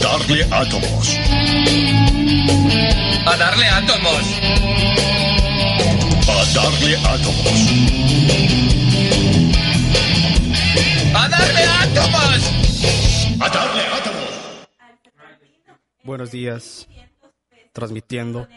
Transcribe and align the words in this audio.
darle 0.00 0.44
átomos. 0.50 1.18
A 3.26 3.36
darle 3.36 3.66
átomos. 3.68 4.40
A 6.28 6.44
darle 6.54 6.96
átomos. 6.96 7.58
A 11.14 11.28
darle 11.28 11.64
átomos. 11.82 12.42
A 13.40 13.48
darle 13.48 13.82
átomos. 13.98 14.68
Buenos 16.02 16.30
días. 16.30 16.88
Transmitiendo. 17.72 18.48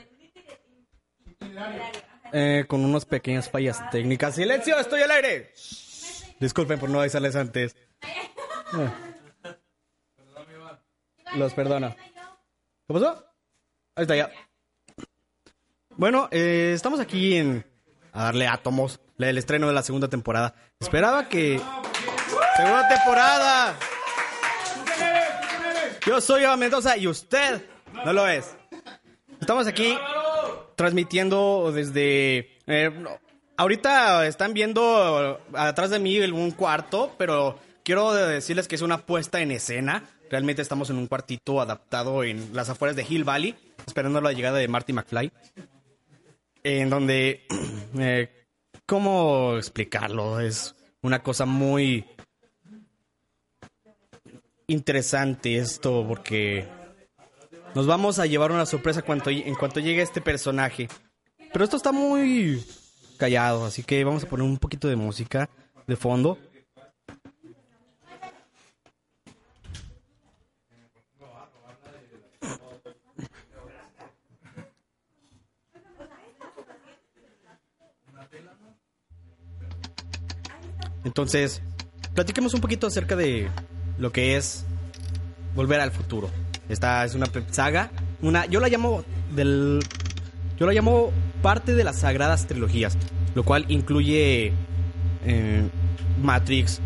Eh, 2.34 2.66
con 2.68 2.84
unas 2.84 3.06
pequeñas 3.06 3.50
fallas 3.50 3.90
técnicas. 3.90 4.36
¡Silencio! 4.36 4.78
¡Estoy 4.80 5.02
al 5.02 5.12
aire! 5.12 5.54
Disculpen 6.40 6.80
por 6.80 6.90
no 6.90 7.00
avisarles 7.00 7.36
antes. 7.36 7.76
Eh. 8.04 8.90
Los 11.38 11.54
perdono. 11.54 11.96
¿Qué 12.88 12.94
pasó? 12.94 13.24
Ahí 13.96 14.04
está 14.04 14.16
ya. 14.16 14.32
Bueno, 15.96 16.30
eh, 16.32 16.72
estamos 16.74 17.00
aquí 17.00 17.38
en 17.38 17.64
a 18.12 18.26
darle 18.26 18.48
átomos, 18.48 19.00
el 19.20 19.38
estreno 19.38 19.68
de 19.68 19.74
la 19.74 19.84
segunda 19.84 20.08
temporada. 20.08 20.56
Esperaba 20.80 21.30
que 21.30 21.62
segunda 22.56 22.88
temporada. 22.88 23.76
Yo 26.08 26.20
soy 26.22 26.44
Eva 26.44 26.58
Mendoza 26.58 26.98
y 26.98 27.08
usted 27.08 27.64
no 28.04 28.14
lo 28.14 28.28
es. 28.28 28.56
Estamos 29.40 29.68
aquí 29.68 29.96
transmitiendo 30.76 31.72
desde. 31.72 32.58
eh, 32.66 32.92
ahorita 33.58 34.26
están 34.26 34.54
viendo 34.54 35.40
atrás 35.54 35.92
de 35.92 36.00
mí 36.00 36.20
un 36.20 36.52
cuarto, 36.52 37.14
pero 37.20 37.60
quiero 37.84 38.14
decirles 38.14 38.68
que 38.68 38.76
es 38.76 38.82
una 38.82 38.98
puesta 39.06 39.40
en 39.40 39.52
escena. 39.52 40.04
Realmente 40.30 40.62
estamos 40.62 40.90
en 40.90 40.98
un 40.98 41.08
cuartito 41.08 41.62
adaptado 41.62 42.24
en 42.24 42.54
las 42.54 42.70
afueras 42.70 42.96
de 42.96 43.06
Hill 43.08 43.24
Valley, 43.24 43.56
esperando 43.86 44.22
la 44.22 44.34
llegada 44.34 44.58
de 44.58 44.68
Marty 44.68 44.94
McFly. 44.94 45.32
En 46.64 46.90
donde. 46.90 47.46
eh, 47.98 48.30
¿Cómo 48.86 49.58
explicarlo? 49.58 50.40
Es 50.40 50.74
una 51.02 51.22
cosa 51.22 51.46
muy 51.46 52.06
interesante 54.68 55.58
esto 55.58 56.06
porque 56.08 56.68
nos 57.76 57.86
vamos 57.86 58.20
a 58.20 58.26
llevar 58.26 58.52
una 58.52 58.66
sorpresa 58.66 59.04
en 59.06 59.56
cuanto 59.56 59.80
llegue 59.80 60.02
este 60.02 60.22
personaje. 60.22 60.88
Pero 61.52 61.64
esto 61.64 61.78
está 61.78 61.92
muy 61.92 62.64
callado, 63.18 63.66
así 63.66 63.84
que 63.84 64.04
vamos 64.04 64.24
a 64.24 64.28
poner 64.28 64.46
un 64.46 64.58
poquito 64.58 64.88
de 64.88 64.96
música 64.96 65.50
de 65.86 65.96
fondo. 65.96 66.38
Entonces, 81.18 81.64
platiquemos 82.14 82.54
un 82.54 82.62
poquito 82.62 82.86
acerca 82.86 83.16
de 83.16 83.50
lo 83.98 84.12
que 84.12 84.38
es 84.38 84.66
Volver 85.56 85.80
al 85.80 85.90
futuro. 85.90 86.30
Esta 86.70 87.04
es 87.06 87.16
una 87.16 87.26
saga, 87.50 87.90
una 88.22 88.46
yo 88.46 88.60
la 88.60 88.70
llamo 88.70 89.04
del 89.32 89.80
yo 90.60 90.68
la 90.68 90.74
llamo 90.74 91.12
parte 91.42 91.74
de 91.74 91.84
las 91.84 92.02
sagradas 92.02 92.46
trilogías, 92.46 92.96
lo 93.34 93.44
cual 93.44 93.66
incluye 93.68 94.54
eh, 95.26 95.68
Matrix, 96.22 96.82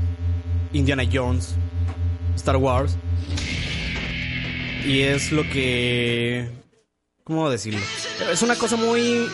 Indiana 0.71 1.03
Jones, 1.11 1.55
Star 2.37 2.55
Wars 2.55 2.95
y 4.87 5.01
es 5.01 5.33
lo 5.33 5.43
que 5.43 6.49
¿cómo 7.25 7.49
decirlo? 7.49 7.81
Es 8.31 8.41
una 8.41 8.55
cosa 8.55 8.77
muy 8.77 9.27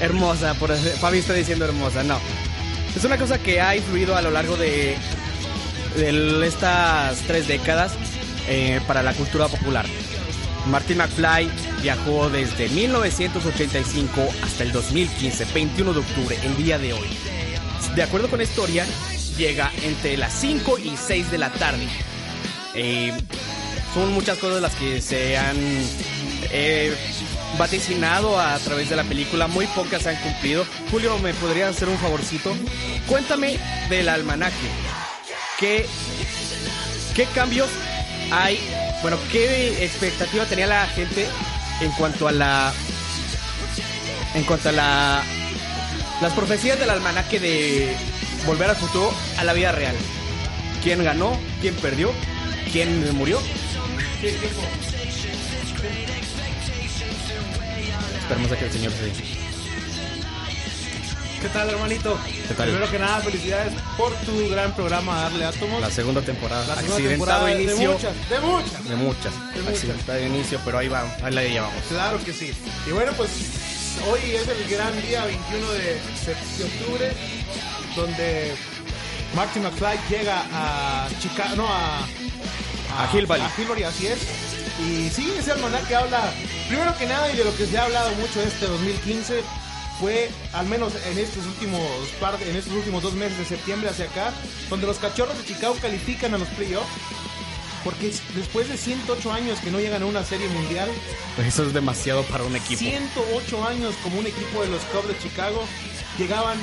hermosa, 0.00 0.54
por 0.54 0.72
Fabi 0.72 1.18
está 1.18 1.32
diciendo 1.32 1.64
hermosa, 1.64 2.04
no. 2.04 2.45
Es 2.96 3.04
una 3.04 3.18
cosa 3.18 3.38
que 3.38 3.60
ha 3.60 3.76
influido 3.76 4.16
a 4.16 4.22
lo 4.22 4.30
largo 4.30 4.56
de, 4.56 4.96
estas 6.46 7.18
tres 7.26 7.46
décadas 7.46 7.92
eh, 8.48 8.80
para 8.86 9.02
la 9.02 9.12
cultura 9.12 9.48
popular. 9.48 9.84
Martin 10.70 10.96
McFly 10.96 11.50
viajó 11.82 12.30
desde 12.30 12.70
1985 12.70 14.28
hasta 14.42 14.62
el 14.62 14.72
2015, 14.72 15.44
21 15.52 15.92
de 15.92 15.98
octubre, 16.00 16.38
el 16.42 16.56
día 16.56 16.78
de 16.78 16.94
hoy. 16.94 17.08
De 17.94 18.02
acuerdo 18.02 18.28
con 18.28 18.38
la 18.38 18.44
historia, 18.44 18.86
llega 19.36 19.70
entre 19.82 20.16
las 20.16 20.32
5 20.32 20.78
y 20.78 20.96
6 20.96 21.30
de 21.30 21.38
la 21.38 21.50
tarde. 21.50 21.86
Eh, 22.74 23.12
son 23.92 24.10
muchas 24.14 24.38
cosas 24.38 24.62
las 24.62 24.74
que 24.74 25.02
se 25.02 25.36
han 25.36 25.56
eh, 26.50 26.96
vaticinado 27.58 28.38
a 28.38 28.58
través 28.58 28.90
de 28.90 28.96
la 28.96 29.04
película, 29.04 29.46
muy 29.46 29.66
pocas 29.68 30.02
se 30.02 30.10
han 30.10 30.16
cumplido. 30.16 30.66
Julio, 30.90 31.18
¿me 31.18 31.34
podrías 31.34 31.76
hacer 31.76 31.88
un 31.88 31.98
favorcito? 31.98 32.54
Cuéntame 33.06 33.58
del 33.88 34.08
almanaque. 34.08 34.68
¿Qué, 35.58 35.86
qué 37.14 37.24
cambios 37.26 37.68
hay? 38.30 38.58
Bueno, 39.02 39.18
¿qué 39.30 39.84
expectativa 39.84 40.44
tenía 40.44 40.66
la 40.66 40.86
gente 40.86 41.26
en 41.80 41.90
cuanto 41.92 42.28
a 42.28 42.32
la... 42.32 42.72
En 44.34 44.44
cuanto 44.44 44.68
a 44.68 44.72
la... 44.72 45.22
Las 46.20 46.32
profecías 46.32 46.78
del 46.78 46.90
almanaque 46.90 47.38
de 47.38 47.96
Volver 48.46 48.70
al 48.70 48.76
Futuro 48.76 49.12
a 49.38 49.44
la 49.44 49.52
vida 49.52 49.72
real. 49.72 49.94
¿Quién 50.82 51.02
ganó? 51.04 51.38
¿Quién 51.60 51.74
perdió? 51.74 52.12
¿Quién 52.72 53.14
murió? 53.16 53.40
Esperemos 58.26 58.50
a 58.50 58.56
que 58.56 58.64
el 58.64 58.72
señor 58.72 58.92
se... 58.92 59.12
¿Qué 61.40 61.48
tal, 61.52 61.70
hermanito? 61.70 62.18
¿Qué 62.48 62.54
tal? 62.54 62.66
Primero 62.66 62.90
que 62.90 62.98
nada, 62.98 63.20
felicidades 63.20 63.72
por 63.96 64.12
tu 64.16 64.48
gran 64.48 64.74
programa 64.74 65.22
Darle 65.22 65.44
Átomos. 65.44 65.80
La 65.80 65.92
segunda 65.92 66.20
temporada. 66.22 66.66
La 66.66 66.74
segunda 66.74 66.96
Accidentado 66.96 67.44
temporada 67.46 67.52
inicio. 67.52 67.76
De 67.76 67.86
muchas, 67.86 68.28
de 68.28 68.40
muchas. 68.40 68.84
De 68.88 68.96
muchas. 68.96 69.54
De 69.54 69.60
muchas. 69.60 69.74
Accidentado 69.76 70.26
inicio, 70.26 70.60
pero 70.64 70.78
ahí 70.78 70.88
va, 70.88 71.04
ahí 71.22 71.32
la 71.32 71.44
llevamos. 71.44 71.84
Claro 71.88 72.18
que 72.24 72.32
sí. 72.32 72.52
Y 72.84 72.90
bueno, 72.90 73.12
pues 73.16 73.30
hoy 74.10 74.18
es 74.34 74.48
el 74.48 74.68
gran 74.76 75.00
día 75.02 75.24
21 75.24 75.70
de, 75.70 75.84
de 75.84 76.64
octubre, 76.64 77.12
donde 77.94 78.54
Marty 79.36 79.60
McFly 79.60 79.98
llega 80.10 80.42
a 80.52 81.08
Chicago, 81.20 81.54
no, 81.54 81.68
a, 81.68 82.00
A 82.00 83.08
Hill 83.16 83.26
Valley. 83.26 83.46
A 83.46 83.60
Hill 83.60 83.68
Valley, 83.68 83.84
así 83.84 84.08
es. 84.08 84.18
Y 84.78 85.08
sí, 85.10 85.32
ese 85.38 85.52
almanaque 85.52 85.94
habla, 85.96 86.32
primero 86.68 86.96
que 86.98 87.06
nada, 87.06 87.30
y 87.32 87.36
de 87.36 87.44
lo 87.44 87.56
que 87.56 87.66
se 87.66 87.78
ha 87.78 87.84
hablado 87.84 88.10
mucho 88.16 88.40
este 88.42 88.66
2015, 88.66 89.42
fue, 90.00 90.30
al 90.52 90.66
menos 90.66 90.92
en 91.10 91.18
estos 91.18 91.46
últimos 91.46 91.80
par, 92.20 92.36
en 92.42 92.54
estos 92.56 92.74
últimos 92.74 93.02
dos 93.02 93.14
meses 93.14 93.38
de 93.38 93.44
septiembre 93.46 93.88
hacia 93.88 94.04
acá, 94.04 94.32
donde 94.68 94.86
los 94.86 94.98
cachorros 94.98 95.38
de 95.38 95.44
Chicago 95.44 95.74
califican 95.80 96.34
a 96.34 96.38
los 96.38 96.48
playoffs. 96.48 96.88
Porque 97.84 98.08
es- 98.08 98.20
después 98.34 98.68
de 98.68 98.76
108 98.76 99.32
años 99.32 99.60
que 99.60 99.70
no 99.70 99.78
llegan 99.78 100.02
a 100.02 100.06
una 100.06 100.24
serie 100.24 100.48
mundial, 100.48 100.90
Eso 101.46 101.62
es 101.64 101.72
demasiado 101.72 102.24
para 102.24 102.42
un 102.44 102.56
equipo. 102.56 102.80
108 102.80 103.64
años 103.66 103.94
como 104.02 104.18
un 104.18 104.26
equipo 104.26 104.60
de 104.62 104.68
los 104.68 104.82
Cubs 104.92 105.06
de 105.08 105.16
Chicago 105.20 105.64
llegaban 106.18 106.56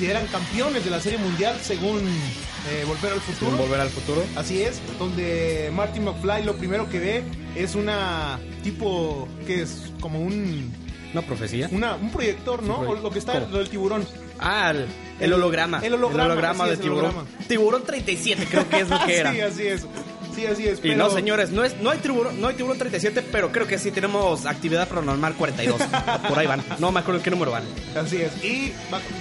y 0.00 0.04
eran 0.06 0.26
campeones 0.26 0.84
de 0.84 0.90
la 0.90 1.00
Serie 1.00 1.18
Mundial 1.18 1.56
según 1.62 1.98
eh, 2.00 2.84
Volver 2.86 3.12
al 3.12 3.20
Futuro. 3.20 3.56
Volver 3.56 3.80
al 3.80 3.90
futuro. 3.90 4.24
Así 4.36 4.62
es, 4.62 4.80
donde 4.98 5.70
Martin 5.74 6.04
McFly 6.04 6.44
lo 6.44 6.56
primero 6.56 6.88
que 6.88 6.98
ve 6.98 7.22
es 7.54 7.74
una 7.74 8.38
tipo 8.62 9.28
que 9.46 9.62
es 9.62 9.92
como 10.00 10.20
un 10.20 10.72
Una 11.12 11.22
profecía. 11.22 11.68
una, 11.70 11.94
un 11.96 12.10
proyector, 12.10 12.62
¿no? 12.62 12.78
Un 12.80 12.86
proye- 12.86 12.98
O 12.98 13.02
lo 13.02 13.10
que 13.10 13.18
está 13.18 13.34
¿Cómo? 13.34 13.46
lo 13.52 13.58
del 13.58 13.68
tiburón. 13.68 14.06
Ah, 14.40 14.70
el, 14.72 14.86
el 15.20 15.32
holograma. 15.32 15.78
El 15.84 15.94
holograma, 15.94 16.50
así 16.50 16.62
de 16.64 16.72
es, 16.72 16.72
el 16.78 16.80
tiburón. 16.80 17.04
holograma. 17.10 17.28
Tiburón 17.46 17.84
37 17.84 18.46
creo 18.50 18.68
que 18.68 18.80
es 18.80 18.88
lo 18.88 19.04
que 19.06 19.16
era. 19.20 19.32
sí, 19.32 19.40
así 19.40 19.66
es. 19.66 19.86
Sí, 20.34 20.46
así 20.46 20.66
es. 20.66 20.78
Y 20.78 20.82
pero- 20.82 20.96
no, 20.96 21.10
señores, 21.10 21.50
no, 21.50 21.62
es, 21.64 21.76
no, 21.80 21.90
hay 21.90 21.98
tiburón, 21.98 22.40
no 22.40 22.48
hay 22.48 22.54
tiburón 22.54 22.78
37, 22.78 23.22
pero 23.30 23.52
creo 23.52 23.66
que 23.66 23.78
sí 23.78 23.90
tenemos 23.90 24.46
actividad 24.46 24.88
paranormal 24.88 25.34
42. 25.34 25.80
Por 26.28 26.38
ahí 26.38 26.46
van. 26.46 26.64
No 26.78 26.90
me 26.92 27.00
acuerdo 27.00 27.22
qué 27.22 27.30
número 27.30 27.50
van. 27.52 27.64
Así 27.96 28.20
es. 28.22 28.32
Y 28.44 28.72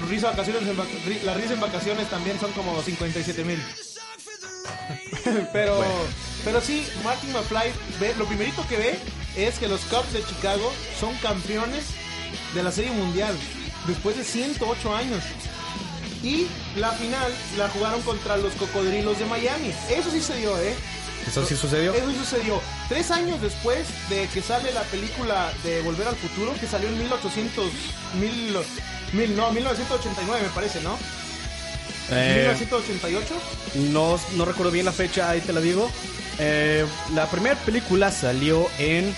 risa 0.10 0.32
vacaciones 0.32 0.64
en 0.64 0.78
vac- 0.78 1.04
ri- 1.06 1.22
la 1.24 1.34
risa 1.34 1.54
en 1.54 1.60
vacaciones 1.60 2.10
también 2.10 2.40
son 2.40 2.52
como 2.54 2.82
57 2.82 3.44
mil. 3.44 3.60
pero, 5.54 5.84
pero 6.44 6.62
sí, 6.62 6.86
Martin 7.04 7.32
McFly 7.32 7.72
ve, 8.00 8.14
lo 8.18 8.26
primerito 8.26 8.66
que 8.68 8.78
ve 8.78 9.00
es 9.36 9.58
que 9.60 9.68
los 9.68 9.82
Cubs 9.82 10.14
de 10.14 10.24
Chicago 10.24 10.72
son 11.00 11.16
campeones 11.18 11.86
de 12.54 12.64
la 12.64 12.72
Serie 12.72 12.92
Mundial 12.92 13.36
después 13.88 14.18
de 14.18 14.24
108 14.24 14.96
años. 14.96 15.24
Y 16.24 16.48
la 16.78 16.92
final 16.92 17.32
la 17.58 17.68
jugaron 17.70 18.02
contra 18.04 18.38
los 18.38 18.54
Cocodrilos 18.54 19.20
de 19.20 19.26
Miami. 19.26 19.72
Eso 19.90 20.10
sí 20.10 20.22
se 20.22 20.38
dio, 20.38 20.58
¿eh? 20.58 20.74
¿Eso 21.28 21.46
sí 21.46 21.56
sucedió? 21.56 21.94
Eso 21.94 22.12
sucedió. 22.12 22.62
Tres 22.90 23.10
años 23.12 23.42
después 23.42 23.88
de 24.10 24.28
que 24.28 24.42
sale 24.42 24.72
la 24.74 24.82
película 24.84 25.52
de 25.64 25.82
Volver 25.82 26.08
al 26.08 26.16
Futuro, 26.16 26.54
que 26.60 26.68
salió 26.68 26.90
en 26.90 26.98
1800... 27.00 27.66
Mil, 28.20 28.56
mil- 29.14 29.36
no, 29.36 29.52
1989 29.52 30.42
me 30.44 30.50
parece, 30.54 30.82
¿no? 30.82 30.98
Eh, 32.12 32.48
1988. 32.50 33.34
no, 33.92 34.20
no 34.36 34.46
recuerdo 34.46 34.72
bien 34.72 34.86
la 34.86 34.92
fecha, 34.92 35.30
ahí 35.30 35.40
te 35.42 35.54
la 35.54 35.62
digo. 35.62 35.90
Eh, 36.40 36.86
la 37.14 37.28
primera 37.30 37.56
película 37.56 38.12
salió 38.12 38.68
en 38.78 39.16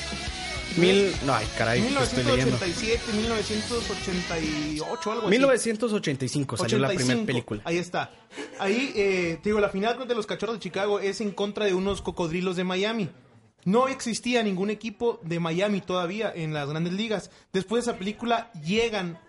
mil, 0.78 1.12
no, 1.26 1.34
ay, 1.34 1.46
caray, 1.58 1.82
¿qué 1.82 1.88
estoy 2.04 2.24
leyendo. 2.24 2.58
1987, 2.58 3.14
1988, 3.14 5.12
algo 5.12 5.28
así. 5.28 5.32
1985 5.32 6.58
salió 6.58 6.80
la 6.80 6.88
85. 6.88 7.06
primera 7.08 7.26
película. 7.26 7.62
Ahí 7.66 7.78
está. 7.78 8.12
Ahí, 8.60 8.92
eh, 8.96 9.38
te 9.42 9.50
digo, 9.50 9.60
la 9.60 9.70
final 9.70 10.08
de 10.08 10.16
los 10.16 10.26
Cachorros 10.26 10.56
de 10.56 10.60
Chicago 10.60 11.00
es 11.00 11.22
en 11.22 11.32
contra 11.32 11.66
de 11.66 11.74
unos 11.74 12.02
cocodrilos 12.02 12.56
de 12.56 12.64
Miami. 12.64 13.10
No 13.64 13.88
existía 13.88 14.44
ningún 14.44 14.70
equipo 14.70 15.20
de 15.24 15.40
Miami 15.40 15.82
todavía 15.82 16.32
en 16.36 16.54
las 16.54 16.70
grandes 16.70 16.94
ligas. 16.94 17.32
Después 17.52 17.84
de 17.86 17.92
esa 17.92 17.98
película 18.00 18.52
llegan 18.64 19.20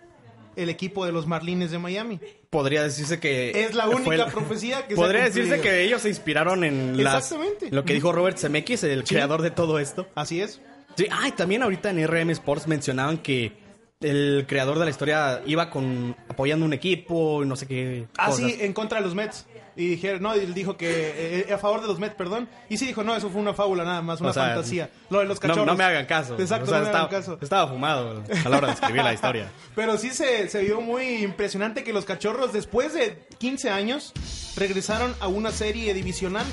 el 0.55 0.69
equipo 0.69 1.05
de 1.05 1.11
los 1.11 1.25
Marlines 1.27 1.71
de 1.71 1.79
Miami. 1.79 2.19
Podría 2.49 2.83
decirse 2.83 3.19
que 3.19 3.51
Es 3.65 3.73
la 3.75 3.87
única 3.89 4.27
profecía 4.27 4.83
que 4.83 4.89
se 4.91 4.95
Podría 4.95 5.21
ha 5.23 5.25
decirse 5.25 5.59
que 5.61 5.83
ellos 5.83 6.01
se 6.03 6.09
inspiraron 6.09 6.63
en 6.63 7.03
las- 7.03 7.25
Exactamente. 7.31 7.69
lo 7.71 7.83
que 7.83 7.93
dijo 7.93 8.11
Robert 8.11 8.37
Zemeckis, 8.37 8.83
el 8.83 9.03
creador 9.03 9.41
de 9.41 9.51
todo 9.51 9.79
esto. 9.79 10.07
Así 10.15 10.41
es. 10.41 10.61
Sí, 10.97 11.07
ay, 11.11 11.31
también 11.31 11.61
ahorita 11.63 11.89
en 11.91 12.05
RM 12.07 12.31
Sports 12.31 12.67
mencionaban 12.67 13.19
que 13.19 13.53
el 14.01 14.45
creador 14.47 14.77
de 14.79 14.85
la 14.85 14.91
historia 14.91 15.41
iba 15.45 15.69
con 15.69 16.15
apoyando 16.29 16.65
un 16.65 16.73
equipo 16.73 17.43
y 17.43 17.47
no 17.47 17.55
sé 17.55 17.65
qué 17.67 18.07
Ah, 18.17 18.27
cosas. 18.27 18.45
sí, 18.51 18.57
en 18.61 18.73
contra 18.73 18.99
de 18.99 19.05
los 19.05 19.15
Mets. 19.15 19.45
Y 19.75 19.87
dijeron, 19.89 20.23
no, 20.23 20.33
él 20.33 20.55
dijo 20.55 20.75
que 20.75 21.43
eh, 21.47 21.53
a 21.53 21.57
favor 21.59 21.81
de 21.81 21.87
los 21.87 21.99
Mets, 21.99 22.15
perdón. 22.15 22.49
Y 22.67 22.77
sí 22.77 22.87
dijo, 22.87 23.03
no, 23.03 23.15
eso 23.15 23.29
fue 23.29 23.39
una 23.39 23.53
fábula 23.53 23.83
nada 23.83 24.01
más, 24.01 24.19
una 24.21 24.31
O 24.31 24.33
sea, 24.33 24.45
fantasía. 24.47 24.89
Lo 25.11 25.19
de 25.19 25.25
los 25.25 25.37
No, 25.37 25.41
cachorros. 25.41 25.65
no 25.67 25.75
me 25.75 25.83
hagan 25.83 26.07
caso. 26.07 26.35
Exacto, 26.39 26.65
O 26.65 26.67
sea, 26.69 26.77
no 26.79 26.83
me 26.85 26.89
estaba, 26.89 27.05
hagan 27.07 27.21
caso. 27.21 27.37
estaba 27.39 27.67
fumado 27.67 28.23
a 28.45 28.49
la 28.49 28.57
hora 28.57 28.67
de 28.69 28.73
escribir 28.73 29.03
la 29.03 29.13
historia. 29.13 29.51
Pero 29.75 29.97
sí 29.99 30.09
se, 30.09 30.47
se 30.49 30.61
vio 30.63 30.81
muy 30.81 31.23
impresionante 31.23 31.83
que 31.83 31.93
los 31.93 32.05
cachorros, 32.05 32.53
después 32.53 32.95
de 32.95 33.19
15 33.37 33.69
años, 33.69 34.13
regresaron 34.55 35.13
a 35.19 35.27
una 35.27 35.51
serie 35.51 35.93
divisional, 35.93 36.45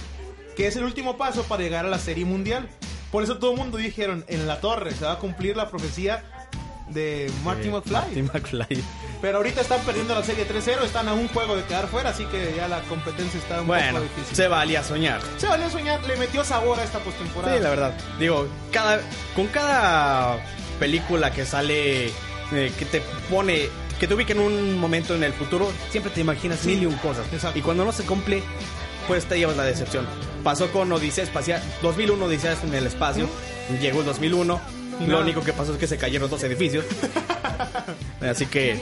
que 0.54 0.66
es 0.66 0.76
el 0.76 0.84
último 0.84 1.16
paso 1.16 1.44
para 1.44 1.62
llegar 1.62 1.86
a 1.86 1.88
la 1.88 1.98
serie 1.98 2.26
mundial. 2.26 2.68
Por 3.14 3.22
eso 3.22 3.38
todo 3.38 3.52
el 3.52 3.58
mundo 3.58 3.78
dijeron, 3.78 4.24
en 4.26 4.48
la 4.48 4.60
torre 4.60 4.90
se 4.90 5.04
va 5.04 5.12
a 5.12 5.18
cumplir 5.20 5.56
la 5.56 5.70
profecía 5.70 6.24
de 6.88 7.30
Marty 7.44 7.68
Eh, 7.68 7.70
McFly. 7.70 7.92
Marty 7.94 8.22
McFly. 8.22 8.84
Pero 9.22 9.36
ahorita 9.36 9.60
están 9.60 9.80
perdiendo 9.82 10.16
la 10.16 10.24
serie 10.24 10.44
3-0, 10.48 10.82
están 10.82 11.06
a 11.08 11.12
un 11.14 11.28
juego 11.28 11.54
de 11.54 11.62
quedar 11.62 11.86
fuera, 11.86 12.10
así 12.10 12.24
que 12.24 12.54
ya 12.56 12.66
la 12.66 12.80
competencia 12.82 13.38
está 13.38 13.60
un 13.60 13.68
Bueno, 13.68 14.00
poco 14.00 14.02
difícil. 14.16 14.34
se 14.36 14.48
valía 14.48 14.82
soñar. 14.82 15.20
Se 15.38 15.46
valió 15.46 15.70
soñar, 15.70 16.02
le 16.08 16.16
metió 16.16 16.42
sabor 16.42 16.80
a 16.80 16.82
esta 16.82 16.98
postemporada. 16.98 17.56
Sí, 17.56 17.62
la 17.62 17.70
verdad. 17.70 17.94
Digo, 18.18 18.48
cada, 18.72 19.00
con 19.36 19.46
cada 19.46 20.44
película 20.80 21.30
que 21.32 21.46
sale, 21.46 22.06
eh, 22.08 22.72
que 22.76 22.84
te 22.84 23.00
pone, 23.30 23.68
que 24.00 24.08
te 24.08 24.14
ubica 24.14 24.32
en 24.32 24.40
un 24.40 24.76
momento 24.76 25.14
en 25.14 25.22
el 25.22 25.32
futuro, 25.34 25.70
siempre 25.90 26.12
te 26.12 26.20
imaginas 26.20 26.58
Sí, 26.58 26.70
mil 26.70 26.82
y 26.82 26.86
un 26.86 26.96
cosas. 26.96 27.24
exacto. 27.32 27.56
Y 27.60 27.62
cuando 27.62 27.84
no 27.84 27.92
se 27.92 28.02
cumple, 28.02 28.42
pues 29.06 29.26
te 29.26 29.38
llevas 29.38 29.56
la 29.56 29.64
decepción. 29.64 30.06
Pasó 30.42 30.70
con 30.72 30.92
Odisea 30.92 31.24
Espacial, 31.24 31.62
2001 31.82 32.24
Odisea 32.24 32.56
en 32.62 32.74
el 32.74 32.86
espacio, 32.86 33.28
llegó 33.80 34.00
el 34.00 34.06
2001. 34.06 34.60
Lo 35.06 35.20
único 35.20 35.42
que 35.42 35.52
pasó 35.52 35.72
es 35.72 35.78
que 35.78 35.86
se 35.86 35.96
cayeron 35.98 36.30
dos 36.30 36.42
edificios. 36.44 36.84
Así 38.20 38.46
que 38.46 38.80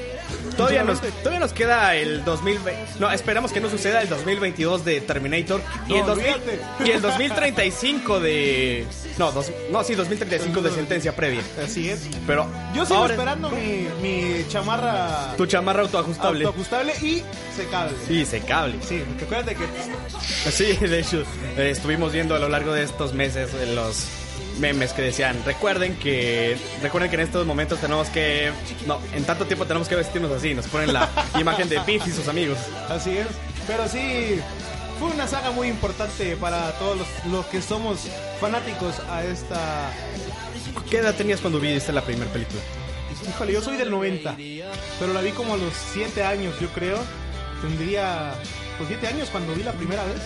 todavía 0.57 0.85
nos, 0.85 1.01
todavía 1.01 1.41
nos 1.41 1.53
queda 1.53 1.95
el 1.97 2.25
2020. 2.25 3.01
No, 3.01 3.11
esperamos 3.11 3.53
que 3.53 3.61
no 3.61 3.69
suceda 3.69 4.01
el 4.03 4.09
2022 4.09 4.85
de 4.85 5.01
Terminator 5.01 5.61
y, 5.89 5.93
No, 5.95 5.99
el 6.01 6.07
2000 6.07 6.27
olvídate. 6.35 6.61
y 6.85 6.91
el 6.91 7.03
2035 7.03 8.21
de. 8.21 8.87
No, 9.19 9.33
dos- 9.33 9.51
no, 9.71 9.83
sí, 9.83 9.95
2035 9.95 10.61
de 10.63 10.71
sentencia 10.71 11.15
previa. 11.17 11.43
Así 11.63 11.89
es. 11.89 12.09
Pero 12.27 12.47
Yo 12.75 12.85
sigo 12.87 13.01
ahora, 13.01 13.15
esperando 13.15 13.51
mi, 13.51 13.89
mi 14.01 14.47
chamarra 14.49 15.35
Tu 15.37 15.47
chamarra 15.47 15.83
autoajustable. 15.83 16.45
autoajustable 16.45 16.93
y 17.03 17.23
secable. 17.57 17.95
Sí, 18.07 18.25
secable. 18.25 18.77
Sí, 18.87 19.03
porque 19.09 19.25
acuérdate 19.25 19.57
que 19.57 20.51
Sí, 20.53 20.77
de 20.87 21.01
hecho, 21.01 21.23
eh, 21.57 21.71
estuvimos 21.71 22.13
viendo 22.13 22.35
a 22.35 22.39
lo 22.39 22.49
largo 22.49 22.73
de 22.73 22.85
estos 22.85 23.13
meses 23.13 23.51
los 23.75 24.07
memes 24.59 24.93
que 24.93 25.03
decían, 25.03 25.43
recuerden 25.45 25.97
que 25.97 26.57
recuerden 26.83 27.11
que 27.11 27.17
en 27.17 27.23
estos 27.23 27.47
momentos 27.47 27.81
tenemos 27.81 28.09
que 28.09 28.51
no, 28.87 29.01
en 29.15 29.25
tanto 29.25 29.47
tiempo 29.47 29.67
tenemos 29.67 29.89
que 29.89 29.97
vestirnos 29.97 30.31
así, 30.33 30.55
nos 30.55 30.67
ponen 30.67 30.93
la 30.93 31.09
imagen 31.41 31.69
de 31.69 31.79
Biff 31.81 32.07
y 32.07 32.11
sus 32.11 32.29
amigos. 32.29 32.59
así 32.89 33.17
es. 33.19 33.27
Pero 33.67 33.89
sí, 33.89 34.41
fue 34.99 35.11
una 35.11 35.27
saga 35.27 35.51
muy 35.51 35.69
importante 35.69 36.37
para 36.37 36.73
todos 36.73 36.99
los, 36.99 37.09
los 37.31 37.47
que 37.47 37.63
somos 37.63 38.09
fanáticos 38.41 39.01
a 39.11 39.25
esta... 39.25 39.91
¿Qué 40.91 40.99
edad 40.99 41.15
tenías 41.15 41.41
cuando 41.41 41.61
viste 41.61 41.93
la 41.93 42.03
primera 42.03 42.31
película? 42.33 42.61
Híjole, 43.29 43.53
yo 43.53 43.63
soy 43.63 43.77
del 43.77 43.91
90, 43.91 44.37
pero 44.99 45.13
la 45.13 45.21
vi 45.21 45.31
como 45.31 45.55
a 45.55 45.57
los 45.57 45.73
7 45.93 46.25
años, 46.25 46.55
yo 46.61 46.69
creo. 46.69 46.99
Tendría 47.61 48.35
pues 48.79 48.89
7 48.89 49.07
años 49.07 49.29
cuando 49.31 49.55
vi 49.55 49.63
la 49.63 49.73
primera 49.73 50.03
vez. 50.05 50.17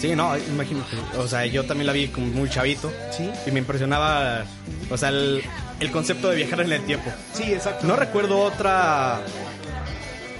Sí, 0.00 0.16
no, 0.16 0.36
imagínate, 0.36 0.96
o 1.18 1.28
sea, 1.28 1.44
yo 1.46 1.64
también 1.64 1.86
la 1.86 1.92
vi 1.92 2.08
como 2.08 2.26
muy 2.28 2.48
chavito 2.48 2.90
Sí. 3.16 3.30
y 3.46 3.50
me 3.50 3.58
impresionaba, 3.58 4.44
o 4.90 4.96
sea, 4.96 5.10
el, 5.10 5.42
el 5.78 5.90
concepto 5.90 6.30
de 6.30 6.36
viajar 6.36 6.60
en 6.62 6.72
el 6.72 6.80
tiempo. 6.86 7.10
Sí, 7.34 7.52
exacto. 7.52 7.86
No 7.86 7.96
recuerdo 7.96 8.38
otra 8.38 9.20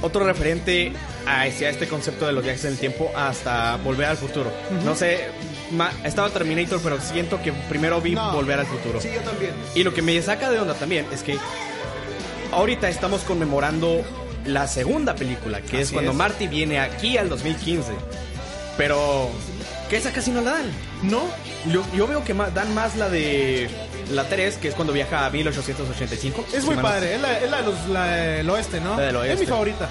otro 0.02 0.24
referente 0.24 0.92
hacia 1.26 1.68
este 1.68 1.86
concepto 1.86 2.26
de 2.26 2.32
los 2.32 2.42
viajes 2.42 2.64
en 2.64 2.72
el 2.72 2.78
tiempo 2.78 3.10
hasta 3.14 3.76
Volver 3.84 4.06
al 4.06 4.16
Futuro. 4.16 4.50
No 4.82 4.94
sé, 4.96 5.26
ma- 5.72 5.92
estaba 6.04 6.30
Terminator, 6.30 6.80
pero 6.82 6.98
siento 6.98 7.42
que 7.42 7.52
primero 7.52 8.00
vi 8.00 8.14
No. 8.14 8.32
Volver 8.32 8.60
al 8.60 8.66
Futuro. 8.66 8.98
Sí, 8.98 9.10
yo 9.14 9.20
también. 9.20 9.52
Y 9.74 9.82
lo 9.84 9.92
que 9.92 10.00
me 10.00 10.20
saca 10.22 10.50
de 10.50 10.58
onda 10.58 10.72
también 10.72 11.04
es 11.12 11.22
que 11.22 11.36
ahorita 12.52 12.88
estamos 12.88 13.20
conmemorando 13.24 14.02
la 14.46 14.66
segunda 14.66 15.14
película, 15.14 15.60
que 15.60 15.82
es 15.82 15.92
cuando 15.92 16.12
es. 16.12 16.16
Marty 16.16 16.46
viene 16.48 16.80
aquí 16.80 17.18
al 17.18 17.28
2015. 17.28 17.92
Pero 18.78 19.28
que 19.90 19.96
esa 19.98 20.12
casi 20.12 20.30
no 20.30 20.40
la 20.40 20.52
dan. 20.52 20.70
¿No? 21.02 21.22
Yo, 21.70 21.84
yo 21.94 22.06
veo 22.06 22.24
que 22.24 22.32
ma- 22.32 22.48
dan 22.50 22.72
más 22.74 22.96
la 22.96 23.08
de 23.10 23.68
la 24.12 24.24
3, 24.28 24.56
que 24.56 24.68
es 24.68 24.74
cuando 24.74 24.92
viaja 24.92 25.26
a 25.26 25.30
1885. 25.30 26.46
Es 26.54 26.64
muy 26.64 26.76
padre, 26.76 27.16
es 27.16 27.20
la, 27.20 27.38
es 27.38 27.50
la 27.50 27.56
de 27.58 27.62
los- 27.64 27.88
la 27.88 28.06
del 28.06 28.48
oeste, 28.50 28.80
¿no? 28.80 28.96
La 28.96 29.02
del 29.06 29.16
Es 29.16 29.22
oeste. 29.22 29.40
mi 29.40 29.46
favorita. 29.46 29.88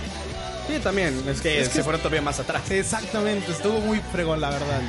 Sí, 0.67 0.79
también. 0.83 1.21
Es 1.27 1.41
que, 1.41 1.61
Es 1.61 1.69
se 1.69 1.79
es- 1.79 1.83
fueron 1.83 1.99
todavía 2.01 2.21
más 2.21 2.39
atrás. 2.39 2.69
Exactamente, 2.71 3.51
estuvo 3.51 3.79
muy 3.81 3.99
fregón, 4.11 4.39
la 4.41 4.49
verdad. 4.49 4.81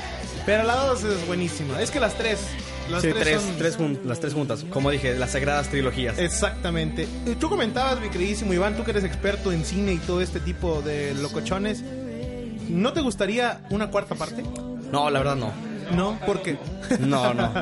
Pero 0.46 0.62
la 0.64 0.74
2 0.76 1.04
es 1.04 1.26
buenísima. 1.26 1.80
Es 1.82 1.90
que 1.90 2.00
las 2.00 2.14
tres. 2.14 2.38
Las 2.90 3.02
Sí, 3.02 3.08
tres, 3.10 3.22
tres, 3.22 3.42
son- 3.42 3.56
tres 3.56 3.76
jun- 3.78 4.00
las 4.04 4.18
tres 4.20 4.34
juntas. 4.34 4.64
Como 4.68 4.90
dije, 4.90 5.14
las 5.14 5.30
sagradas 5.32 5.68
trilogías. 5.68 6.18
Exactamente. 6.18 7.06
Y 7.26 7.34
Tú 7.36 7.48
comentabas, 7.48 8.00
mi 8.00 8.08
queridísimo 8.08 8.52
Iván, 8.52 8.74
tú 8.76 8.82
que 8.84 8.90
eres 8.90 9.04
experto 9.04 9.52
en 9.52 9.64
cine 9.64 9.92
y 9.92 9.98
todo 9.98 10.20
este 10.22 10.40
tipo 10.40 10.82
de 10.82 11.14
locochones. 11.14 11.82
¿No 12.68 12.92
te 12.92 13.00
gustaría 13.00 13.60
una 13.70 13.90
cuarta 13.90 14.14
parte? 14.16 14.42
No, 14.92 15.10
la 15.10 15.18
verdad 15.20 15.36
no. 15.36 15.52
No, 15.94 16.18
¿por 16.24 16.42
qué? 16.42 16.56
No, 17.00 17.34
no. 17.34 17.52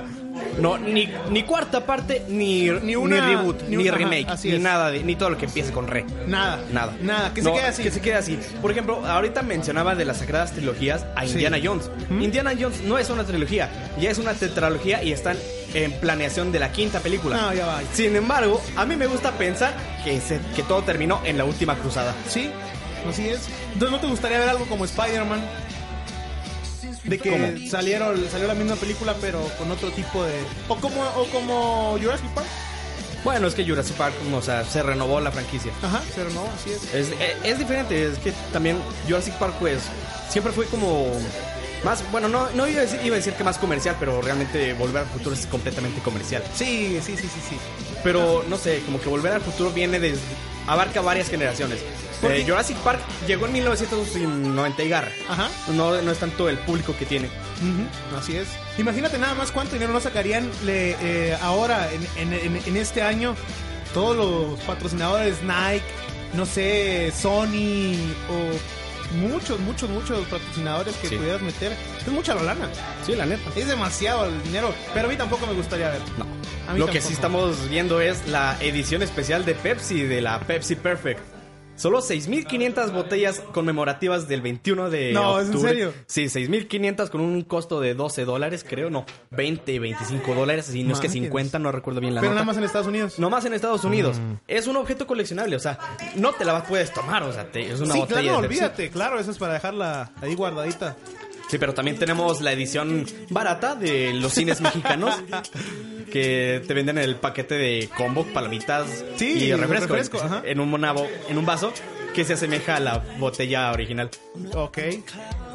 No, 0.61 0.76
ni, 0.78 1.08
ni 1.30 1.42
cuarta 1.44 1.85
parte, 1.85 2.25
ni, 2.28 2.68
Ni 2.70 2.94
una- 2.94 3.16
ni 3.26 3.35
reboot, 3.35 3.62
ni 3.68 3.76
una- 3.76 3.97
remake, 3.97 4.26
ni 4.44 4.52
es. 4.52 4.61
nada, 4.61 4.90
de- 4.90 5.02
ni 5.02 5.16
todo 5.16 5.30
lo 5.30 5.38
que 5.38 5.47
empiece 5.47 5.73
con 5.73 5.87
re. 5.88 6.04
Nada. 6.26 6.61
Nada. 6.73 6.94
Nada, 7.00 7.32
que 7.35 7.42
se 7.42 7.50
quede 7.52 7.64
así. 7.66 7.82
Que 7.82 7.90
se 7.90 8.00
quede 8.00 8.14
así. 8.14 8.38
Por 8.61 8.70
ejemplo, 8.70 9.04
ahorita 9.06 9.42
mencionaba 9.42 9.94
de 9.94 10.04
las 10.04 10.18
sagradas 10.18 10.52
trilogías 10.52 11.06
a 11.16 11.25
Sí. 11.25 11.32
Indiana 11.32 11.58
Jones. 11.62 11.90
Indiana 12.11 12.52
Jones 12.58 12.82
no 12.82 12.99
es 12.99 13.08
una 13.11 13.25
trilogía, 13.25 13.68
ya 14.00 14.11
es 14.11 14.18
una 14.18 14.32
tetralogía 14.35 15.02
y 15.02 15.12
están 15.12 15.37
en 15.75 15.92
planeación 15.92 16.52
de 16.52 16.61
la 16.61 16.70
quinta 16.70 17.00
película. 17.00 17.37
No, 17.37 17.54
ya 17.54 17.66
va. 17.66 17.80
Sin 17.92 18.14
embargo, 18.14 18.61
a 18.76 18.85
mí 18.85 18.94
me 18.97 19.06
gusta 19.06 19.32
pensar 19.32 19.73
que, 20.04 20.20
se- 20.20 20.40
que 20.54 20.62
todo 20.62 20.82
terminó 20.82 21.20
en 21.25 21.37
la 21.38 21.44
última 21.44 21.76
cruzada. 21.76 22.14
Sí, 22.28 22.50
así 23.08 23.28
es. 23.28 23.49
Entonces, 23.73 23.90
¿no 23.90 24.00
te 24.00 24.06
gustaría 24.06 24.38
ver 24.38 24.49
algo 24.50 24.66
como 24.66 24.85
Spider-Man? 24.85 25.40
De 27.08 27.18
que 27.18 27.30
¿Cómo? 27.30 27.70
salieron, 27.70 28.28
salió 28.30 28.46
la 28.46 28.54
misma 28.54 28.76
película, 28.76 29.14
pero 29.20 29.40
con 29.58 29.70
otro 29.70 29.90
tipo 29.90 30.24
de. 30.24 30.34
O 30.68 30.76
como, 30.76 31.02
o 31.16 31.24
como 31.26 31.98
Jurassic 32.00 32.28
Park. 32.34 32.46
Bueno, 33.24 33.48
es 33.48 33.54
que 33.54 33.64
Jurassic 33.64 33.96
Park, 33.96 34.14
o 34.32 34.42
sea, 34.42 34.64
se 34.64 34.82
renovó 34.82 35.20
la 35.20 35.32
franquicia. 35.32 35.72
Ajá, 35.82 36.02
pero 36.14 36.30
no, 36.30 36.44
así 36.54 36.70
es. 36.70 36.94
Es, 36.94 37.10
eh, 37.20 37.36
es 37.42 37.58
diferente, 37.58 38.06
es 38.06 38.18
que 38.18 38.32
también 38.52 38.78
Jurassic 39.06 39.34
Park, 39.34 39.54
pues, 39.58 39.80
siempre 40.30 40.52
fue 40.52 40.66
como 40.66 41.12
más, 41.84 42.02
bueno, 42.10 42.28
no, 42.28 42.48
no 42.50 42.66
iba, 42.66 42.80
a 42.80 42.82
decir, 42.82 43.00
iba 43.04 43.14
a 43.14 43.18
decir 43.18 43.34
que 43.34 43.44
más 43.44 43.58
comercial, 43.58 43.96
pero 43.98 44.20
realmente 44.20 44.72
Volver 44.74 45.02
al 45.02 45.08
Futuro 45.08 45.34
es 45.34 45.46
completamente 45.46 46.00
comercial. 46.00 46.42
Sí, 46.54 46.98
sí, 47.04 47.16
sí, 47.16 47.28
sí, 47.28 47.40
sí. 47.48 47.56
Pero, 48.02 48.44
no 48.48 48.56
sé, 48.56 48.82
como 48.84 49.00
que 49.00 49.08
Volver 49.08 49.32
al 49.32 49.40
Futuro 49.40 49.70
viene 49.70 50.00
desde, 50.00 50.18
abarca 50.68 51.00
varias 51.00 51.28
generaciones. 51.28 51.80
¿Por 52.20 52.32
Eh? 52.32 52.44
Jurassic 52.46 52.76
Park 52.78 53.00
llegó 53.26 53.46
en 53.46 53.52
1990 53.54 54.82
y 54.82 54.88
garra. 54.88 55.10
Ajá. 55.28 55.48
No, 55.72 56.00
no 56.02 56.10
es 56.12 56.18
tanto 56.18 56.48
el 56.48 56.58
público 56.58 56.94
que 56.98 57.06
tiene. 57.06 57.26
Ujú, 57.26 58.16
Así 58.18 58.37
es. 58.37 58.48
Imagínate 58.76 59.18
nada 59.18 59.34
más 59.34 59.50
cuánto 59.52 59.75
dinero 59.75 59.92
no 59.92 60.00
sacarían 60.00 60.48
le- 60.64 60.96
eh, 61.00 61.37
ahora, 61.42 61.88
en- 62.16 62.60
en 62.66 62.76
este 62.76 63.02
año, 63.02 63.34
todos 63.94 64.16
los 64.16 64.60
patrocinadores 64.60 65.37
Nike, 65.42 65.84
no 66.34 66.44
sé, 66.44 67.12
Sony 67.20 67.94
o 68.30 68.88
muchos, 69.12 69.58
muchos, 69.60 69.88
muchos 69.90 70.26
patrocinadores 70.28 70.94
que 70.96 71.08
Sí. 71.08 71.16
pudieras 71.16 71.42
meter. 71.42 71.72
Es 72.00 72.08
mucha 72.08 72.34
la 72.34 72.42
lana. 72.42 72.68
Sí, 73.06 73.14
la 73.14 73.26
neta. 73.26 73.50
Es 73.56 73.66
demasiado 73.68 74.26
el 74.26 74.42
dinero. 74.42 74.72
Pero 74.94 75.06
a 75.08 75.10
mí 75.10 75.16
tampoco 75.16 75.46
me 75.46 75.54
gustaría 75.54 75.90
ver. 75.90 76.00
No. 76.18 76.26
Lo 76.76 76.86
que 76.86 77.00
sí 77.00 77.12
estamos 77.14 77.68
viendo 77.70 78.00
es 78.00 78.26
la 78.28 78.56
edición 78.60 79.02
especial 79.02 79.44
de 79.44 79.54
Pepsi, 79.54 80.02
de 80.02 80.20
la 80.20 80.38
Pepsi 80.40 80.76
Perfect. 80.76 81.20
Solo 81.78 82.00
6.500 82.00 82.92
botellas 82.92 83.40
conmemorativas 83.52 84.28
del 84.28 84.42
21 84.42 84.90
de 84.90 85.12
No, 85.12 85.38
¿es 85.40 85.47
en 85.49 85.54
octubre. 85.54 85.70
serio? 85.70 85.94
Sí, 86.06 86.25
6.500 86.28 87.08
con 87.08 87.20
un 87.20 87.40
costo 87.42 87.80
de 87.80 87.94
12 87.94 88.25
dólares, 88.25 88.64
creo, 88.68 88.90
no, 88.90 89.06
20, 89.30 89.78
25 89.78 90.35
dólares, 90.35 90.75
y 90.75 90.82
no 90.85 90.92
es 90.94 91.00
que 91.00 91.08
Máquinas. 91.08 91.26
50, 91.28 91.58
no 91.61 91.73
recuerdo 91.73 92.00
bien 92.00 92.14
la 92.14 92.20
Pero 92.20 92.32
nota. 92.32 92.40
nada 92.42 92.47
más 92.47 92.56
en 92.58 92.64
Estados 92.64 92.87
Unidos. 92.88 93.18
No 93.18 93.30
más 93.30 93.44
en 93.44 93.54
Estados 93.54 93.85
Unidos. 93.85 94.18
Mm. 94.18 94.32
Es 94.49 94.66
un 94.66 94.76
objeto 94.76 95.06
coleccionable, 95.06 95.56
o 95.56 95.61
sea, 95.61 95.78
no 96.16 96.32
te 96.32 96.44
la 96.44 96.62
puedes 96.64 96.92
tomar, 96.92 97.23
o 97.23 97.32
sea, 97.32 97.50
te- 97.50 97.70
es 97.73 97.80
una 97.80 97.94
sí, 97.94 98.00
botella 98.00 98.20
claro, 98.23 98.38
olvídate, 98.38 98.90
claro, 98.90 99.18
eso 99.20 99.30
es 99.30 99.38
para 99.38 99.54
dejarla 99.54 100.12
ahí 100.20 100.35
guardadita. 100.35 100.97
Sí, 101.49 101.59
pero 101.59 101.75
también 101.75 101.99
tenemos 101.99 102.40
la 102.40 102.52
edición 102.52 103.07
barata 103.31 103.75
de 103.75 104.12
los 104.12 104.33
cines 104.35 104.61
mexicanos 104.61 105.14
que 106.12 106.62
te 106.67 106.75
venden 106.75 106.99
el 106.99 107.17
paquete 107.17 107.55
de 107.57 107.88
combo, 107.97 108.25
palomitas 108.26 108.87
Sí, 109.17 109.45
y 109.45 109.52
refresco, 109.55 109.95
refresco, 109.95 110.21
en 110.45 110.61
un 110.61 110.71
monavo, 110.71 111.07
en 111.28 111.38
un 111.38 111.47
vaso 111.47 111.73
que 112.14 112.25
se 112.25 112.35
asemeja 112.35 112.76
a 112.76 112.81
la 112.81 112.99
botella 113.19 113.73
original. 113.73 114.11
Ok. 114.55 114.78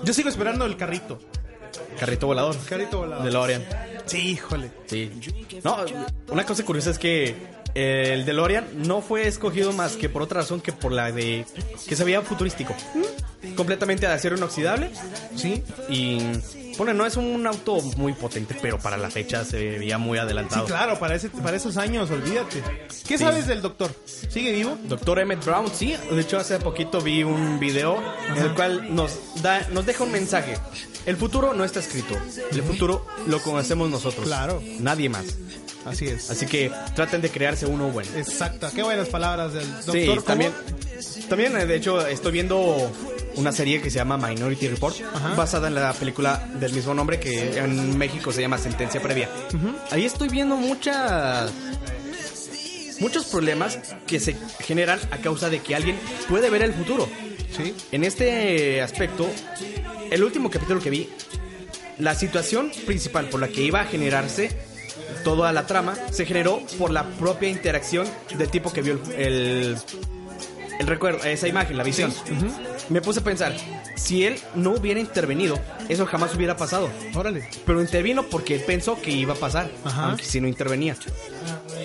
Yo 0.04 0.14
sigo 0.14 0.30
esperando 0.30 0.66
el 0.66 0.78
carrito. 0.78 1.20
Carrito 2.00 2.28
volador. 2.28 2.56
Carrito 2.68 3.00
volador. 3.00 3.26
De 3.26 3.32
Lorian. 3.32 3.64
Sí, 4.06 4.30
híjole. 4.30 4.72
Sí. 4.86 5.12
No, 5.64 5.78
una 6.30 6.46
cosa 6.46 6.64
curiosa 6.64 6.92
es 6.92 7.00
que 7.00 7.36
el 7.76 8.26
DeLorean 8.26 8.68
no 8.88 9.02
fue 9.02 9.28
escogido 9.28 9.74
más 9.74 9.96
que 9.96 10.10
por 10.10 10.22
otra 10.22 10.42
razón 10.42 10.62
que 10.62 10.72
por 10.72 10.92
la 10.92 11.12
de 11.12 11.46
que 11.88 11.96
se 11.96 12.04
veía 12.04 12.22
futurístico. 12.22 12.76
Completamente 13.56 14.08
de 14.08 14.14
acero 14.14 14.38
inoxidable 14.38 14.90
Sí. 15.36 15.64
y 15.90 16.20
bueno, 16.78 16.94
no 16.94 17.06
es 17.06 17.18
un 17.18 17.46
auto 17.46 17.80
muy 17.98 18.14
potente, 18.14 18.56
pero 18.62 18.80
para 18.80 18.98
la 18.98 19.10
fecha 19.12 19.46
se 19.46 19.78
veía 19.78 19.98
muy 20.00 20.18
Sí, 20.18 20.24
adelantado. 20.24 20.66
claro, 20.66 20.98
para, 20.98 21.16
ese, 21.16 21.30
para 21.30 21.56
esos 21.58 21.78
años, 21.78 22.10
olvídate. 22.10 22.64
¿Qué 23.08 23.18
Sí. 23.18 23.24
sabes 23.24 23.46
del 23.46 23.62
doctor? 23.62 23.92
¿Sigue 24.30 24.52
vivo? 24.54 24.78
Doctor 24.86 25.20
Emmett 25.20 25.44
Brown, 25.46 25.70
sí. 25.74 25.96
De 26.12 26.22
hecho, 26.22 26.38
hace 26.40 26.58
poquito 26.60 27.00
vi 27.02 27.24
un 27.24 27.60
video 27.60 28.02
en 28.36 28.38
el 28.44 28.54
cual 28.56 28.96
nos 28.96 29.20
da, 29.44 29.68
nos 29.72 29.86
deja 29.86 30.04
un 30.04 30.12
mensaje. 30.12 30.56
El 31.06 31.18
futuro 31.18 31.54
no 31.54 31.64
está 31.64 31.80
escrito. 31.80 32.16
El 32.52 32.64
futuro 32.64 33.06
lo 33.28 33.40
conocemos 33.42 33.90
nosotros. 33.90 34.26
Claro. 34.26 34.62
Nadie 34.80 35.10
más. 35.10 35.26
Así 35.86 36.08
es. 36.08 36.32
Así 36.32 36.46
que 36.46 36.72
traten 36.96 37.22
de 37.22 37.30
crearse 37.30 37.66
uno 37.66 37.90
bueno. 37.90 38.10
Exacto. 38.16 38.70
Qué 38.74 38.82
buenas 38.84 39.10
palabras 39.10 39.52
del 39.54 39.70
doctor. 39.70 39.94
Sí, 39.96 40.06
¿Cómo? 40.08 40.22
también. 40.22 40.54
También, 41.30 41.58
eh, 41.58 41.66
de 41.66 41.76
hecho, 41.76 42.08
estoy 42.08 42.32
viendo 42.32 42.90
una 43.36 43.52
serie 43.52 43.82
que 43.82 43.90
se 43.90 43.98
llama 43.98 44.18
Minority 44.18 44.68
Report, 44.68 44.96
Ajá. 45.13 45.36
basada 45.36 45.68
en 45.68 45.75
la 45.75 45.94
película 45.94 46.48
del 46.60 46.74
mismo 46.74 46.94
nombre 46.94 47.20
que 47.20 47.58
en 47.58 47.98
México 47.98 48.32
se 48.32 48.42
llama 48.42 48.58
Sentencia 48.58 49.02
Previa. 49.02 49.30
Ahí 49.92 50.06
estoy 50.06 50.30
viendo 50.30 50.56
muchas 50.56 51.52
muchos 53.00 53.25
problemas 53.25 53.80
que 54.08 54.20
se 54.20 54.36
generan 54.60 55.00
a 55.12 55.18
causa 55.18 55.50
de 55.50 55.60
que 55.60 55.75
alguien 55.75 55.98
puede 56.30 56.50
ver 56.50 56.62
el 56.63 56.74
futuro. 56.74 57.08
Sí. 57.56 57.75
En 57.92 58.04
este 58.04 58.82
aspecto, 58.82 59.30
el 60.10 60.24
último 60.24 60.50
capítulo 60.50 60.80
que 60.80 60.90
vi, 60.90 61.10
la 62.00 62.16
situación 62.16 62.72
principal 62.86 63.30
por 63.30 63.40
la 63.40 63.48
que 63.48 63.62
iba 63.62 63.82
a 63.82 63.86
generarse 63.86 64.50
toda 65.24 65.52
la 65.52 65.66
trama 65.66 65.96
se 66.12 66.25
generó 66.25 66.62
por 66.78 66.92
la 66.92 67.04
propia 67.04 67.50
interacción 67.50 68.08
del 68.38 68.50
tipo 68.50 68.72
que 68.72 68.82
vio 68.82 69.00
el, 69.16 69.22
el, 69.22 69.78
el 70.80 70.88
recuerdo, 70.88 71.24
esa 71.24 71.48
imagen, 71.48 71.77
la 71.77 71.84
visión. 71.84 72.13
Me 72.89 73.01
puse 73.01 73.20
a 73.20 73.24
pensar, 73.24 73.56
si 73.96 74.25
él 74.25 74.39
no 74.56 74.72
hubiera 74.72 75.00
intervenido, 75.00 75.60
eso 75.89 76.06
jamás 76.06 76.36
hubiera 76.36 76.58
pasado. 76.58 76.89
Órale. 77.13 77.48
Pero 77.65 77.82
intervino 77.82 78.24
porque 78.24 78.56
él 78.56 78.63
pensó 78.65 79.00
que 79.01 79.12
iba 79.12 79.34
a 79.34 79.38
pasar, 79.38 79.70
Ajá. 79.84 80.06
aunque 80.10 80.24
si 80.24 80.42
no 80.42 80.48
intervenía. 80.48 80.96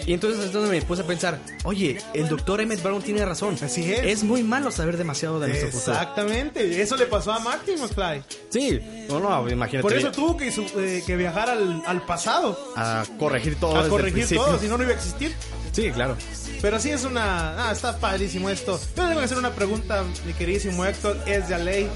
Y 0.06 0.12
entonces 0.14 0.46
es 0.46 0.52
donde 0.52 0.70
me 0.70 0.82
puse 0.82 1.02
a 1.02 1.06
pensar, 1.06 1.38
oye, 1.64 1.98
el 2.14 2.28
doctor 2.28 2.60
Emmett 2.60 2.82
Brown 2.82 3.02
tiene 3.02 3.24
razón. 3.24 3.56
Así 3.62 3.92
es. 3.92 4.04
Es 4.04 4.24
muy 4.24 4.42
malo 4.42 4.70
saber 4.70 4.96
demasiado 4.96 5.38
de 5.38 5.48
nuestro 5.48 5.70
futuro. 5.70 5.92
Exactamente. 5.92 6.82
Eso 6.82 6.96
le 6.96 7.06
pasó 7.06 7.32
a 7.32 7.38
Marty 7.40 7.72
McFly. 7.76 8.22
Sí, 8.48 8.80
no, 9.08 9.20
no, 9.20 9.48
imagínate. 9.48 9.82
Por 9.82 9.92
eso 9.92 10.10
tuvo 10.10 10.36
que, 10.36 10.48
eh, 10.48 11.02
que 11.06 11.16
viajar 11.16 11.50
al, 11.50 11.82
al 11.86 12.02
pasado. 12.06 12.58
A 12.76 13.04
corregir 13.18 13.56
todo. 13.56 13.72
a 13.76 13.82
desde 13.82 13.86
el 13.86 13.90
corregir 13.90 14.28
todo, 14.36 14.58
si 14.58 14.66
no, 14.66 14.78
no 14.78 14.84
iba 14.84 14.92
a 14.92 14.96
existir. 14.96 15.34
Sí, 15.72 15.90
claro. 15.90 16.16
Pero 16.60 16.80
sí 16.80 16.90
es 16.90 17.04
una... 17.04 17.68
Ah, 17.68 17.72
está 17.72 17.98
padrísimo 17.98 18.50
esto. 18.50 18.80
Yo 18.96 19.06
tengo 19.06 19.18
que 19.18 19.24
hacer 19.24 19.38
una 19.38 19.54
pregunta, 19.54 20.04
mi 20.26 20.32
queridísimo 20.32 20.84
Héctor, 20.84 21.16
es 21.26 21.48
de 21.48 21.58
ley. 21.58 21.88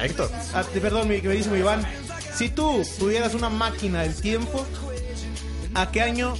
Héctor. 0.00 0.30
Ah, 0.54 0.64
perdón, 0.80 1.08
mi 1.08 1.20
queridísimo 1.20 1.56
Iván. 1.56 1.84
Si 2.34 2.48
tú 2.48 2.82
tuvieras 2.98 3.34
una 3.34 3.48
máquina 3.48 4.02
del 4.02 4.14
tiempo, 4.14 4.64
¿a 5.74 5.90
qué 5.90 6.00
año 6.00 6.34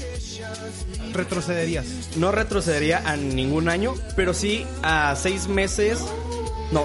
retrocederías? 1.13 1.87
No 2.17 2.33
retrocedería 2.33 3.03
a 3.05 3.17
ningún 3.17 3.69
año, 3.69 3.95
pero 4.17 4.33
sí 4.33 4.65
a 4.83 5.15
seis 5.17 5.49
meses. 5.49 5.99
No, 6.73 6.85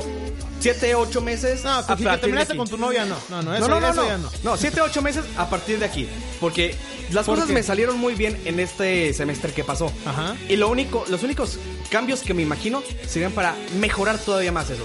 siete, 0.73 0.95
ocho 0.95 1.21
meses. 1.21 1.63
No, 1.63 1.69
a 1.77 1.95
si 1.97 2.03
terminaste 2.03 2.57
con 2.57 2.67
tu 2.67 2.77
novia, 2.77 3.05
no. 3.05 3.15
No, 3.29 3.43
no, 3.43 3.53
eso, 3.55 3.67
no, 3.67 3.79
no, 3.79 3.81
no, 3.81 3.87
eso 3.91 4.01
no. 4.01 4.07
ya 4.07 4.17
no. 4.17 4.31
No, 4.43 4.57
siete, 4.57 4.81
ocho 4.81 5.01
meses 5.01 5.23
a 5.37 5.47
partir 5.49 5.77
de 5.79 5.85
aquí. 5.85 6.09
Porque 6.39 6.75
las 7.11 7.25
¿Por 7.25 7.35
cosas 7.35 7.47
qué? 7.47 7.53
me 7.53 7.61
salieron 7.63 7.99
muy 7.99 8.15
bien 8.15 8.41
en 8.45 8.59
este 8.59 9.13
semestre 9.13 9.53
que 9.53 9.63
pasó. 9.63 9.91
Ajá. 10.05 10.35
Y 10.49 10.55
lo 10.55 10.69
único, 10.69 11.05
los 11.07 11.21
únicos 11.23 11.59
cambios 11.91 12.21
que 12.21 12.33
me 12.33 12.41
imagino 12.41 12.81
serían 13.07 13.31
para 13.31 13.55
mejorar 13.79 14.17
todavía 14.17 14.51
más 14.51 14.69
eso. 14.71 14.83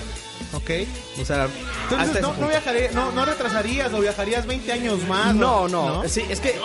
Ok. 0.53 0.71
O 1.21 1.25
sea, 1.25 1.49
Entonces, 1.91 2.21
no, 2.21 2.35
no, 2.37 2.49
viajaré, 2.49 2.91
no, 2.93 3.13
no 3.13 3.25
retrasarías 3.25 3.93
o 3.95 4.01
viajarías 4.01 4.47
20 4.47 4.73
años 4.73 5.07
más. 5.09 5.35
No, 5.35 5.63
o- 5.63 5.69
no, 5.69 6.03
Sí, 6.09 6.25
es 6.29 6.41
que. 6.41 6.61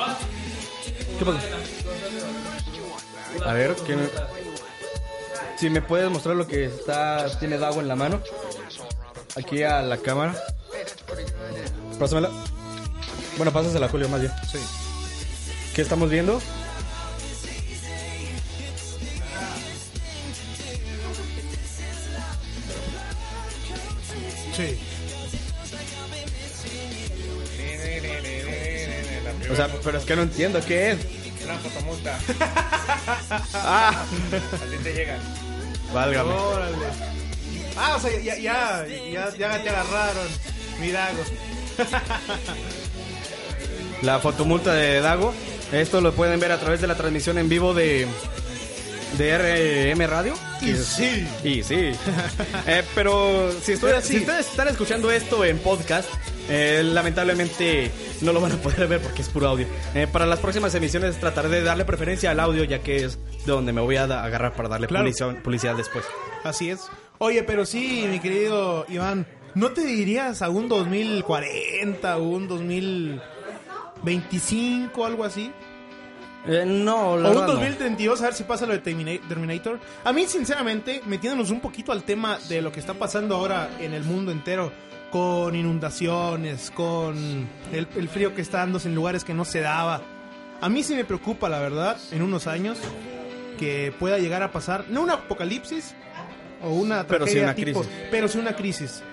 ¿Qué 1.19 1.23
pasó? 1.25 1.37
A 3.45 3.53
ver, 3.53 3.75
¿qué 3.85 3.95
me- 3.95 4.09
si 5.57 5.69
me 5.69 5.81
puedes 5.81 6.09
mostrar 6.09 6.35
lo 6.35 6.47
que 6.47 6.65
está 6.65 7.27
tiene 7.39 7.57
Dago 7.57 7.79
en 7.79 7.87
la 7.87 7.95
mano. 7.95 8.21
Aquí 9.35 9.63
a 9.63 9.81
la 9.81 9.97
cámara. 9.97 10.35
Pásamela. 11.99 12.29
Bueno, 13.37 13.51
pásasela 13.51 13.89
Julio 13.89 14.07
más 14.09 14.21
bien. 14.21 14.31
Sí. 14.51 14.59
¿Qué 15.73 15.81
estamos 15.81 16.09
viendo? 16.09 16.39
Sí. 24.55 24.77
O 29.51 29.55
sea, 29.55 29.69
pero 29.83 29.97
es 29.97 30.05
que 30.05 30.15
no 30.15 30.23
entiendo 30.23 30.59
qué 30.65 30.91
es. 30.91 30.97
Una 31.43 31.57
fotomulta. 31.57 32.17
Ah, 33.53 34.03
Así 34.53 34.77
te 34.83 34.93
llegan. 34.93 35.19
válgame. 35.93 36.31
Órale. 36.33 36.75
Ah, 37.77 37.95
o 37.97 37.99
sea, 37.99 38.19
ya, 38.21 38.37
ya, 38.37 38.85
ya, 38.87 39.29
ya 39.37 39.63
te 39.63 39.69
agarraron. 39.69 40.27
Mirago. 40.79 41.23
La 44.01 44.19
fotomulta 44.19 44.73
de 44.73 45.01
Dago. 45.01 45.33
Esto 45.71 45.99
lo 46.01 46.13
pueden 46.13 46.39
ver 46.39 46.51
a 46.51 46.59
través 46.59 46.81
de 46.81 46.87
la 46.87 46.95
transmisión 46.95 47.37
en 47.37 47.49
vivo 47.49 47.73
de 47.73 48.07
de 49.17 49.93
RM 49.95 50.07
Radio. 50.07 50.33
Y 50.61 50.73
sí. 50.75 51.25
Y 51.43 51.63
sí. 51.63 51.91
Eh, 52.67 52.83
pero 52.93 53.51
si, 53.61 53.73
estoy- 53.73 53.91
Pero 53.91 54.01
sí. 54.01 54.13
si 54.13 54.17
ustedes 54.19 54.47
están 54.47 54.67
escuchando 54.67 55.09
esto 55.11 55.45
en 55.45 55.59
podcast, 55.59 56.09
eh, 56.49 56.81
lamentablemente 56.83 57.91
no 58.21 58.33
lo 58.33 58.41
van 58.41 58.53
a 58.53 58.55
poder 58.57 58.87
ver 58.87 59.01
porque 59.01 59.21
es 59.21 59.29
puro 59.29 59.47
audio. 59.49 59.67
Eh, 59.93 60.07
para 60.11 60.25
las 60.25 60.39
próximas 60.39 60.73
emisiones 60.75 61.17
trataré 61.19 61.49
de 61.49 61.61
darle 61.63 61.85
preferencia 61.85 62.31
al 62.31 62.39
audio, 62.39 62.63
ya 62.65 62.79
que 62.79 63.05
es 63.05 63.17
de 63.45 63.51
donde 63.51 63.71
me 63.71 63.81
voy 63.81 63.95
a 63.97 64.03
agarrar 64.03 64.53
para 64.53 64.67
darle 64.69 64.87
Claro. 64.87 65.05
publicidad, 65.05 65.35
publicidad 65.43 65.75
después. 65.75 66.03
Así 66.43 66.69
es. 66.71 66.81
Oye, 67.17 67.43
pero 67.43 67.65
sí, 67.65 68.05
mi 68.09 68.19
querido 68.19 68.85
Iván, 68.89 69.25
¿no 69.53 69.69
te 69.71 69.85
dirías 69.85 70.41
a 70.41 70.49
un 70.49 70.67
2040 70.67 72.17
o 72.17 72.23
un 72.23 72.47
2025 72.47 75.05
algo 75.05 75.23
así? 75.23 75.51
Eh, 76.47 76.63
no, 76.65 77.17
la 77.17 77.29
O 77.29 77.31
un 77.31 77.37
verdad 77.37 77.47
no. 77.47 77.53
2032, 77.53 78.21
a 78.21 78.25
ver 78.25 78.33
si 78.33 78.43
pasa 78.43 78.65
lo 78.65 78.73
de 78.73 78.79
Termina- 78.79 79.19
Terminator. 79.27 79.79
A 80.03 80.13
mí, 80.13 80.25
sinceramente, 80.27 81.01
metiéndonos 81.05 81.49
un 81.51 81.59
poquito 81.59 81.91
al 81.91 82.03
tema 82.03 82.37
de 82.49 82.61
lo 82.61 82.71
que 82.71 82.79
está 82.79 82.93
pasando 82.93 83.35
ahora 83.35 83.69
en 83.79 83.93
el 83.93 84.03
mundo 84.03 84.31
entero, 84.31 84.71
con 85.11 85.55
inundaciones, 85.55 86.71
con 86.71 87.15
el, 87.71 87.87
el 87.95 88.09
frío 88.09 88.35
que 88.35 88.41
está 88.41 88.59
dándose 88.59 88.89
en 88.89 88.95
lugares 88.95 89.23
que 89.23 89.33
no 89.33 89.45
se 89.45 89.61
daba. 89.61 90.01
A 90.61 90.69
mí 90.69 90.83
sí 90.83 90.93
me 90.95 91.05
preocupa, 91.05 91.49
la 91.49 91.59
verdad, 91.59 91.97
en 92.11 92.21
unos 92.21 92.47
años, 92.47 92.77
que 93.57 93.93
pueda 93.97 94.19
llegar 94.19 94.43
a 94.43 94.51
pasar, 94.51 94.85
no 94.89 95.01
un 95.01 95.09
apocalipsis 95.09 95.95
o 96.61 96.69
una 96.69 97.05
Pero 97.07 97.25
sí 97.27 97.33
tragedia 97.33 97.43
una 97.43 97.55
tipo, 97.55 97.81
crisis. 97.81 97.97
pero 98.11 98.27
sí 98.27 98.37
una 98.37 98.55
crisis. 98.55 99.03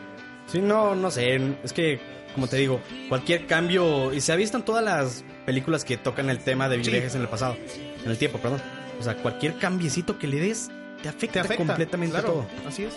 Sí, 0.47 0.61
no, 0.61 0.95
no 0.95 1.11
sé. 1.11 1.41
Es 1.65 1.73
que, 1.73 2.01
como 2.35 2.47
te 2.49 2.57
digo, 2.57 2.81
cualquier 3.09 3.47
cambio. 3.47 4.13
Y 4.13 4.21
se 4.21 4.33
ha 4.33 4.37
visto 4.37 4.57
en 4.57 4.65
todas 4.65 4.85
las 4.85 5.25
películas 5.47 5.85
que 5.85 5.97
tocan 5.97 6.31
el 6.31 6.39
tema 6.39 6.69
de 6.69 6.83
Sí. 6.85 6.91
viajes 6.91 7.15
en 7.15 7.23
el 7.23 7.29
pasado. 7.29 7.57
En 8.05 8.11
el 8.11 8.19
tiempo, 8.19 8.39
perdón. 8.39 8.61
O 9.01 9.03
sea, 9.03 9.17
cualquier 9.17 9.55
cambiecito 9.59 10.19
que 10.19 10.27
le 10.27 10.39
des 10.41 10.71
te 11.03 11.09
afecta, 11.09 11.33
Te 11.35 11.41
afecta 11.41 11.65
completamente 11.65 12.13
claro, 12.19 12.29
todo. 12.33 12.47
Así 12.69 12.85
es. 12.85 12.95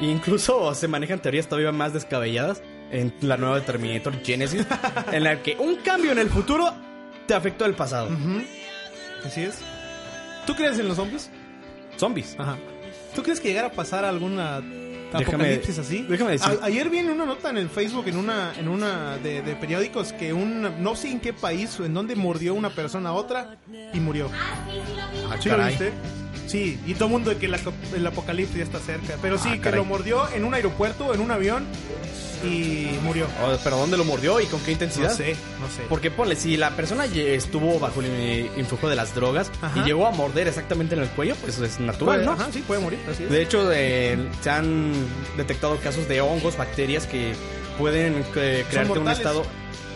E 0.00 0.04
incluso 0.06 0.74
se 0.74 0.88
manejan 0.88 1.20
teorías 1.20 1.46
todavía 1.48 1.72
más 1.72 1.92
descabelladas 1.94 2.62
en 2.90 3.14
la 3.22 3.36
nueva 3.38 3.60
Terminator 3.62 4.12
Genesis. 4.22 4.66
en 5.12 5.24
la 5.24 5.42
que 5.42 5.56
un 5.58 5.76
cambio 5.76 6.12
en 6.12 6.18
el 6.18 6.28
futuro 6.28 6.74
te 7.26 7.34
afectó 7.34 7.64
el 7.64 7.74
pasado. 7.74 8.10
Así 9.24 9.42
es. 9.42 9.58
¿Tú 10.46 10.54
crees 10.54 10.78
en 10.78 10.88
los 10.88 10.96
zombies? 10.96 11.30
Zombies. 11.96 12.36
Ajá. 12.38 12.56
¿Tú 13.16 13.22
crees 13.22 13.40
que 13.40 13.48
llegara 13.48 13.68
a 13.68 13.72
pasar 13.72 14.04
alguna 14.04 14.60
Déjame- 14.60 15.24
apocalipsis 15.26 15.78
así? 15.78 16.04
déjame 16.08 16.32
decir- 16.32 16.58
A- 16.62 16.66
ayer 16.66 16.88
vi 16.90 16.98
en 16.98 17.10
una 17.10 17.24
nota 17.26 17.50
en 17.50 17.56
el 17.56 17.68
Facebook, 17.70 18.04
en 18.08 18.16
una, 18.18 18.52
en 18.58 18.68
una 18.68 19.16
de, 19.16 19.40
de 19.42 19.56
periódicos, 19.56 20.12
que 20.12 20.32
un, 20.32 20.82
no 20.82 20.94
sé 20.94 21.10
en 21.10 21.20
qué 21.20 21.32
país, 21.32 21.80
o 21.80 21.84
en 21.86 21.94
donde 21.94 22.14
mordió 22.14 22.54
una 22.54 22.70
persona 22.70 23.08
a 23.08 23.12
otra 23.14 23.56
y 23.94 23.98
murió. 24.00 24.30
Ah, 24.34 25.36
¿Sí 25.40 25.48
lo 25.48 25.56
caray. 25.56 25.70
viste? 25.70 25.92
Sí, 26.46 26.78
y 26.86 26.94
todo 26.94 27.06
el 27.06 27.10
mundo 27.12 27.30
de 27.30 27.38
que 27.38 27.46
el, 27.46 28.06
apocalipsis 28.06 28.56
ya 28.56 28.62
está 28.64 28.78
cerca. 28.78 29.14
Pero 29.20 29.36
sí, 29.38 29.48
Ah, 29.52 29.58
que 29.60 29.70
lo 29.72 29.84
mordió 29.84 30.28
en 30.32 30.44
un 30.44 30.54
aeropuerto, 30.54 31.12
en 31.12 31.20
un 31.20 31.30
avión, 31.32 31.64
y 32.46 32.98
murió. 33.02 33.26
Oh, 33.42 33.56
¿Pero 33.62 33.76
dónde 33.76 33.96
lo 33.96 34.04
mordió 34.04 34.40
y 34.40 34.46
con 34.46 34.60
qué 34.60 34.72
intensidad? 34.72 35.10
No 35.10 35.16
sé, 35.16 35.36
no 35.60 35.68
sé. 35.68 35.82
Porque 35.88 36.10
ponle, 36.10 36.36
si 36.36 36.56
la 36.56 36.70
persona 36.70 37.04
estuvo 37.06 37.78
bajo 37.78 38.00
el 38.00 38.06
eh, 38.06 38.50
influjo 38.56 38.88
de 38.88 38.96
las 38.96 39.14
drogas 39.14 39.50
Ajá. 39.60 39.80
y 39.80 39.84
llegó 39.84 40.06
a 40.06 40.10
morder 40.10 40.48
exactamente 40.48 40.94
en 40.94 41.02
el 41.02 41.08
cuello, 41.08 41.34
pues 41.36 41.58
es 41.58 41.80
natural, 41.80 42.24
¿no? 42.24 42.32
Ajá, 42.32 42.48
sí, 42.52 42.62
puede 42.66 42.80
morir, 42.80 42.98
así 43.10 43.24
es. 43.24 43.30
De 43.30 43.42
hecho, 43.42 43.70
eh, 43.72 44.18
se 44.40 44.50
han 44.50 44.92
detectado 45.36 45.76
casos 45.78 46.08
de 46.08 46.20
hongos, 46.20 46.56
bacterias 46.56 47.06
que 47.06 47.34
pueden 47.78 48.24
eh, 48.36 48.64
crearte 48.70 48.98
un 48.98 49.08
estado... 49.08 49.44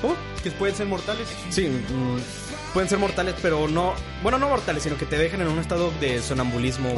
¿Cómo? 0.00 0.16
Que 0.42 0.50
pueden 0.52 0.74
ser 0.74 0.86
mortales. 0.86 1.28
Sí, 1.50 1.68
mm, 1.68 2.72
pueden 2.72 2.88
ser 2.88 2.98
mortales, 2.98 3.34
pero 3.42 3.68
no... 3.68 3.94
Bueno, 4.22 4.38
no 4.38 4.48
mortales, 4.48 4.82
sino 4.82 4.96
que 4.96 5.04
te 5.06 5.18
dejan 5.18 5.42
en 5.42 5.48
un 5.48 5.58
estado 5.58 5.92
de 6.00 6.22
sonambulismo 6.22 6.94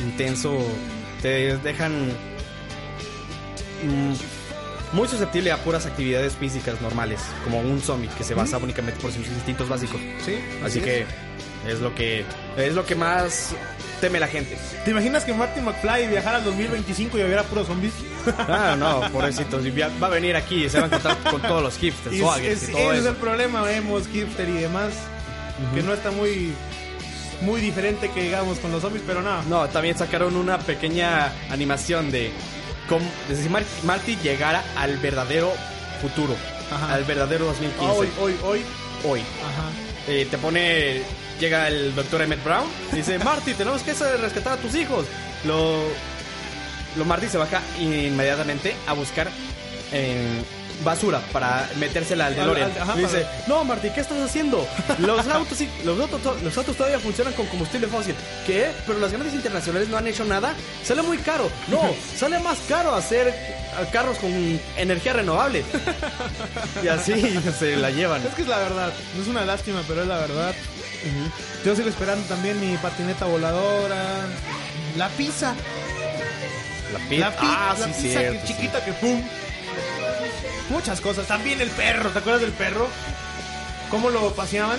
intenso. 0.00 0.58
Te 1.20 1.56
dejan 1.58 2.08
mm, 3.84 4.14
muy 4.92 5.08
susceptible 5.08 5.50
a 5.52 5.56
puras 5.58 5.86
actividades 5.86 6.34
físicas 6.34 6.80
normales, 6.80 7.20
como 7.44 7.60
un 7.60 7.80
zombie 7.80 8.08
que 8.16 8.24
se 8.24 8.34
basa 8.34 8.58
únicamente 8.58 9.00
por 9.00 9.10
sus 9.12 9.26
instintos 9.26 9.68
básicos. 9.68 10.00
Sí, 10.24 10.36
Así 10.64 10.78
es. 10.78 10.84
que 10.84 11.06
es 11.68 11.80
lo 11.80 11.94
que 11.94 12.24
es 12.56 12.74
lo 12.74 12.84
que 12.84 12.94
más 12.94 13.54
teme 14.00 14.18
la 14.20 14.26
gente. 14.28 14.58
¿Te 14.84 14.90
imaginas 14.90 15.24
que 15.24 15.32
Martin 15.32 15.64
McFly 15.64 16.08
viajara 16.08 16.38
al 16.38 16.44
2025 16.44 17.18
y 17.18 17.22
hubiera 17.22 17.42
puros 17.44 17.66
zombies? 17.66 17.92
Ah, 18.38 18.76
no, 18.78 19.00
pobrecito. 19.12 19.60
si 19.62 19.70
Va 19.70 20.06
a 20.06 20.10
venir 20.10 20.36
aquí 20.36 20.64
y 20.64 20.68
se 20.68 20.78
va 20.78 20.84
a 20.84 20.86
encontrar 20.86 21.16
con 21.28 21.40
todos 21.42 21.60
los 21.62 21.76
hipsters, 21.78 22.14
Y 22.14 22.20
es- 22.22 22.68
y 22.68 22.72
ese 22.76 22.98
es 22.98 23.04
el 23.06 23.16
problema, 23.16 23.62
vemos 23.62 24.06
hipster 24.08 24.48
y 24.48 24.52
demás, 24.58 24.92
que 25.74 25.82
no 25.82 25.92
está 25.92 26.10
muy 26.10 26.52
muy 27.40 27.60
diferente 27.60 28.08
que 28.12 28.22
digamos 28.22 28.58
con 28.60 28.70
los 28.70 28.82
zombies, 28.82 29.02
pero 29.04 29.20
no. 29.22 29.42
No, 29.44 29.68
también 29.68 29.98
sacaron 29.98 30.36
una 30.36 30.58
pequeña 30.58 31.32
animación 31.50 32.12
de 32.12 32.30
cómo 32.88 33.04
de 33.28 33.36
si 33.36 33.48
Mar- 33.48 33.64
Marty 33.84 34.16
llegara 34.22 34.62
al 34.76 34.96
verdadero 34.98 35.52
futuro, 36.00 36.34
Ajá. 36.70 36.94
al 36.94 37.04
verdadero 37.04 37.46
2015. 37.46 37.84
hoy, 37.96 38.08
hoy, 38.20 38.36
hoy. 38.44 38.60
Hoy. 39.04 39.20
Ajá. 39.20 39.68
Eh, 40.08 40.26
te 40.30 40.38
pone. 40.38 41.02
Llega 41.40 41.66
el 41.68 41.94
doctor 41.94 42.22
Emmett 42.22 42.42
Brown. 42.44 42.66
y 42.92 42.96
Dice: 42.96 43.18
Marty, 43.24 43.54
tenemos 43.54 43.82
que 43.82 43.92
rescatar 43.94 44.54
a 44.54 44.56
tus 44.56 44.74
hijos. 44.74 45.06
Lo. 45.44 45.82
Lo 46.96 47.04
Marty 47.06 47.26
se 47.28 47.38
baja 47.38 47.60
inmediatamente 47.80 48.74
a 48.86 48.92
buscar 48.92 49.28
eh, 49.92 50.42
basura 50.84 51.20
para 51.32 51.68
metérsela 51.78 52.26
al 52.26 52.34
DeLorean. 52.34 52.70
Al- 52.70 52.76
al- 52.76 52.82
ajá, 52.90 52.98
y 52.98 53.02
dice: 53.02 53.26
No, 53.46 53.64
Marty, 53.64 53.90
¿qué 53.90 54.00
estás 54.00 54.18
haciendo? 54.20 54.66
Los 54.98 55.26
autos, 55.28 55.58
sí- 55.58 55.68
los, 55.84 55.98
autos, 56.00 56.42
los 56.42 56.56
autos 56.58 56.76
todavía 56.76 56.98
funcionan 56.98 57.32
con 57.34 57.46
combustible 57.46 57.86
fósil. 57.88 58.14
¿Qué? 58.46 58.70
Pero 58.86 58.98
las 58.98 59.12
grandes 59.12 59.34
internacionales 59.34 59.88
no 59.88 59.96
han 59.96 60.06
hecho 60.06 60.24
nada. 60.24 60.54
Sale 60.84 61.02
muy 61.02 61.18
caro. 61.18 61.50
No, 61.68 61.80
sale 62.16 62.38
más 62.40 62.58
caro 62.68 62.94
hacer 62.94 63.28
eh, 63.28 63.54
carros 63.92 64.18
con 64.18 64.30
energía 64.76 65.12
renovable. 65.14 65.64
y 66.82 66.88
así 66.88 67.38
se 67.58 67.76
la 67.76 67.90
llevan. 67.90 68.24
Es 68.26 68.34
que 68.34 68.42
es 68.42 68.48
la 68.48 68.58
verdad, 68.58 68.92
no 69.16 69.22
es 69.22 69.28
una 69.28 69.44
lástima, 69.44 69.82
pero 69.88 70.02
es 70.02 70.08
la 70.08 70.18
verdad. 70.18 70.54
Yo 71.64 71.74
sigo 71.74 71.88
esperando 71.88 72.24
también 72.28 72.60
mi 72.60 72.76
patineta 72.76 73.24
voladora, 73.24 73.96
la 74.96 75.08
pizza, 75.10 75.54
La 76.92 76.98
pizza. 77.08 77.24
la, 77.30 77.36
pi- 77.36 77.46
ah, 77.48 77.74
la 77.78 77.86
sí, 77.86 78.02
pizza 78.02 78.20
que 78.20 78.32
sí. 78.32 78.46
chiquita 78.46 78.84
que 78.84 78.92
pum. 78.92 79.20
Muchas 80.70 81.00
cosas, 81.00 81.26
también 81.26 81.60
el 81.60 81.68
perro, 81.70 82.10
¿te 82.10 82.18
acuerdas 82.20 82.42
del 82.42 82.52
perro? 82.52 82.86
¿Cómo 83.90 84.10
lo 84.10 84.32
paseaban? 84.34 84.78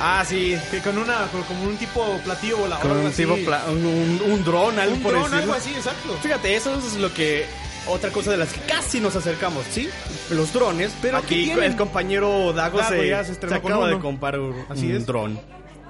Ah, 0.00 0.24
sí. 0.26 0.56
Que 0.70 0.78
con 0.80 0.96
una, 0.98 1.26
con, 1.32 1.42
como 1.42 1.64
un 1.64 1.76
tipo 1.76 2.18
platillo 2.24 2.58
volador. 2.58 2.86
Con 2.86 2.96
un 2.98 3.06
así. 3.06 3.22
tipo 3.24 3.36
pla- 3.44 3.64
un, 3.68 3.84
un, 3.84 4.22
un 4.32 4.44
dron, 4.44 4.78
algo 4.78 4.94
un 4.94 5.02
por 5.02 5.12
dron, 5.12 5.22
decirlo. 5.24 5.42
algo 5.42 5.54
así, 5.54 5.74
exacto. 5.74 6.16
Fíjate, 6.22 6.54
eso 6.54 6.76
es 6.78 6.94
lo 6.94 7.12
que 7.12 7.46
otra 7.88 8.10
cosa 8.10 8.30
de 8.30 8.36
las 8.36 8.52
que 8.52 8.60
casi 8.60 9.00
nos 9.00 9.16
acercamos, 9.16 9.64
¿sí? 9.70 9.88
Los 10.30 10.52
drones, 10.52 10.92
pero 11.02 11.16
¿Pero 11.18 11.28
qué 11.28 11.50
aquí 11.52 11.60
el 11.60 11.74
compañero 11.76 12.52
Dago, 12.52 12.78
Dago 12.78 12.90
se, 12.94 13.08
ya 13.08 13.24
se 13.24 13.34
se 13.34 13.60
con 13.60 13.90
de 13.90 13.98
comprar 13.98 14.38
un, 14.38 14.54
Así 14.68 14.86
un 14.90 14.96
es. 14.96 15.06
dron. 15.06 15.40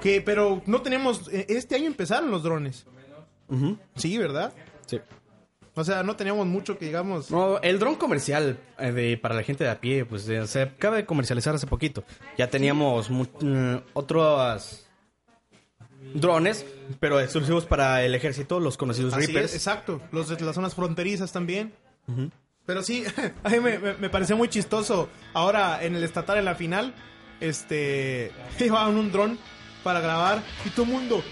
Que, 0.00 0.22
pero 0.22 0.62
no 0.64 0.80
tenemos, 0.80 1.28
eh, 1.32 1.44
este 1.48 1.74
año 1.74 1.86
empezaron 1.88 2.30
los 2.30 2.42
drones. 2.42 2.86
Sí, 3.96 4.16
¿verdad? 4.16 4.52
Sí. 4.86 5.00
O 5.78 5.84
sea, 5.84 6.02
no 6.02 6.16
teníamos 6.16 6.46
mucho 6.46 6.76
que 6.78 6.86
digamos. 6.86 7.30
No, 7.30 7.58
el 7.60 7.78
dron 7.78 7.94
comercial 7.96 8.58
eh, 8.78 8.92
de, 8.92 9.16
para 9.16 9.34
la 9.34 9.42
gente 9.42 9.64
de 9.64 9.70
a 9.70 9.80
pie, 9.80 10.04
pues 10.04 10.22
se 10.46 10.60
acaba 10.62 10.96
de 10.96 11.06
comercializar 11.06 11.54
hace 11.54 11.66
poquito. 11.66 12.04
Ya 12.36 12.48
teníamos 12.50 13.08
mu- 13.10 13.26
mm, 13.40 13.76
otros 13.94 14.84
drones, 16.14 16.64
pero 17.00 17.20
exclusivos 17.20 17.64
para 17.66 18.02
el 18.04 18.14
ejército, 18.14 18.60
los 18.60 18.76
conocidos 18.76 19.14
Así 19.14 19.26
Reapers. 19.26 19.50
es, 19.50 19.56
exacto. 19.56 20.00
Los 20.12 20.28
de 20.28 20.40
las 20.44 20.54
zonas 20.54 20.74
fronterizas 20.74 21.32
también. 21.32 21.72
Pero 22.66 22.82
sí, 22.82 23.04
a 23.44 23.48
mí 23.48 23.60
me, 23.60 23.78
me- 23.78 23.94
me 23.94 24.10
pareció 24.10 24.36
muy 24.36 24.48
chistoso. 24.48 25.08
Ahora 25.34 25.82
en 25.82 25.94
el 25.96 26.04
estatal, 26.04 26.38
en 26.38 26.44
la 26.44 26.54
final, 26.54 26.94
este. 27.40 28.32
Llevaban 28.58 28.96
un 28.96 29.12
dron 29.12 29.38
para 29.84 30.00
grabar 30.00 30.42
y 30.64 30.70
todo 30.70 30.86
el 30.86 30.92
mundo. 30.92 31.22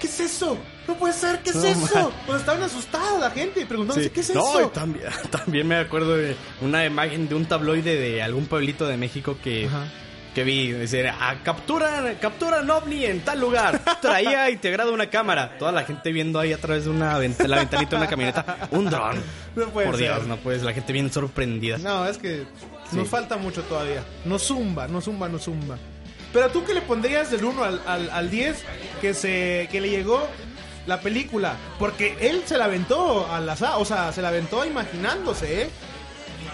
¿Qué 0.00 0.06
es 0.06 0.18
eso? 0.20 0.56
No 0.88 0.94
puede 0.96 1.12
ser, 1.12 1.40
¿qué 1.42 1.50
es 1.50 1.56
No, 1.56 1.64
eso? 1.66 2.12
Pues 2.26 2.40
estaban 2.40 2.62
asustados 2.62 3.20
la 3.20 3.30
gente 3.30 3.64
preguntándose, 3.66 4.08
Sí. 4.08 4.10
¿qué 4.14 4.20
es 4.20 4.34
no, 4.34 4.44
y 4.54 4.58
eso? 4.62 4.70
también, 4.70 5.04
también 5.30 5.68
me 5.68 5.76
acuerdo 5.76 6.16
de 6.16 6.34
una 6.62 6.84
imagen 6.86 7.28
de 7.28 7.34
un 7.34 7.44
tabloide 7.44 7.96
de 8.00 8.22
algún 8.22 8.46
pueblito 8.46 8.88
de 8.88 8.96
México 8.96 9.36
que, 9.44 9.66
Ajá. 9.66 9.84
que 10.34 10.42
vi. 10.42 10.72
Decir, 10.72 11.06
ah, 11.08 11.36
captura, 11.44 12.14
captura 12.20 12.60
un 12.62 12.70
ovni 12.70 13.04
en 13.04 13.20
tal 13.20 13.40
lugar. 13.40 13.80
Traía 14.00 14.48
integrado 14.50 14.92
una 14.94 15.10
cámara. 15.10 15.58
Toda 15.58 15.70
la 15.72 15.82
gente 15.84 16.12
viendo 16.12 16.38
ahí 16.40 16.52
a 16.54 16.58
través 16.58 16.84
de 16.86 16.90
una 16.90 17.18
vent- 17.18 17.46
la 17.46 17.58
ventanita 17.58 17.90
de 17.90 17.96
una 17.96 18.08
camioneta. 18.08 18.68
Un 18.70 18.86
dron. 18.88 19.22
No 19.56 19.66
puede 19.70 19.86
Por 19.88 19.96
ser. 19.98 20.14
Dios, 20.14 20.26
no 20.28 20.36
puedes. 20.36 20.62
La 20.62 20.72
gente 20.72 20.92
bien 20.92 21.12
sorprendida. 21.12 21.76
No, 21.78 22.06
es 22.06 22.16
que 22.18 22.44
Sí. 22.88 22.96
nos 22.96 23.08
falta 23.08 23.36
mucho 23.36 23.62
todavía. 23.62 24.02
No 24.24 24.38
zumba, 24.38 24.86
no 24.88 25.00
zumba, 25.00 25.28
no 25.28 25.38
zumba. 25.40 25.76
Pero 26.32 26.48
tú 26.50 26.64
qué 26.64 26.74
le 26.74 26.82
pondrías 26.82 27.30
del 27.30 27.44
1 27.44 27.64
al, 27.64 27.82
al, 27.86 28.10
al 28.10 28.30
10 28.30 28.56
que 29.00 29.14
se 29.14 29.68
que 29.70 29.80
le 29.80 29.90
llegó 29.90 30.26
la 30.86 31.00
película, 31.00 31.56
porque 31.78 32.16
él 32.20 32.42
se 32.46 32.56
la 32.56 32.64
aventó 32.66 33.26
al 33.30 33.48
azar, 33.48 33.74
o 33.78 33.84
sea, 33.84 34.12
se 34.12 34.22
la 34.22 34.28
aventó 34.28 34.64
imaginándose, 34.64 35.62
¿eh? 35.62 35.70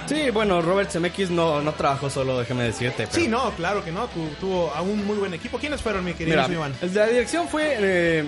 Sí, 0.06 0.30
bueno, 0.30 0.62
Robert 0.62 0.90
Zemeckis 0.90 1.30
no, 1.30 1.60
no 1.62 1.72
trabajó 1.74 2.08
solo, 2.10 2.38
déjame 2.38 2.64
decirte. 2.64 3.06
pero- 3.06 3.12
Sí, 3.12 3.28
no, 3.28 3.50
claro 3.52 3.84
que 3.84 3.90
no, 3.92 4.06
tu- 4.08 4.28
tuvo 4.40 4.72
a 4.74 4.80
un 4.82 5.04
muy 5.06 5.16
buen 5.16 5.34
equipo. 5.34 5.58
¿Quiénes 5.58 5.80
fueron, 5.82 6.04
mi 6.04 6.12
querido 6.14 6.36
Mira, 6.42 6.52
Iván? 6.52 6.74
la 6.94 7.06
dirección 7.06 7.48
fue. 7.48 7.76
eh, 7.78 8.24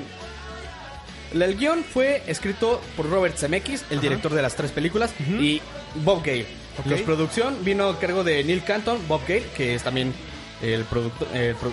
el 1.32 1.56
guion 1.56 1.84
fue 1.84 2.22
escrito 2.26 2.80
por 2.96 3.08
Robert 3.10 3.36
Zemeckis, 3.36 3.84
el 3.90 4.00
director 4.00 4.32
de 4.32 4.42
las 4.42 4.54
tres 4.56 4.70
películas, 4.70 5.12
y 5.38 5.60
Bob 5.96 6.22
Gale. 6.24 6.46
La 6.84 6.96
producción 6.98 7.64
vino 7.64 7.88
a 7.88 7.98
cargo 7.98 8.22
de 8.24 8.42
Neil 8.44 8.62
Canton, 8.64 8.98
Bob 9.08 9.20
Gale, 9.28 9.44
que 9.56 9.74
es 9.74 9.82
también 9.82 10.14
el 10.62 10.84
productor. 10.84 11.28
pro- 11.60 11.72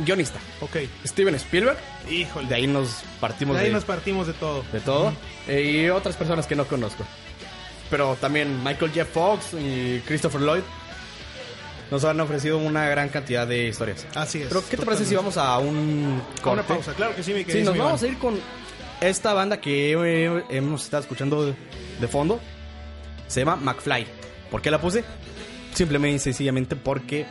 guionista. 0.00 0.38
Ok. 0.60 0.76
Steven 1.06 1.34
Spielberg, 1.36 1.78
Híjole. 2.10 2.48
de 2.48 2.54
ahí 2.56 2.66
nos 2.66 3.02
partimos 3.20 3.54
De 3.56 3.62
de, 3.62 3.68
ahí 3.68 3.72
nos 3.72 3.84
partimos 3.84 4.26
de 4.26 4.32
todo. 4.32 4.64
de 4.72 4.80
todo. 4.80 5.12
eh, 5.46 5.62
y 5.86 5.88
otras 5.90 6.16
personas 6.16 6.46
que 6.46 6.56
no 6.56 6.64
conozco. 6.66 7.04
Pero 7.90 8.16
también 8.20 8.62
Michael 8.64 8.90
Jeff 8.92 9.08
Fox 9.12 9.52
y 9.54 10.00
Christopher 10.06 10.40
Lloyd 10.40 10.62
nos 11.92 12.02
han 12.04 12.18
ofrecido 12.20 12.58
una 12.58 12.88
gran 12.88 13.08
cantidad 13.08 13.46
de 13.46 13.68
historias. 13.68 14.04
Así 14.16 14.40
es. 14.42 14.48
Pero, 14.48 14.64
¿qué 14.68 14.76
te 14.76 14.84
parece 14.84 15.04
si 15.04 15.14
vamos 15.14 15.36
a 15.36 15.58
un 15.58 16.20
A 16.42 16.50
una 16.50 16.62
corte? 16.62 16.62
pausa? 16.74 16.92
Claro 16.94 17.14
que 17.14 17.22
sí, 17.22 17.32
mi 17.32 17.44
Sí, 17.44 17.62
nos 17.62 17.76
vamos 17.76 18.02
a 18.02 18.06
ir 18.08 18.18
con 18.18 18.40
esta 19.00 19.32
banda 19.32 19.60
que 19.60 19.92
hemos 20.50 20.82
estado 20.84 21.02
escuchando 21.02 21.54
de 22.00 22.08
fondo. 22.08 22.40
Se 23.28 23.40
llama 23.40 23.56
McFly. 23.56 24.06
¿Por 24.50 24.60
qué 24.60 24.70
la 24.72 24.80
puse? 24.80 25.04
Simplemente 25.72 26.16
y 26.16 26.18
sencillamente 26.18 26.74
porque... 26.74 27.26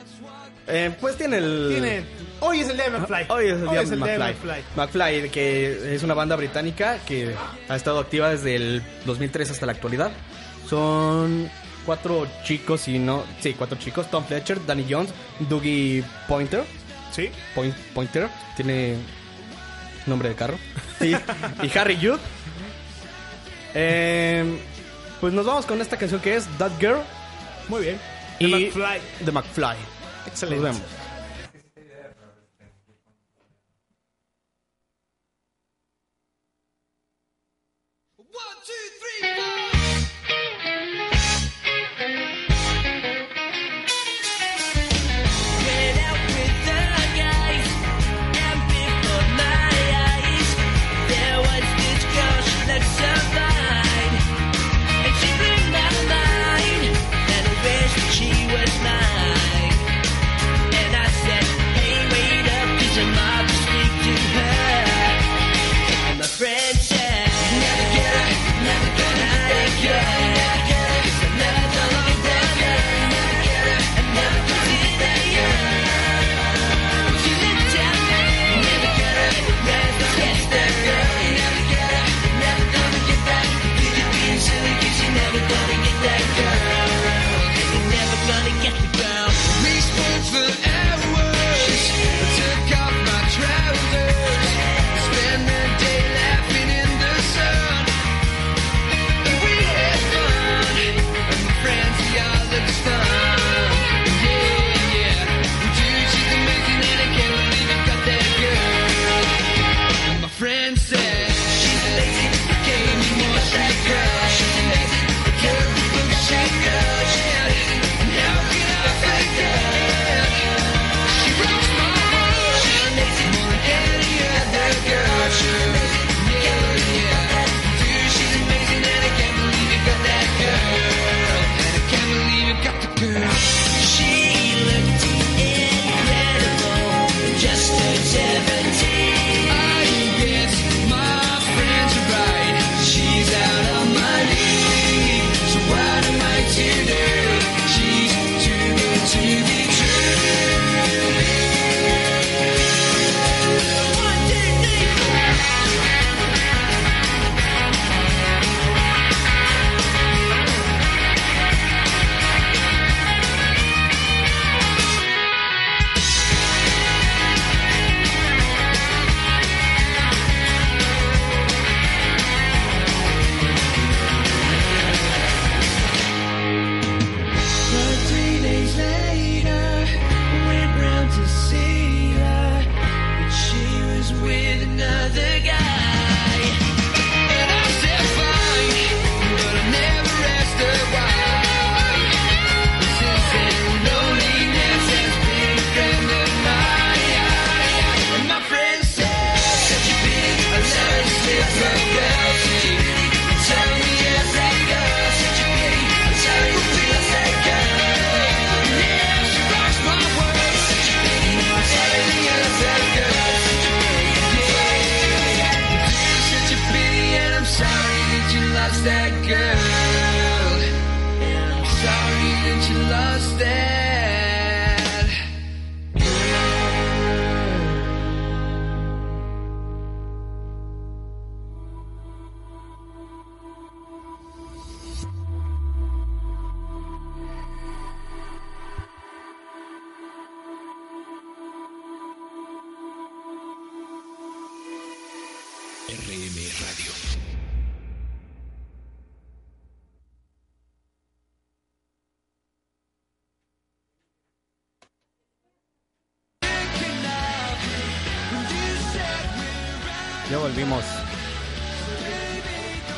eh, 0.67 0.95
pues 0.99 1.17
tiene 1.17 1.37
el... 1.37 1.67
Tiene... 1.71 2.05
Hoy 2.39 2.59
es 2.59 2.69
el 2.69 2.75
día 2.75 2.89
de 2.89 2.97
McFly. 2.99 3.25
Hoy 3.29 3.45
es 3.47 3.53
el 3.53 3.69
día, 3.69 3.79
de 3.83 3.85
de 3.85 3.95
McFly. 4.17 4.63
McFly, 4.75 5.29
que 5.29 5.95
es 5.95 6.03
una 6.03 6.13
banda 6.13 6.35
británica 6.35 6.97
que 7.07 7.33
ha 7.69 7.75
estado 7.75 7.99
activa 7.99 8.29
desde 8.29 8.55
el 8.55 8.83
2003 9.05 9.51
hasta 9.51 9.65
la 9.65 9.71
actualidad. 9.71 10.11
Son 10.69 11.49
cuatro 11.85 12.27
chicos 12.43 12.87
y 12.87 12.99
no... 12.99 13.23
Sí, 13.39 13.53
cuatro 13.57 13.77
chicos. 13.77 14.09
Tom 14.11 14.25
Fletcher, 14.25 14.65
Danny 14.65 14.85
Jones, 14.89 15.11
Dougie 15.49 16.03
Pointer. 16.27 16.63
Sí. 17.11 17.29
Point- 17.55 17.75
Pointer. 17.93 18.27
Tiene 18.57 18.97
nombre 20.05 20.29
de 20.29 20.35
carro. 20.35 20.57
Y, 20.99 21.11
y 21.65 21.77
Harry 21.77 21.95
Judd. 21.95 22.19
Eh, 23.73 24.59
pues 25.21 25.33
nos 25.33 25.45
vamos 25.45 25.65
con 25.65 25.81
esta 25.81 25.97
canción 25.97 26.21
que 26.21 26.35
es 26.35 26.45
That 26.57 26.71
Girl 26.79 27.01
Muy 27.69 27.81
bien. 27.81 27.99
y 28.39 28.45
De 28.51 28.57
McFly. 28.67 28.99
The 29.25 29.31
McFly. 29.31 29.75
Excelente. 30.27 30.81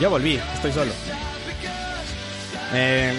Volví, 0.08 0.40
estoy 0.54 0.72
solo. 0.72 0.92
Eh, 2.74 3.14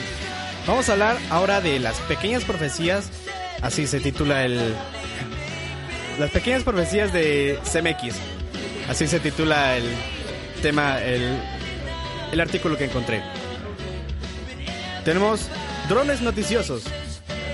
vamos 0.67 0.89
a 0.89 0.93
hablar 0.93 1.19
ahora 1.31 1.61
de 1.61 1.79
las 1.79 1.99
pequeñas 2.01 2.45
profecías. 2.45 3.11
Así 3.63 3.87
se 3.87 4.01
titula 4.01 4.45
el. 4.45 4.75
Las 6.19 6.31
pequeñas 6.31 6.63
profecías 6.63 7.13
de 7.13 7.59
CMX. 7.65 8.17
Así 8.89 9.07
se 9.07 9.21
titula 9.21 9.77
el 9.77 9.85
tema, 10.63 11.01
el, 11.03 11.39
el 12.33 12.41
artículo 12.41 12.77
que 12.77 12.85
encontré. 12.85 13.23
Tenemos 15.05 15.49
drones 15.89 16.21
noticiosos. 16.21 16.85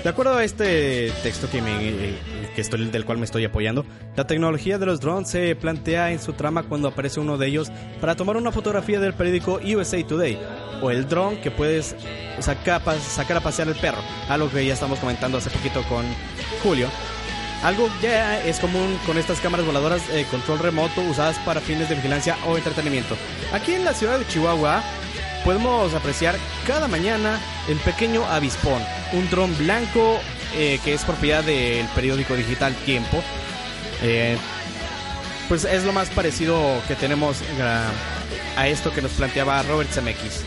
De 0.03 0.09
acuerdo 0.09 0.37
a 0.37 0.43
este 0.43 1.11
texto 1.23 1.49
que 1.49 1.61
me, 1.61 2.13
que 2.53 2.61
estoy, 2.61 2.85
del 2.85 3.05
cual 3.05 3.17
me 3.17 3.25
estoy 3.25 3.45
apoyando, 3.45 3.85
la 4.15 4.25
tecnología 4.25 4.77
de 4.77 4.85
los 4.85 4.99
drones 4.99 5.29
se 5.29 5.55
plantea 5.55 6.11
en 6.11 6.19
su 6.19 6.33
trama 6.33 6.63
cuando 6.63 6.87
aparece 6.87 7.19
uno 7.19 7.37
de 7.37 7.47
ellos 7.47 7.71
para 7.99 8.15
tomar 8.15 8.37
una 8.37 8.51
fotografía 8.51 8.99
del 8.99 9.13
periódico 9.13 9.59
USA 9.63 10.05
Today, 10.05 10.39
o 10.81 10.91
el 10.91 11.07
drone 11.07 11.39
que 11.39 11.51
puedes 11.51 11.95
sacar, 12.39 12.81
sacar 12.99 13.37
a 13.37 13.41
pasear 13.41 13.67
el 13.67 13.75
perro, 13.75 14.01
algo 14.29 14.49
que 14.49 14.65
ya 14.65 14.73
estamos 14.73 14.99
comentando 14.99 15.37
hace 15.37 15.49
poquito 15.49 15.83
con 15.83 16.05
Julio. 16.61 16.87
Algo 17.63 17.87
ya 18.01 18.43
es 18.43 18.59
común 18.59 18.99
con 19.05 19.17
estas 19.17 19.39
cámaras 19.39 19.65
voladoras 19.65 20.05
de 20.09 20.25
control 20.25 20.59
remoto 20.59 21.01
usadas 21.01 21.39
para 21.45 21.61
fines 21.61 21.87
de 21.87 21.95
vigilancia 21.95 22.35
o 22.45 22.57
entretenimiento. 22.57 23.15
Aquí 23.53 23.73
en 23.73 23.85
la 23.85 23.93
ciudad 23.93 24.19
de 24.19 24.27
Chihuahua 24.27 24.83
podemos 25.45 25.93
apreciar 25.93 26.35
cada 26.67 26.89
mañana 26.89 27.39
el 27.69 27.77
pequeño 27.77 28.25
avispón, 28.25 28.81
un 29.13 29.29
dron 29.29 29.57
blanco 29.57 30.19
eh, 30.55 30.79
que 30.83 30.93
es 30.93 31.03
propiedad 31.03 31.43
del 31.43 31.85
periódico 31.95 32.35
digital 32.35 32.73
Tiempo. 32.85 33.21
Eh, 34.01 34.37
pues 35.49 35.65
es 35.65 35.83
lo 35.83 35.93
más 35.93 36.09
parecido 36.09 36.61
que 36.87 36.95
tenemos 36.95 37.37
a, 37.61 37.89
a 38.59 38.67
esto 38.67 38.91
que 38.93 39.01
nos 39.01 39.11
planteaba 39.11 39.61
Robert 39.63 39.89
Zemeckis. 39.91 40.41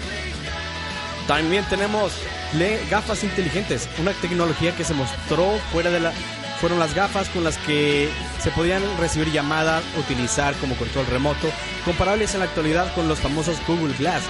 También 1.27 1.65
tenemos 1.65 2.13
le- 2.55 2.81
gafas 2.89 3.25
inteligentes, 3.25 3.89
una 3.99 4.13
tecnología 4.13 4.75
que 4.77 4.85
se 4.85 4.95
mostró 4.95 5.59
fuera 5.73 5.91
de 5.91 6.01
la 6.01 6.13
fueron 6.61 6.79
las 6.79 6.95
gafas 6.95 7.29
con 7.29 7.45
las 7.45 7.59
que 7.59 8.09
se 8.41 8.51
podían 8.51 8.83
recibir 8.99 9.33
llamadas, 9.33 9.83
utilizar 9.99 10.55
como 10.57 10.77
control 10.77 11.07
remoto, 11.07 11.49
comparables 11.85 12.35
en 12.35 12.41
la 12.41 12.47
actualidad 12.47 12.95
con 12.95 13.09
los 13.09 13.19
famosos 13.19 13.59
Google 13.67 13.95
Glass, 13.99 14.23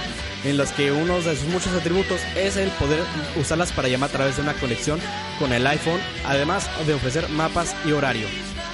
en 0.43 0.57
los 0.57 0.71
que 0.71 0.91
uno 0.91 1.19
de 1.21 1.35
sus 1.35 1.47
muchos 1.49 1.73
atributos 1.73 2.21
es 2.35 2.57
el 2.57 2.69
poder 2.71 2.99
usarlas 3.35 3.71
para 3.71 3.87
llamar 3.87 4.09
a 4.09 4.13
través 4.13 4.37
de 4.37 4.43
una 4.43 4.53
conexión 4.53 4.99
con 5.39 5.53
el 5.53 5.65
iPhone, 5.67 5.99
además 6.25 6.69
de 6.85 6.93
ofrecer 6.93 7.29
mapas 7.29 7.75
y 7.85 7.91
horario, 7.91 8.27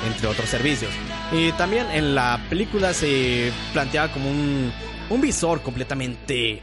entre 0.07 0.27
otros 0.27 0.49
servicios. 0.49 0.91
Y 1.31 1.51
también 1.53 1.87
en 1.91 2.15
la 2.15 2.39
película 2.49 2.93
se 2.93 3.51
planteaba 3.73 4.11
como 4.11 4.29
un, 4.29 4.71
visor 5.21 5.61
completamente 5.61 6.61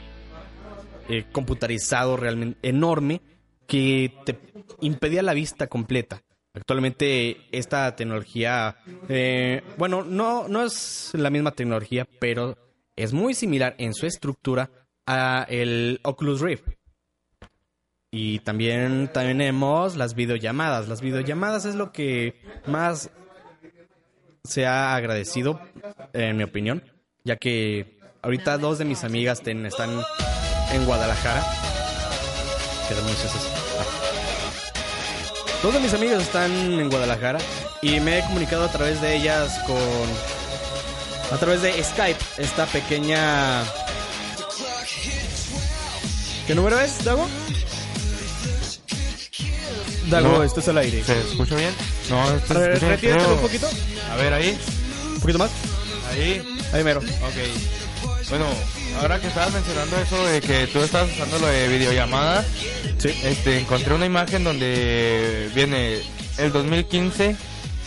eh, 1.09 1.25
computarizado 1.31 2.17
realmente 2.17 2.69
enorme 2.69 3.23
que 3.69 4.13
te 4.27 4.37
impedía 4.81 5.23
la 5.23 5.35
vista 5.35 5.69
completa. 5.69 6.21
Actualmente 6.53 7.37
esta 7.53 7.95
tecnología, 7.95 8.77
eh, 9.09 9.63
bueno, 9.77 10.03
no, 10.03 10.49
no 10.49 10.65
es 10.65 11.13
la 11.15 11.31
misma 11.31 11.53
tecnología, 11.53 12.07
pero 12.19 12.59
es 12.97 13.13
muy 13.13 13.35
similar 13.35 13.77
en 13.79 13.95
su 13.95 14.07
estructura 14.07 14.71
a 15.07 15.47
el 15.49 16.01
Oculus 16.03 16.41
Rift. 16.41 16.69
Y 18.11 18.41
también 18.41 19.09
tenemos 19.13 19.97
las 19.97 20.15
videollamadas. 20.15 20.89
Las 20.89 21.01
videollamadas 21.01 21.65
es 21.65 21.77
lo 21.77 21.93
que 21.93 22.41
más 22.67 23.11
se 24.43 24.67
ha 24.67 24.97
agradecido, 24.97 25.61
en 26.13 26.37
mi 26.37 26.43
opinión, 26.43 26.83
ya 27.23 27.37
que 27.37 28.01
ahorita 28.23 28.59
dos 28.59 28.79
de 28.79 28.85
mis 28.85 29.05
amigas 29.05 29.41
están 29.47 30.01
en 30.73 30.87
Guadalajara. 30.87 31.45
¿Qué 32.89 32.95
demonios 32.97 33.25
es? 33.25 33.70
Dos 35.63 35.75
de 35.75 35.81
mis 35.81 35.93
amigas 35.93 36.23
están 36.23 36.51
en 36.53 36.89
Guadalajara 36.89 37.39
y 37.83 38.01
me 38.01 38.19
he 38.19 38.23
comunicado 38.23 38.65
a 38.65 38.73
través 38.73 39.01
de 39.01 39.17
ellas 39.17 39.59
con... 39.67 39.77
A 41.33 41.39
través 41.39 41.63
de 41.63 41.83
Skype, 41.85 42.19
esta 42.39 42.67
pequeña... 42.67 43.63
¿Qué 46.47 46.55
número 46.55 46.81
es, 46.81 47.05
Dago? 47.05 47.29
Dago, 50.09 50.29
No. 50.39 50.43
esto 50.43 50.61
es 50.61 50.69
al 50.69 50.79
aire. 50.79 51.05
¿Se 51.05 51.21
escucha 51.21 51.55
bien? 51.55 51.73
No, 52.09 52.35
esto 52.35 52.55
Retírate 52.55 52.99
feo. 52.99 53.35
un 53.35 53.41
poquito. 53.41 53.69
A 54.11 54.17
ver, 54.17 54.33
ahí. 54.33 54.59
Un 55.15 55.21
poquito 55.21 55.39
más. 55.39 55.51
Ahí. 56.11 56.43
Ahí 56.73 56.83
mero. 56.83 57.01
Ok. 57.01 58.29
Bueno, 58.31 58.47
ahora 58.99 59.21
que 59.21 59.29
estabas 59.29 59.53
mencionando 59.53 59.97
eso 59.99 60.27
de 60.27 60.41
que 60.41 60.67
tú 60.67 60.81
estás 60.81 61.09
usando 61.13 61.39
lo 61.39 61.47
de 61.47 61.69
videollamada, 61.69 62.45
Sí. 62.99 63.09
este, 63.25 63.59
encontré 63.59 63.95
una 63.95 64.07
imagen 64.07 64.45
donde 64.45 65.51
viene 65.55 66.01
el 66.39 66.53
2015 66.53 67.37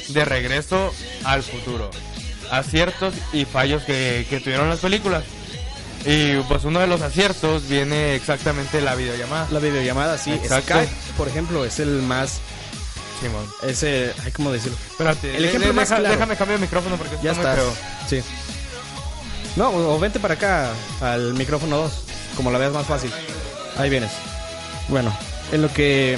de 0.10 0.26
regreso 0.26 0.94
al 1.24 1.44
futuro. 1.44 1.90
Aciertos 2.52 3.14
y 3.32 3.46
fallos 3.46 3.84
que, 3.84 4.26
que 4.30 4.40
tuvieron 4.40 4.70
las 4.70 4.80
películas. 4.80 5.24
Y 6.06 6.36
pues 6.50 6.66
uno 6.66 6.80
de 6.80 6.88
los 6.88 7.02
aciertos 7.02 7.68
viene 7.70 8.16
exactamente 8.16 8.82
la 8.82 8.96
videollamada. 8.96 9.48
La 9.52 9.60
videollamada, 9.60 10.18
sí. 10.18 10.32
Exacto. 10.32 10.74
Skype, 10.74 10.92
por 11.18 11.28
ejemplo, 11.28 11.64
es 11.66 11.80
el 11.80 12.02
más... 12.02 12.40
Simón. 13.22 13.46
Es 13.66 13.84
el... 13.84 14.12
ay, 14.26 14.32
¿Cómo 14.34 14.52
decirlo? 14.52 14.78
Espérate, 14.92 15.38
El 15.38 15.46
ejemplo 15.46 15.68
de- 15.70 15.74
más 15.74 15.88
deja- 15.90 16.02
claro. 16.02 16.14
déjame 16.16 16.36
cambiar 16.36 16.56
el 16.56 16.62
micrófono 16.62 16.98
porque 16.98 17.16
Ya 17.24 17.32
está. 17.32 17.56
Sí. 18.10 18.22
No, 19.56 19.70
o 19.70 20.00
vente 20.00 20.20
para 20.20 20.34
acá 20.34 20.72
al 21.02 21.34
micrófono 21.36 21.78
2, 21.78 21.94
como 22.36 22.50
la 22.52 22.58
veas 22.58 22.74
más 22.74 22.88
fácil. 22.88 23.12
Ahí 23.78 23.90
vienes. 23.90 24.12
Bueno, 24.88 25.16
en 25.52 25.62
lo 25.62 25.72
que 25.72 26.14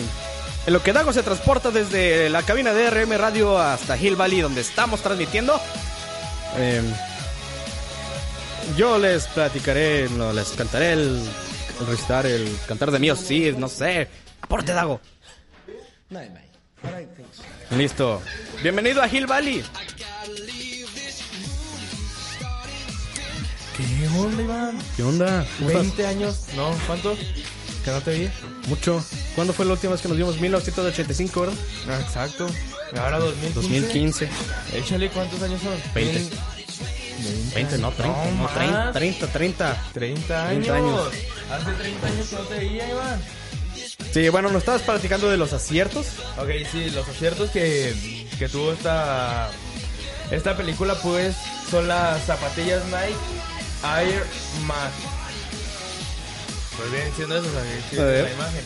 en 0.68 0.74
lo 0.74 0.82
que 0.82 0.94
Dago 0.94 1.14
se 1.14 1.22
transporta 1.22 1.70
desde 1.70 2.30
la 2.30 2.42
cabina 2.44 2.74
de 2.74 2.90
RM 2.90 3.18
Radio 3.18 3.60
hasta 3.60 3.98
Hill 3.98 4.16
Valley 4.16 4.42
donde 4.42 4.62
estamos 4.62 5.02
transmitiendo. 5.02 5.60
eh, 6.58 6.82
yo 8.78 8.98
les 8.98 9.28
platicaré, 9.28 10.10
no, 10.10 10.34
les 10.34 10.50
cantaré 10.52 10.94
el, 10.94 11.22
el 11.80 11.88
recitar, 11.88 12.26
el 12.26 12.58
cantar 12.68 12.90
de 12.90 12.98
mío, 13.00 13.16
sí, 13.16 13.54
no 13.56 13.68
sé. 13.68 14.08
Aporte 14.42 14.74
Dago. 14.74 15.00
Listo. 17.78 18.22
Bienvenido 18.64 19.04
a 19.04 19.08
Hill 19.08 19.28
Valley. 19.28 19.64
¿Qué 23.78 24.08
onda, 24.18 24.42
Iván? 24.44 24.78
¿Qué 24.96 25.04
onda? 25.04 25.46
¿Cómo 25.58 25.70
estás? 25.70 25.84
20 25.84 26.08
años, 26.08 26.40
¿no? 26.56 26.72
¿Cuántos? 26.88 27.18
Que 27.84 27.92
no 27.92 28.02
te 28.02 28.14
vi. 28.20 28.30
Mucho. 28.68 29.04
¿Cuándo 29.36 29.54
fue 29.54 29.66
la 29.66 29.74
última 29.74 29.94
vez 29.94 30.02
que 30.02 30.08
nos 30.08 30.18
vimos? 30.18 30.40
1985, 30.40 31.42
¿verdad? 31.42 31.56
Ah, 31.90 32.00
exacto. 32.02 32.48
Ahora 32.98 33.20
2015. 33.20 33.54
2015. 33.62 34.30
Échale, 34.74 35.10
¿cuántos 35.10 35.42
años 35.42 35.62
son? 35.62 35.74
20. 35.94 36.20
Mil- 36.20 36.30
20, 37.54 37.78
no, 37.80 37.92
30. 37.92 38.26
No, 38.26 38.32
No, 38.32 38.44
más. 38.44 38.54
30, 38.54 38.92
30, 38.94 39.28
30. 39.28 39.84
30 39.94 40.48
años. 40.48 40.66
30 40.66 40.76
años. 40.76 41.08
Hace 41.52 41.72
30 41.72 42.08
años 42.08 42.28
que 42.28 42.36
no 42.36 42.42
te 42.44 42.56
veía, 42.56 42.90
Iván. 42.90 43.22
Sí, 44.14 44.30
bueno, 44.30 44.50
nos 44.50 44.60
estabas 44.62 44.82
platicando 44.84 45.30
de 45.30 45.38
los 45.38 45.52
aciertos. 45.54 46.08
Ok, 46.38 46.50
sí, 46.72 46.90
los 46.92 47.08
aciertos 47.08 47.50
que, 47.50 48.28
que 48.40 48.48
tuvo 48.50 48.72
esta, 48.72 49.50
esta 50.32 50.56
película, 50.56 50.96
pues, 51.02 51.36
son 51.70 51.88
las 51.88 52.24
zapatillas 52.26 52.84
Nike 52.86 53.16
Air 54.02 54.26
Max. 54.66 54.94
Pues 56.78 56.92
bien, 56.92 57.12
siendo 57.16 57.38
eso, 57.38 57.48
ver. 58.04 58.24
la 58.26 58.32
imagen. 58.32 58.66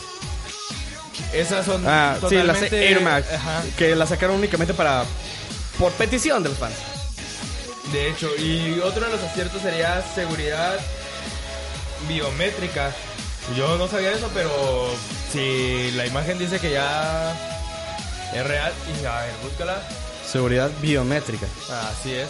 Esas 1.33 1.65
son 1.65 1.83
Ah, 1.87 2.15
sí, 2.27 2.35
las 2.35 2.45
totalmente... 2.47 2.87
Air 2.89 3.01
Max. 3.01 3.27
Ajá, 3.31 3.63
Que 3.77 3.95
las 3.95 4.09
sacaron 4.09 4.37
únicamente 4.37 4.73
para. 4.73 5.03
Por 5.77 5.91
petición 5.93 6.41
de 6.43 6.49
los 6.49 6.57
fans. 6.57 6.75
de 7.91 8.09
hecho. 8.09 8.29
Y 8.37 8.79
otro 8.83 9.05
de 9.05 9.11
los 9.11 9.21
aciertos 9.21 9.61
sería 9.61 10.01
seguridad 10.15 10.79
biométrica. 12.07 12.91
Yo 13.55 13.77
no 13.77 13.87
sabía 13.87 14.11
eso, 14.11 14.29
pero 14.33 14.89
si 15.31 15.91
la 15.91 16.05
imagen 16.05 16.37
dice 16.37 16.59
que 16.59 16.71
ya 16.71 17.33
es 18.33 18.45
real, 18.45 18.71
y 19.01 19.05
a 19.05 19.21
ver, 19.21 19.33
búscala. 19.43 19.81
Seguridad 20.29 20.69
biométrica. 20.81 21.47
Así 21.91 22.13
es. 22.13 22.27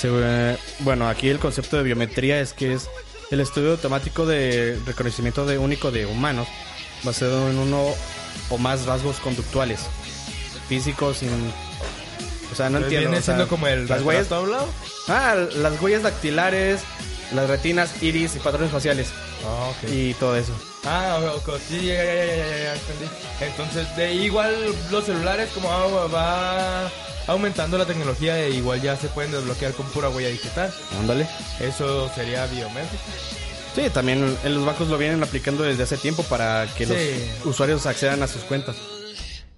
Segura- 0.00 0.56
Bueno, 0.80 1.08
aquí 1.08 1.28
el 1.28 1.38
concepto 1.38 1.76
de 1.76 1.82
biometría 1.82 2.40
es 2.40 2.52
que 2.52 2.72
es 2.74 2.88
el 3.30 3.40
estudio 3.40 3.72
automático 3.72 4.26
de 4.26 4.78
reconocimiento 4.86 5.44
de 5.44 5.58
único 5.58 5.90
de 5.90 6.06
humanos, 6.06 6.46
basado 7.02 7.50
en 7.50 7.58
uno 7.58 7.88
o 8.50 8.58
más 8.58 8.86
rasgos 8.86 9.16
conductuales, 9.18 9.80
físicos, 10.68 11.18
sin... 11.18 11.30
O 12.50 12.54
sea, 12.54 12.70
no 12.70 12.78
entiendo. 12.78 13.10
Viene 13.10 13.18
o 13.18 13.22
sea, 13.22 13.34
siendo 13.34 13.48
como 13.48 13.66
el 13.66 13.86
las 13.86 14.02
huellas, 14.02 14.28
ah, 15.08 15.34
las 15.56 15.80
huellas 15.82 16.02
dactilares, 16.02 16.80
las 17.32 17.48
retinas, 17.48 18.02
iris 18.02 18.36
y 18.36 18.38
patrones 18.38 18.70
faciales 18.70 19.08
Ah, 19.44 19.70
ok. 19.70 19.90
y 19.90 20.14
todo 20.14 20.36
eso. 20.36 20.52
Ah, 20.84 21.18
ok, 21.36 21.58
sí, 21.68 21.86
ya, 21.86 21.94
ya, 22.02 22.14
ya, 22.14 22.24
ya, 22.26 22.36
ya, 22.36 22.58
ya, 22.64 22.74
entendí. 22.74 23.06
Entonces, 23.40 23.96
de 23.96 24.14
igual 24.14 24.54
los 24.90 25.04
celulares, 25.04 25.50
como 25.52 25.68
va, 25.68 26.06
va 26.06 26.90
aumentando 27.26 27.76
la 27.76 27.84
tecnología, 27.84 28.34
de 28.34 28.50
igual 28.50 28.80
ya 28.80 28.96
se 28.96 29.08
pueden 29.08 29.32
desbloquear 29.32 29.72
con 29.72 29.86
pura 29.86 30.08
huella 30.08 30.28
digital. 30.30 30.72
Ándale. 31.00 31.28
Eso 31.60 32.08
sería 32.14 32.46
biométrico. 32.46 33.02
Sí, 33.74 33.90
también 33.90 34.36
en 34.44 34.54
los 34.54 34.64
bancos 34.64 34.88
lo 34.88 34.96
vienen 34.98 35.22
aplicando 35.22 35.62
desde 35.62 35.82
hace 35.82 35.96
tiempo 35.98 36.22
para 36.24 36.66
que 36.76 36.86
Sí. 36.86 37.30
los 37.40 37.46
usuarios 37.46 37.84
accedan 37.86 38.22
a 38.22 38.26
sus 38.26 38.42
cuentas. 38.42 38.76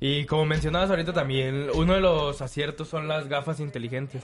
Y 0.01 0.25
como 0.25 0.47
mencionabas 0.47 0.91
ahorita 0.91 1.13
también, 1.13 1.69
uno 1.75 1.95
de 1.95 2.01
los 2.01 2.41
aciertos 2.43 2.89
son 2.89 3.07
las 3.07 3.29
gafas 3.29 3.61
inteligentes. 3.61 4.23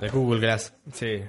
De 0.00 0.08
Google 0.10 0.40
Glass. 0.40 0.74
Sí. 0.92 1.22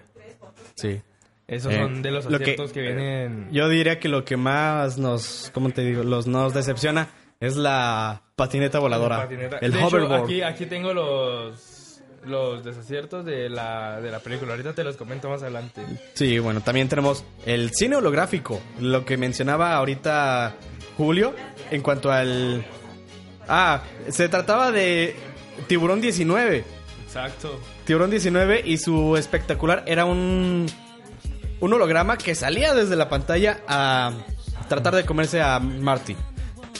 Sí. 0.76 1.02
Esos 1.48 1.72
Eh, 1.74 1.78
son 1.78 2.02
de 2.02 2.12
los 2.12 2.26
lo 2.26 2.38
que- 2.40 2.44
aciertos 2.44 2.72
que, 2.72 2.82
vienen. 2.82 3.50
Yo 3.52 3.70
diría 3.70 4.00
que 4.00 4.10
lo 4.10 4.26
que 4.26 4.36
más 4.38 4.98
nos, 4.98 5.52
¿cómo 5.54 5.70
te 5.70 5.84
digo? 5.84 6.04
Los 6.04 6.26
nos 6.28 6.54
decepciona 6.54 7.10
es 7.40 7.56
la 7.56 8.22
patineta 8.36 8.80
voladora. 8.80 9.18
Patineta. 9.24 9.58
El 9.60 9.72
De 9.74 9.78
hecho, 9.78 9.88
hoverboard. 9.88 10.24
aquí, 10.24 10.42
aquí 10.42 10.66
tengo 10.66 10.94
los 10.94 11.82
los 12.26 12.64
desaciertos 12.66 13.24
de 13.24 13.50
la, 13.50 14.02
de 14.02 14.10
la 14.10 14.18
película. 14.18 14.54
Ahorita 14.54 14.74
te 14.74 14.84
los 14.84 14.98
comento 14.98 15.30
más 15.30 15.44
adelante. 15.44 15.84
Sí, 16.16 16.40
bueno, 16.40 16.60
también 16.62 16.90
tenemos 16.90 17.24
el 17.46 17.70
cine 17.72 17.98
holográfico, 17.98 18.60
lo 18.80 19.06
que 19.06 19.16
mencionaba 19.16 19.76
ahorita 19.76 20.56
Julio 20.98 21.36
en 21.70 21.82
cuanto 21.84 22.12
al... 22.12 22.66
Ah, 23.48 23.84
se 24.10 24.28
trataba 24.28 24.72
de 24.72 25.16
Tiburón 25.68 26.02
19. 26.02 26.64
Exacto. 27.06 27.60
Tiburón 27.86 28.10
19 28.10 28.64
y 28.66 28.78
su 28.78 29.16
espectacular 29.18 29.84
era 29.86 30.06
un, 30.06 30.66
un 31.60 31.74
holograma 31.74 32.18
que 32.18 32.34
salía 32.36 32.74
desde 32.74 32.96
la 32.96 33.10
pantalla 33.10 33.60
a 33.68 34.12
tratar 34.68 34.96
de 34.96 35.06
comerse 35.06 35.42
a 35.42 35.60
Marty. 35.60 36.16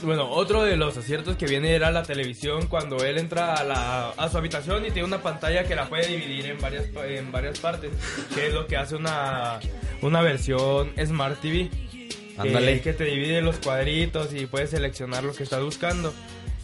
Bueno, 0.04 0.30
otro 0.30 0.64
de 0.64 0.76
los 0.76 0.98
aciertos 0.98 1.38
que 1.38 1.46
viene 1.48 1.74
era 1.74 1.90
la 1.90 2.04
televisión 2.04 2.68
cuando 2.68 2.98
él 3.06 3.18
entra 3.18 3.54
a, 3.54 3.64
la, 3.64 4.10
a 4.10 4.30
su 4.30 4.38
habitación 4.38 4.86
y 4.86 4.92
tiene 4.92 5.08
una 5.08 5.22
pantalla 5.22 5.64
que 5.64 5.76
la 5.76 5.88
puede 5.88 6.08
dividir 6.08 6.48
en 6.48 6.60
varias, 6.60 6.86
en 7.08 7.32
varias 7.32 7.60
partes, 7.60 7.92
que 8.34 8.48
es 8.48 8.54
lo 8.54 8.68
que 8.68 8.76
hace 8.76 8.96
una, 8.96 9.60
una 10.02 10.22
versión 10.22 10.92
Smart 11.04 11.40
TV. 11.40 11.70
que- 11.70 12.10
Ándale. 12.38 12.82
Que, 12.82 12.92
te 12.92 13.06
divide 13.06 13.42
los 13.42 13.56
cuadritos 13.58 14.34
y 14.34 14.46
puedes 14.48 14.72
seleccionar 14.72 15.24
lo 15.24 15.34
que 15.34 15.44
estás 15.44 15.64
buscando. 15.64 16.14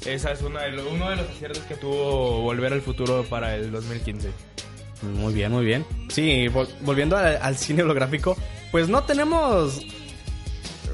Esa 0.05 0.31
es 0.31 0.41
una 0.41 0.61
de 0.63 0.81
uno 0.81 1.09
de 1.09 1.15
los 1.17 1.29
aciertos 1.29 1.63
que 1.63 1.75
tuvo 1.75 2.41
Volver 2.41 2.73
al 2.73 2.81
Futuro 2.81 3.23
para 3.29 3.55
el 3.55 3.71
2015. 3.71 4.29
Muy 5.03 5.33
bien, 5.33 5.51
muy 5.51 5.65
bien. 5.65 5.85
Sí, 6.09 6.47
vol- 6.47 6.69
volviendo 6.81 7.17
al, 7.17 7.37
al 7.41 7.57
cine 7.57 7.83
holográfico, 7.83 8.35
pues 8.71 8.87
no 8.89 9.03
tenemos... 9.03 9.81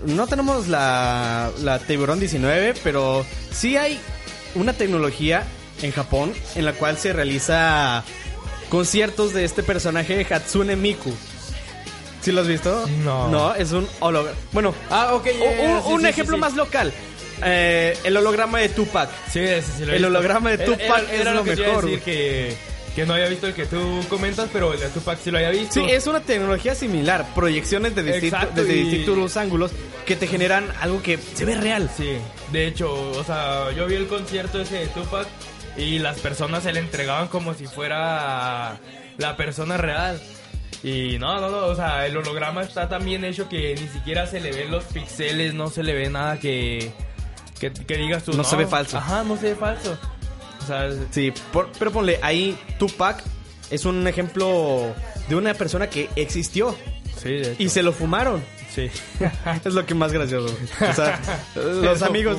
No 0.05 0.27
tenemos 0.27 0.67
la, 0.67 1.49
la 1.63 1.79
Tiburón 1.79 2.19
19, 2.19 2.75
pero 2.83 3.25
sí 3.51 3.77
hay 3.77 3.99
una 4.55 4.73
tecnología 4.73 5.43
en 5.81 5.91
Japón 5.91 6.33
en 6.55 6.65
la 6.65 6.73
cual 6.73 6.97
se 6.97 7.13
realiza 7.13 8.03
conciertos 8.69 9.33
de 9.33 9.43
este 9.43 9.63
personaje 9.63 10.25
Hatsune 10.31 10.75
Miku. 10.75 11.11
¿Sí 12.21 12.31
lo 12.31 12.41
has 12.41 12.47
visto? 12.47 12.85
No. 13.03 13.29
No, 13.29 13.55
es 13.55 13.71
un 13.71 13.87
holograma. 13.99 14.37
Bueno, 14.51 14.73
Ah, 14.89 15.13
ok. 15.13 15.27
un, 15.87 15.93
un 15.93 16.05
ejemplo 16.05 16.37
más 16.37 16.53
local. 16.55 16.93
Eh, 17.43 17.97
el 18.03 18.17
holograma 18.17 18.59
de 18.59 18.69
Tupac. 18.69 19.09
Sí, 19.29 19.39
ese 19.39 19.71
sí 19.71 19.85
lo 19.85 19.91
he 19.93 19.95
El 19.97 20.01
visto. 20.03 20.07
holograma 20.07 20.49
de 20.51 20.57
Tupac 20.59 20.81
era- 21.03 21.13
es 21.13 21.21
era 21.21 21.33
lo 21.33 21.43
que 21.43 21.55
te 21.55 21.61
iba 21.61 21.67
a 21.67 21.69
mejor, 21.73 21.85
decir 21.85 22.01
que, 22.01 22.55
que 22.95 23.05
no 23.05 23.13
había 23.13 23.27
visto 23.27 23.45
el 23.47 23.53
que 23.53 23.65
tú 23.67 24.03
comentas, 24.09 24.49
pero 24.51 24.73
el 24.73 24.79
de 24.79 24.89
Tupac 24.89 25.19
sí 25.23 25.29
lo 25.29 25.37
había 25.37 25.51
visto. 25.51 25.73
Sí, 25.75 25.85
es 25.87 26.07
una 26.07 26.19
tecnología 26.21 26.73
similar. 26.73 27.25
Proyecciones 27.35 27.93
de 27.95 28.03
distinto- 28.03 28.35
Exacto, 28.37 28.61
desde 28.61 28.75
y- 28.75 28.83
distintos 28.89 29.37
ángulos 29.37 29.71
que 30.05 30.15
te 30.15 30.25
generan 30.27 30.65
algo 30.81 31.01
que 31.03 31.17
se 31.17 31.45
ve 31.45 31.55
real. 31.55 31.89
Sí, 31.95 32.13
de 32.51 32.67
hecho, 32.67 32.91
o 33.11 33.23
sea, 33.23 33.71
yo 33.71 33.85
vi 33.85 33.95
el 33.95 34.07
concierto 34.07 34.61
ese 34.61 34.75
de 34.79 34.87
Tupac 34.87 35.27
y 35.77 35.99
las 35.99 36.19
personas 36.19 36.63
se 36.63 36.73
le 36.73 36.79
entregaban 36.79 37.27
como 37.27 37.53
si 37.53 37.67
fuera 37.67 38.77
la 39.17 39.37
persona 39.37 39.77
real. 39.77 40.19
Y 40.83 41.17
no, 41.19 41.39
no, 41.41 41.49
no, 41.49 41.65
o 41.65 41.75
sea, 41.75 42.05
el 42.05 42.15
holograma 42.17 42.61
está 42.61 42.87
tan 42.87 43.03
bien 43.03 43.25
hecho 43.25 43.49
que 43.49 43.75
ni 43.75 43.87
siquiera 43.89 44.27
se 44.27 44.39
le 44.39 44.51
ven 44.51 44.69
los 44.71 44.83
pixeles, 44.85 45.53
no 45.55 45.69
se 45.69 45.81
le 45.83 45.93
ve 45.93 46.09
nada 46.09 46.39
que, 46.39 46.91
que, 47.59 47.71
que 47.71 47.97
digas 47.97 48.23
tú. 48.23 48.33
No 48.33 48.43
se 48.43 48.55
ve 48.55 48.67
falso. 48.67 48.97
Ajá, 48.97 49.23
no 49.23 49.35
se 49.37 49.49
ve 49.49 49.55
falso. 49.55 49.97
O 50.63 50.65
sea, 50.67 50.89
Sí, 51.11 51.33
por- 51.53 51.69
pero 51.79 51.91
ponle, 51.91 52.19
ahí 52.21 52.57
Tupac 52.79 53.23
es 53.69 53.85
un 53.85 54.07
ejemplo 54.07 54.93
de 55.29 55.35
una 55.35 55.53
persona 55.53 55.89
que 55.89 56.09
existió 56.15 56.75
sí, 57.21 57.29
de 57.29 57.53
hecho. 57.53 57.63
y 57.63 57.69
se 57.69 57.83
lo 57.83 57.93
fumaron. 57.93 58.43
Sí. 58.77 58.91
Es 59.65 59.73
lo 59.73 59.87
que 59.87 59.95
más 59.95 60.13
gracioso. 60.13 60.55
O 60.87 60.93
sea, 60.93 61.19
los 61.55 61.99
lo 61.99 62.05
amigos, 62.05 62.37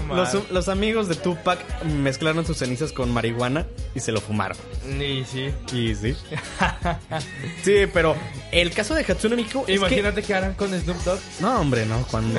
los, 0.51 0.69
amigos 0.69 1.09
de 1.09 1.17
Tupac 1.17 1.59
mezclaron 1.85 2.47
sus 2.47 2.59
cenizas 2.59 2.93
con 2.93 3.11
marihuana 3.11 3.67
y 3.93 4.01
se 4.01 4.13
lo 4.13 4.21
fumaron. 4.21 4.57
y 4.87 5.25
sí. 5.25 5.53
Y 5.73 5.95
sí. 5.97 6.17
Sí, 7.65 7.87
pero 7.93 8.15
el 8.53 8.71
caso 8.71 8.95
de 8.95 9.03
Hatsune 9.03 9.35
Miku 9.35 9.61
es 9.63 9.67
que... 9.67 9.75
Imagínate 9.75 10.23
que 10.23 10.33
harán 10.33 10.55
con 10.55 10.71
Snoop 10.71 10.99
Dogg. 10.99 11.19
No, 11.41 11.61
hombre, 11.61 11.85
no, 11.87 12.07
cuando... 12.09 12.39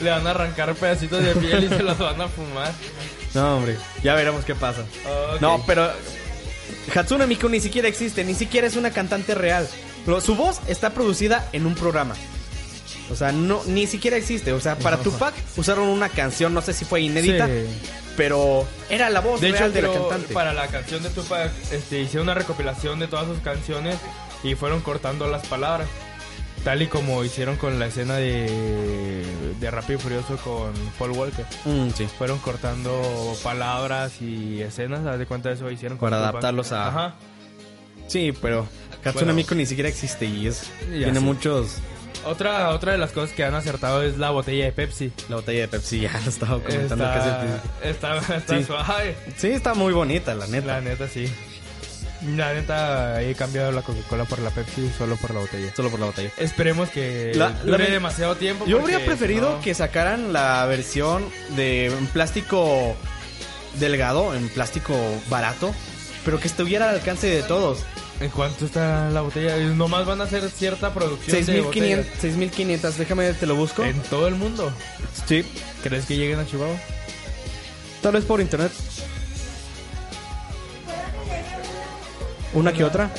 Le 0.00 0.10
van 0.10 0.26
a 0.26 0.30
arrancar 0.30 0.74
pedacitos 0.74 1.22
de 1.22 1.34
piel 1.34 1.64
y 1.64 1.68
se 1.68 1.82
los 1.82 1.98
van 1.98 2.20
a 2.22 2.28
fumar. 2.28 2.72
No, 3.34 3.58
hombre, 3.58 3.76
ya 4.02 4.14
veremos 4.14 4.46
qué 4.46 4.54
pasa. 4.54 4.82
No, 5.40 5.62
pero 5.66 5.90
Hatsune 6.94 7.26
Miku 7.26 7.50
ni 7.50 7.60
siquiera 7.60 7.86
existe, 7.86 8.24
ni 8.24 8.34
siquiera 8.34 8.66
es 8.66 8.76
una 8.76 8.90
cantante 8.90 9.34
real. 9.34 9.68
Su 10.24 10.34
voz 10.34 10.60
está 10.66 10.90
producida 10.90 11.48
en 11.52 11.66
un 11.66 11.74
programa. 11.74 12.14
O 13.10 13.16
sea, 13.16 13.32
no, 13.32 13.62
ni 13.66 13.86
siquiera 13.86 14.16
existe. 14.16 14.52
O 14.52 14.60
sea, 14.60 14.76
para 14.78 14.98
Tupac 14.98 15.34
usaron 15.56 15.88
una 15.88 16.08
canción, 16.08 16.54
no 16.54 16.62
sé 16.62 16.72
si 16.72 16.84
fue 16.84 17.00
inédita, 17.02 17.46
Sí. 17.46 17.52
pero 18.16 18.66
era 18.90 19.10
la 19.10 19.20
voz 19.20 19.40
De 19.40 19.50
hecho, 19.50 19.70
de 19.70 19.82
la 19.82 19.92
cantante. 19.92 20.34
para 20.34 20.52
la 20.52 20.66
canción 20.68 21.02
de 21.02 21.10
Tupac 21.10 21.50
este, 21.72 22.00
hicieron 22.00 22.24
una 22.28 22.34
recopilación 22.34 22.98
de 22.98 23.08
todas 23.08 23.26
sus 23.26 23.38
canciones 23.40 23.96
y 24.42 24.54
fueron 24.54 24.80
cortando 24.80 25.26
las 25.28 25.46
palabras. 25.46 25.88
Tal 26.64 26.80
y 26.80 26.86
como 26.86 27.24
hicieron 27.24 27.56
con 27.56 27.80
la 27.80 27.86
escena 27.86 28.14
de, 28.16 29.24
de 29.58 29.70
Rápido 29.72 29.98
y 29.98 30.02
Furioso 30.02 30.36
con 30.36 30.72
Paul 30.96 31.10
Walker. 31.10 31.44
Mm, 31.64 31.88
sí. 31.90 32.06
Fueron 32.18 32.38
cortando 32.38 33.36
palabras 33.42 34.22
y 34.22 34.60
escenas, 34.62 35.04
haz 35.04 35.18
de 35.18 35.26
cuenta 35.26 35.48
de 35.48 35.56
eso 35.56 35.68
hicieron 35.72 35.98
con 35.98 36.06
Para 36.10 36.18
Tupac. 36.18 36.30
adaptarlos 36.34 36.70
a- 36.72 36.86
Ajá. 36.88 37.14
Sí, 38.06 38.32
pero 38.40 38.66
Hatsune 39.04 39.32
Bueno. 39.32 39.46
Ni 39.56 39.66
siquiera 39.66 39.88
existe 39.88 40.24
y 40.26 40.46
es 40.46 40.64
tiene 40.88 41.18
muchos 41.18 41.78
Otra, 42.24 42.70
otra 42.70 42.92
de 42.92 42.98
las 42.98 43.10
cosas 43.12 43.34
que 43.34 43.44
han 43.44 43.54
acertado 43.54 44.02
es 44.02 44.16
la 44.18 44.30
botella 44.30 44.64
de 44.66 44.72
Pepsi. 44.72 45.12
la 45.28 45.36
botella 45.36 45.62
de 45.62 45.68
Pepsi 45.68 46.00
ya 46.00 46.12
lo 46.24 46.30
estaba 46.30 46.60
comentando 46.62 47.04
Está, 47.04 47.40
principio. 47.40 47.90
está, 47.90 48.36
está 48.36 48.58
Sí. 48.58 48.64
suave. 48.64 49.16
Sí, 49.36 49.48
está 49.48 49.74
muy 49.74 49.92
bonita, 49.92 50.34
la 50.34 50.46
neta. 50.46 50.66
La 50.66 50.80
neta, 50.80 51.08
sí. 51.08 51.32
La 52.36 52.54
neta, 52.54 53.20
he 53.20 53.34
cambiado 53.34 53.72
la 53.72 53.82
Coca-Cola 53.82 54.24
por 54.26 54.38
la 54.38 54.50
Pepsi 54.50 54.88
solo 54.96 55.16
por 55.16 55.34
la 55.34 55.40
botella. 55.40 55.72
Solo 55.74 55.90
por 55.90 55.98
la 55.98 56.06
botella. 56.06 56.30
Esperemos 56.38 56.88
que 56.90 57.32
La- 57.34 57.48
dure 57.50 57.84
la- 57.86 57.90
demasiado 57.90 58.36
tiempo. 58.36 58.64
Yo 58.66 58.78
habría 58.80 59.04
preferido 59.04 59.54
no- 59.56 59.60
que 59.60 59.74
sacaran 59.74 60.32
la 60.32 60.64
versión 60.66 61.24
de 61.56 61.86
en 61.86 62.06
plástico 62.06 62.94
delgado, 63.80 64.34
en 64.36 64.48
plástico 64.50 64.94
barato, 65.28 65.74
pero 66.24 66.38
que 66.38 66.46
estuviera 66.46 66.88
al 66.90 66.94
alcance 66.96 67.26
de 67.26 67.42
todos. 67.42 67.80
¿En 68.22 68.30
cuánto 68.30 68.66
está 68.66 69.10
la 69.10 69.20
botella? 69.20 69.56
Nomás 69.56 70.06
van 70.06 70.20
a 70.20 70.24
hacer 70.24 70.48
cierta 70.48 70.94
producción 70.94 71.36
de 71.36 71.44
6500, 71.44 71.64
botellas 72.06 72.20
6500, 72.20 72.98
déjame 72.98 73.32
te 73.32 73.46
lo 73.46 73.56
busco. 73.56 73.84
en 73.84 74.00
todo 74.02 74.28
el 74.28 74.36
mundo. 74.36 74.72
Sí, 75.26 75.44
¿Crees 75.82 76.06
que 76.06 76.16
lleguen 76.16 76.38
a 76.38 76.46
Chihuahua? 76.46 76.76
tal 78.00 78.12
vez 78.12 78.24
por 78.24 78.40
internet. 78.40 78.70
Una 82.54 82.72
que 82.72 82.84
otra. 82.84 83.10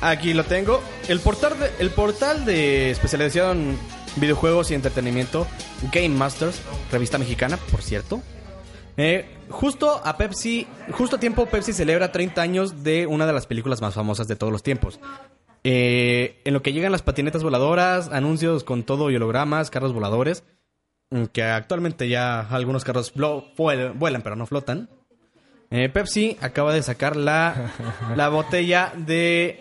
Aquí 0.00 0.34
lo 0.34 0.44
tengo. 0.44 0.82
El 1.08 1.20
portal 1.20 1.58
de, 1.58 1.70
el 1.78 1.90
portal 1.90 2.44
de 2.44 2.90
especialización 2.90 3.58
en 3.58 3.78
videojuegos 4.16 4.70
y 4.70 4.74
entretenimiento 4.74 5.46
Game 5.92 6.10
Masters, 6.10 6.56
revista 6.90 7.18
mexicana, 7.18 7.58
por 7.70 7.82
cierto. 7.82 8.22
Eh, 9.00 9.24
justo 9.48 10.00
a 10.04 10.16
Pepsi, 10.16 10.66
justo 10.90 11.16
a 11.16 11.20
tiempo 11.20 11.46
Pepsi 11.46 11.72
celebra 11.72 12.10
30 12.10 12.42
años 12.42 12.82
de 12.82 13.06
una 13.06 13.26
de 13.26 13.32
las 13.32 13.46
películas 13.46 13.80
más 13.80 13.94
famosas 13.94 14.26
de 14.26 14.34
todos 14.34 14.52
los 14.52 14.64
tiempos. 14.64 14.98
Eh, 15.62 16.40
en 16.44 16.52
lo 16.52 16.62
que 16.62 16.72
llegan 16.72 16.90
las 16.90 17.02
patinetas 17.02 17.44
voladoras, 17.44 18.08
anuncios 18.10 18.64
con 18.64 18.82
todo 18.82 19.10
y 19.10 19.16
hologramas, 19.16 19.70
carros 19.70 19.92
voladores, 19.92 20.42
mm, 21.10 21.26
que 21.26 21.44
actualmente 21.44 22.08
ya 22.08 22.40
algunos 22.40 22.84
carros 22.84 23.12
vuelan 23.14 24.22
pero 24.22 24.34
no 24.34 24.46
flotan. 24.46 24.90
Eh, 25.70 25.88
Pepsi 25.88 26.36
acaba 26.40 26.74
de 26.74 26.82
sacar 26.82 27.14
la, 27.14 27.70
la 28.16 28.28
botella 28.30 28.92
de 28.96 29.60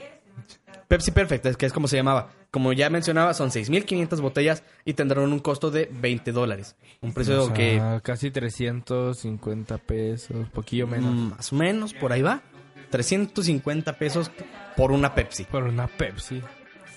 Pepsi 0.88 1.12
Perfect, 1.12 1.56
que 1.58 1.67
es 1.67 1.73
como 1.73 1.88
se 1.88 1.97
llamaba. 1.97 2.30
Como 2.51 2.71
ya 2.73 2.89
mencionaba, 2.89 3.33
son 3.33 3.49
6.500 3.49 4.21
botellas 4.21 4.63
y 4.86 4.93
tendrán 4.93 5.31
un 5.31 5.39
costo 5.39 5.69
de 5.69 5.89
20 5.91 6.31
dólares. 6.31 6.75
Un 7.01 7.13
precio 7.13 7.43
O 7.43 7.45
sea, 7.47 7.53
que 7.53 7.99
Casi 8.03 8.31
350 8.31 9.77
pesos, 9.79 10.47
poquillo 10.53 10.88
menos. 10.88 11.12
mm, 11.13 11.29
más 11.36 11.51
o 11.51 11.55
menos 11.55 11.93
por 11.93 12.13
ahí 12.13 12.21
va. 12.21 12.41
350 12.89 13.93
pesos 13.97 14.31
por 14.77 14.91
una 14.91 15.13
Pepsi. 15.13 15.43
Por 15.43 15.63
una 15.63 15.88
Pepsi. 15.88 16.41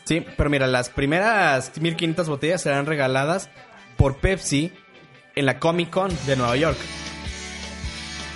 Sí, 0.04 0.24
pero 0.36 0.48
mira, 0.50 0.66
las 0.66 0.88
primeras 0.88 1.78
1500 1.80 2.28
botellas 2.28 2.62
serán 2.62 2.86
regaladas 2.86 3.50
por 3.96 4.16
Pepsi 4.18 4.72
en 5.34 5.46
la 5.46 5.58
Comic 5.58 5.90
Con 5.90 6.10
de 6.26 6.36
Nueva 6.36 6.56
York. 6.56 6.78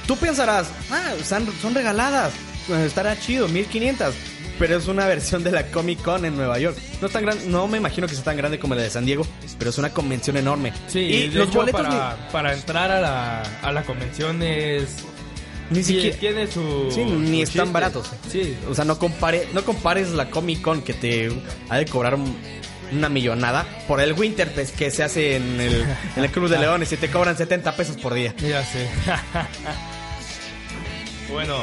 Tú 0.07 0.16
pensarás, 0.16 0.70
ah, 0.90 1.14
son, 1.22 1.50
son 1.62 1.74
regaladas, 1.74 2.35
pues 2.66 2.81
estará 2.81 3.18
chido, 3.18 3.48
1500. 3.48 4.14
Pero 4.59 4.77
es 4.77 4.87
una 4.87 5.07
versión 5.07 5.43
de 5.43 5.51
la 5.51 5.67
Comic 5.67 6.01
Con 6.03 6.25
en 6.25 6.37
Nueva 6.37 6.59
York. 6.61 6.77
No 7.01 7.09
es 7.09 7.12
tan 7.12 7.25
gran, 7.25 7.51
no 7.51 7.67
me 7.67 7.79
imagino 7.79 8.07
que 8.07 8.14
sea 8.14 8.23
tan 8.25 8.37
grande 8.37 8.59
como 8.59 8.75
la 8.77 8.83
de 8.83 8.90
San 8.90 9.05
Diego, 9.05 9.27
pero 9.59 9.71
es 9.71 9.79
una 9.79 9.90
convención 9.90 10.37
enorme. 10.37 10.73
Sí, 10.87 11.01
y 11.01 11.31
los 11.31 11.49
hecho, 11.49 11.59
boletos 11.59 11.81
para, 11.83 12.29
para 12.31 12.53
entrar 12.55 12.90
a 12.93 13.01
la, 13.01 13.43
a 13.62 13.73
la 13.73 13.83
convención 13.83 14.40
es... 14.43 14.99
ni, 15.71 15.83
siquiera 15.83 16.17
tiene 16.19 16.47
su... 16.47 16.88
Sí, 16.93 17.03
ni 17.05 17.38
su 17.38 17.43
están 17.43 17.64
chiste. 17.67 17.73
baratos. 17.73 18.11
Sí, 18.31 18.57
O 18.71 18.75
sea, 18.77 18.85
no, 18.85 18.97
compare, 18.99 19.49
no 19.53 19.64
compares 19.64 20.11
la 20.11 20.31
Comic 20.31 20.61
Con 20.62 20.83
que 20.83 20.95
te 20.95 21.33
ha 21.69 21.77
de 21.79 21.87
cobrar 21.87 22.14
un- 22.14 22.37
una 22.93 23.09
millonada 23.09 23.67
por 23.88 24.01
el 24.01 24.12
Winterfest 24.12 24.77
que 24.77 24.90
se 24.93 25.03
hace 25.03 25.35
en 25.37 25.61
el, 25.61 25.85
en 26.17 26.23
el 26.25 26.31
Club 26.31 26.49
de 26.49 26.59
Leones 26.61 26.93
y 26.93 26.97
te 26.97 27.11
cobran 27.11 27.37
70 27.37 27.75
pesos 27.75 27.97
por 27.97 28.14
día. 28.14 28.33
ya 28.38 28.64
sé. 28.64 28.88
bueno, 31.33 31.57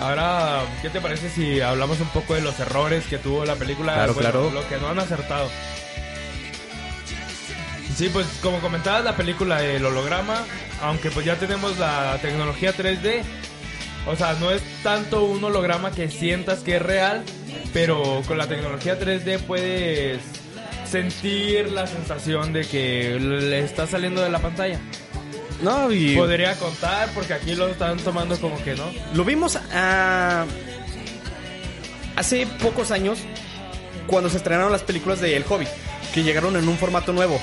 ahora, 0.00 0.62
¿qué 0.82 0.90
te 0.90 1.00
parece 1.00 1.28
si 1.30 1.60
hablamos 1.60 2.00
un 2.00 2.08
poco 2.08 2.34
de 2.34 2.40
los 2.40 2.58
errores 2.60 3.04
que 3.06 3.18
tuvo 3.18 3.44
la 3.44 3.54
película? 3.54 3.94
Claro, 3.94 4.14
Bueno, 4.14 4.30
claro. 4.30 4.50
Lo 4.50 4.68
que 4.68 4.76
no 4.78 4.88
han 4.88 4.98
acertado. 4.98 5.48
Sí, 7.96 8.08
pues 8.12 8.26
como 8.42 8.58
comentabas, 8.58 9.04
la 9.04 9.16
película 9.16 9.62
El 9.64 9.84
holograma, 9.84 10.42
aunque 10.82 11.10
pues 11.10 11.24
ya 11.24 11.36
tenemos 11.36 11.78
la 11.78 12.18
tecnología 12.20 12.74
3D, 12.74 13.22
o 14.06 14.16
sea, 14.16 14.34
no 14.34 14.50
es 14.50 14.62
tanto 14.82 15.24
un 15.24 15.42
holograma 15.44 15.92
que 15.92 16.10
sientas 16.10 16.60
que 16.60 16.76
es 16.76 16.82
real, 16.82 17.22
pero 17.72 18.22
con 18.26 18.36
la 18.36 18.48
tecnología 18.48 18.98
3D 18.98 19.38
puedes 19.40 20.20
sentir 20.84 21.70
la 21.72 21.86
sensación 21.86 22.52
de 22.52 22.66
que 22.66 23.18
le 23.18 23.60
está 23.60 23.86
saliendo 23.86 24.22
de 24.22 24.30
la 24.30 24.40
pantalla. 24.40 24.80
No, 25.62 25.92
y 25.92 26.16
Podría 26.16 26.54
contar 26.56 27.10
porque 27.14 27.34
aquí 27.34 27.54
lo 27.54 27.68
están 27.68 27.98
tomando 27.98 28.38
como 28.40 28.62
que 28.62 28.74
no. 28.74 28.90
lo 29.14 29.24
vimos 29.24 29.58
ah, 29.72 30.44
hace 32.16 32.46
pocos 32.46 32.90
años 32.90 33.18
cuando 34.06 34.28
se 34.28 34.36
estrenaron 34.36 34.70
las 34.72 34.82
películas 34.82 35.20
de 35.20 35.36
El 35.36 35.44
Hobbit, 35.48 35.68
que 36.12 36.22
llegaron 36.22 36.56
en 36.56 36.68
un 36.68 36.76
formato 36.76 37.12
nuevo. 37.12 37.40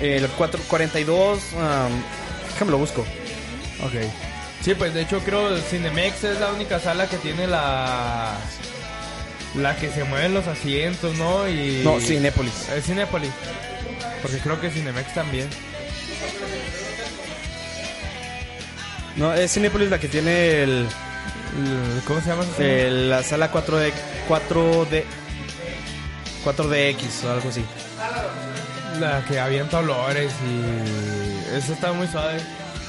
El 0.00 0.26
442, 0.28 1.40
ah, 1.58 1.88
déjame 2.52 2.70
lo 2.70 2.78
busco. 2.78 3.02
Ok. 3.84 3.92
Sí, 4.62 4.74
pues 4.74 4.94
de 4.94 5.02
hecho 5.02 5.18
creo 5.20 5.56
Cinemex 5.58 6.24
es 6.24 6.40
la 6.40 6.52
única 6.52 6.78
sala 6.78 7.08
que 7.08 7.16
tiene 7.18 7.46
la 7.46 8.36
la 9.56 9.76
que 9.76 9.90
se 9.90 10.04
mueven 10.04 10.32
los 10.34 10.46
asientos, 10.46 11.16
¿no? 11.16 11.48
Y 11.48 11.82
No, 11.84 12.00
Cinépolis. 12.00 12.68
Es 12.70 12.86
Cinépolis. 12.86 13.30
Porque 14.22 14.38
creo 14.38 14.60
que 14.60 14.70
Cinemex 14.70 15.12
también. 15.14 15.48
No, 19.16 19.32
es 19.34 19.52
Cinépolis 19.52 19.90
la 19.90 19.98
que 20.00 20.08
tiene 20.08 20.62
el, 20.62 20.70
El- 20.70 22.02
¿Cómo 22.06 22.20
se 22.20 22.28
llama? 22.28 22.44
el- 22.58 23.10
la 23.10 23.22
sala 23.22 23.50
4D 23.52 23.92
4D 24.28 25.04
4DX 26.44 27.24
o 27.26 27.30
algo 27.32 27.48
así. 27.50 27.64
La 29.00 29.24
que 29.26 29.38
avienta 29.38 29.78
olores 29.78 30.32
y 30.46 31.56
eso 31.56 31.72
está 31.72 31.92
muy 31.92 32.06
suave. 32.08 32.40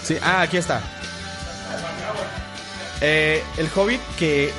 Sí, 0.03 0.17
ah, 0.21 0.41
aquí 0.41 0.57
está. 0.57 0.82
Eh, 3.01 3.43
el 3.57 3.69
Hobbit 3.76 4.01
que 4.17 4.51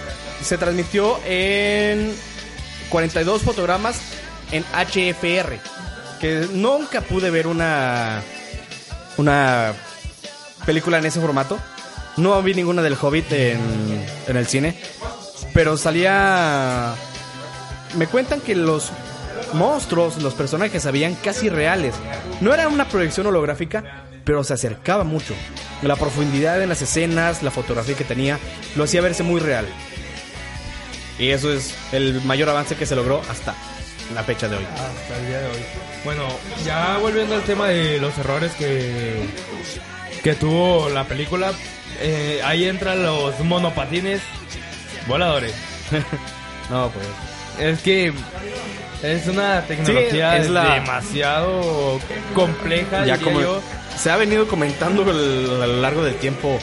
se 0.43 0.59
transmitió 0.59 1.19
en 1.25 2.15
42 2.91 3.43
fotogramas 3.43 3.99
en 4.53 4.65
HFR. 4.75 5.59
Que 6.21 6.47
nunca 6.53 7.01
pude 7.01 7.31
ver 7.31 7.47
una 7.47 8.23
una 9.17 9.73
película 10.65 10.99
en 10.99 11.07
ese 11.07 11.21
formato. 11.21 11.59
No 12.17 12.41
vi 12.43 12.55
ninguna 12.55 12.83
del 12.83 12.97
Hobbit 13.01 13.33
en, 13.33 14.05
el 14.27 14.47
cine. 14.47 14.79
Pero 15.53 15.77
salía... 15.77 16.95
Me 17.97 18.07
cuentan 18.07 18.41
que 18.41 18.55
los 18.55 18.91
monstruos, 19.53 20.21
los 20.21 20.35
personajes 20.35 20.83
se 20.83 20.91
veían 20.91 21.15
casi 21.15 21.49
reales. 21.49 21.95
No 22.41 22.53
era 22.53 22.69
una 22.69 22.89
proyección 22.89 23.27
holográfica, 23.27 24.05
pero 24.25 24.43
se 24.43 24.55
acercaba 24.55 25.05
mucho. 25.05 25.35
La 25.83 25.97
profundidad 25.97 26.61
en 26.63 26.69
las 26.69 26.83
escenas, 26.83 27.43
la 27.43 27.51
fotografía 27.51 27.95
que 27.95 28.05
tenía, 28.05 28.39
lo 28.77 28.85
hacía 28.85 29.01
verse 29.01 29.23
muy 29.23 29.41
real. 29.41 29.67
Y 31.19 31.31
eso 31.31 31.53
es 31.53 31.75
el 31.93 32.21
mayor 32.23 32.49
avance 32.49 32.75
que 32.75 32.87
se 32.87 32.97
logró 32.97 33.23
hasta 33.29 33.55
la 34.15 34.25
fecha 34.25 34.49
de 34.49 34.57
hoy. 34.57 34.65
Hasta 34.65 35.17
el 35.21 35.27
día 35.27 35.39
de 35.41 35.47
hoy. 35.47 35.65
Bueno, 36.05 36.29
ya 36.65 36.99
volviendo 36.99 37.35
al 37.37 37.43
tema 37.43 37.69
de 37.69 37.99
los 37.99 38.17
errores 38.19 38.53
que, 38.55 39.23
que 40.25 40.35
tuvo 40.35 40.89
la 40.89 41.05
película, 41.05 41.53
eh, 42.01 42.41
ahí 42.45 42.65
entran 42.65 43.03
los 43.05 43.39
monopatines 43.41 44.21
voladores. 45.07 45.55
No, 46.71 46.91
pues. 46.91 47.07
Es 47.61 47.83
que 47.83 48.11
es 49.03 49.27
una 49.29 49.61
tecnología 49.67 50.39
es 50.39 50.49
la- 50.49 50.77
demasiado 50.77 52.01
compleja, 52.35 53.05
Ya 53.05 53.17
diría 53.17 53.19
como 53.23 53.41
yo. 53.43 53.61
se 53.99 54.11
ha 54.11 54.17
venido 54.17 54.49
comentando 54.49 55.03
el- 55.11 55.63
a 55.63 55.67
lo 55.67 55.81
largo 55.83 56.03
del 56.03 56.15
tiempo, 56.15 56.59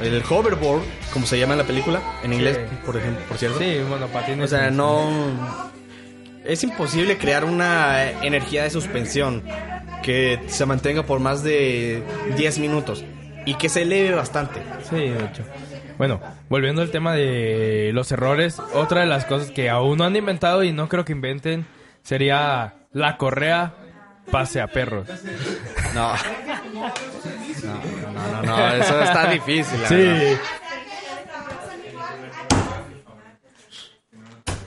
el 0.00 0.22
hoverboard, 0.26 0.80
como 1.12 1.26
se 1.26 1.38
llama 1.38 1.52
en 1.52 1.58
la 1.58 1.66
película, 1.66 2.00
en 2.24 2.32
inglés, 2.32 2.60
Sí. 2.66 2.76
por 2.86 2.96
ejemplo, 2.96 3.22
por 3.26 3.36
cierto. 3.36 3.58
Sí, 3.58 3.76
monopatines. 3.86 4.46
O 4.50 4.56
sea, 4.56 4.70
no. 4.70 5.10
Es 6.46 6.64
imposible 6.64 7.18
crear 7.18 7.44
una 7.44 8.10
energía 8.22 8.62
de 8.62 8.70
suspensión 8.70 9.42
que 10.02 10.40
se 10.48 10.66
mantenga 10.66 11.04
por 11.04 11.20
más 11.20 11.42
de 11.42 12.02
10 12.36 12.58
minutos 12.58 13.04
y 13.46 13.54
que 13.54 13.68
se 13.68 13.82
eleve 13.82 14.14
bastante. 14.14 14.60
Sí, 14.88 14.96
de 14.96 15.24
hecho. 15.24 15.44
Bueno, 15.98 16.20
volviendo 16.48 16.82
al 16.82 16.90
tema 16.90 17.14
de 17.14 17.90
los 17.92 18.10
errores, 18.12 18.58
otra 18.74 19.00
de 19.00 19.06
las 19.06 19.24
cosas 19.24 19.50
que 19.50 19.70
aún 19.70 19.98
no 19.98 20.04
han 20.04 20.16
inventado 20.16 20.64
y 20.64 20.72
no 20.72 20.88
creo 20.88 21.04
que 21.04 21.12
inventen 21.12 21.66
sería 22.02 22.74
la 22.92 23.16
correa 23.16 23.74
pase 24.30 24.60
a 24.60 24.66
perros. 24.66 25.08
No. 25.94 26.14
No, 26.72 26.90
no, 28.12 28.42
no, 28.42 28.42
no, 28.42 28.68
eso 28.76 29.02
está 29.02 29.30
difícil. 29.30 29.82
la 29.82 29.88
verdad. 29.90 30.38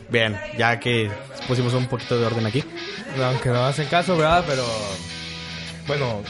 Bien, 0.09 0.39
ya 0.55 0.79
que 0.79 1.09
pusimos 1.47 1.73
un 1.73 1.87
poquito 1.87 2.19
de 2.19 2.25
orden 2.27 2.45
aquí. 2.45 2.63
Aunque 3.23 3.49
no 3.49 3.65
hacen 3.65 3.87
caso, 3.87 4.15
¿verdad? 4.15 4.43
Pero 4.47 4.63
bueno, 5.87 6.21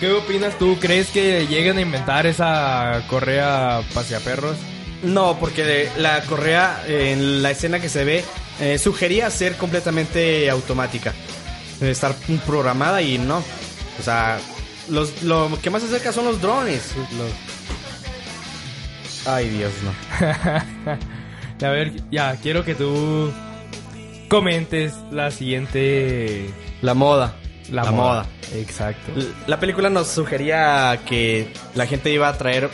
¿qué 0.00 0.12
opinas 0.12 0.58
tú? 0.58 0.78
¿Crees 0.80 1.08
que 1.08 1.46
lleguen 1.46 1.78
a 1.78 1.80
inventar 1.80 2.26
esa 2.26 3.02
correa 3.08 3.82
pase 3.94 4.16
a 4.16 4.20
perros? 4.20 4.56
No, 5.02 5.38
porque 5.38 5.64
de- 5.64 5.90
la 5.98 6.22
correa 6.22 6.82
eh, 6.86 7.12
en 7.12 7.42
la 7.42 7.50
escena 7.50 7.80
que 7.80 7.88
se 7.88 8.04
ve 8.04 8.24
eh, 8.60 8.78
sugería 8.78 9.28
ser 9.30 9.56
completamente 9.56 10.48
automática. 10.50 11.12
Eh, 11.80 11.90
Estar 11.90 12.14
programada 12.46 13.02
y 13.02 13.18
no. 13.18 13.38
O 13.98 14.02
sea, 14.02 14.38
los, 14.88 15.22
lo 15.22 15.50
que 15.62 15.70
más 15.70 15.82
se 15.82 15.88
acerca 15.88 16.12
son 16.12 16.24
los 16.24 16.40
drones. 16.40 16.94
Los- 17.16 17.32
Ay, 19.26 19.48
Dios, 19.48 19.72
no. 19.84 19.92
A 21.66 21.70
ver, 21.70 21.92
ya, 22.10 22.36
quiero 22.36 22.64
que 22.64 22.74
tú 22.74 23.32
comentes 24.28 24.92
la 25.10 25.30
siguiente... 25.30 26.50
La 26.82 26.92
moda. 26.94 27.34
La, 27.70 27.84
moda. 27.90 28.26
Exacto. 28.52 29.12
La 29.46 29.58
película 29.58 29.90
nos 29.90 30.08
sugería 30.08 31.00
que 31.06 31.52
la 31.74 31.86
gente 31.86 32.10
iba 32.10 32.28
a 32.28 32.36
traer 32.36 32.70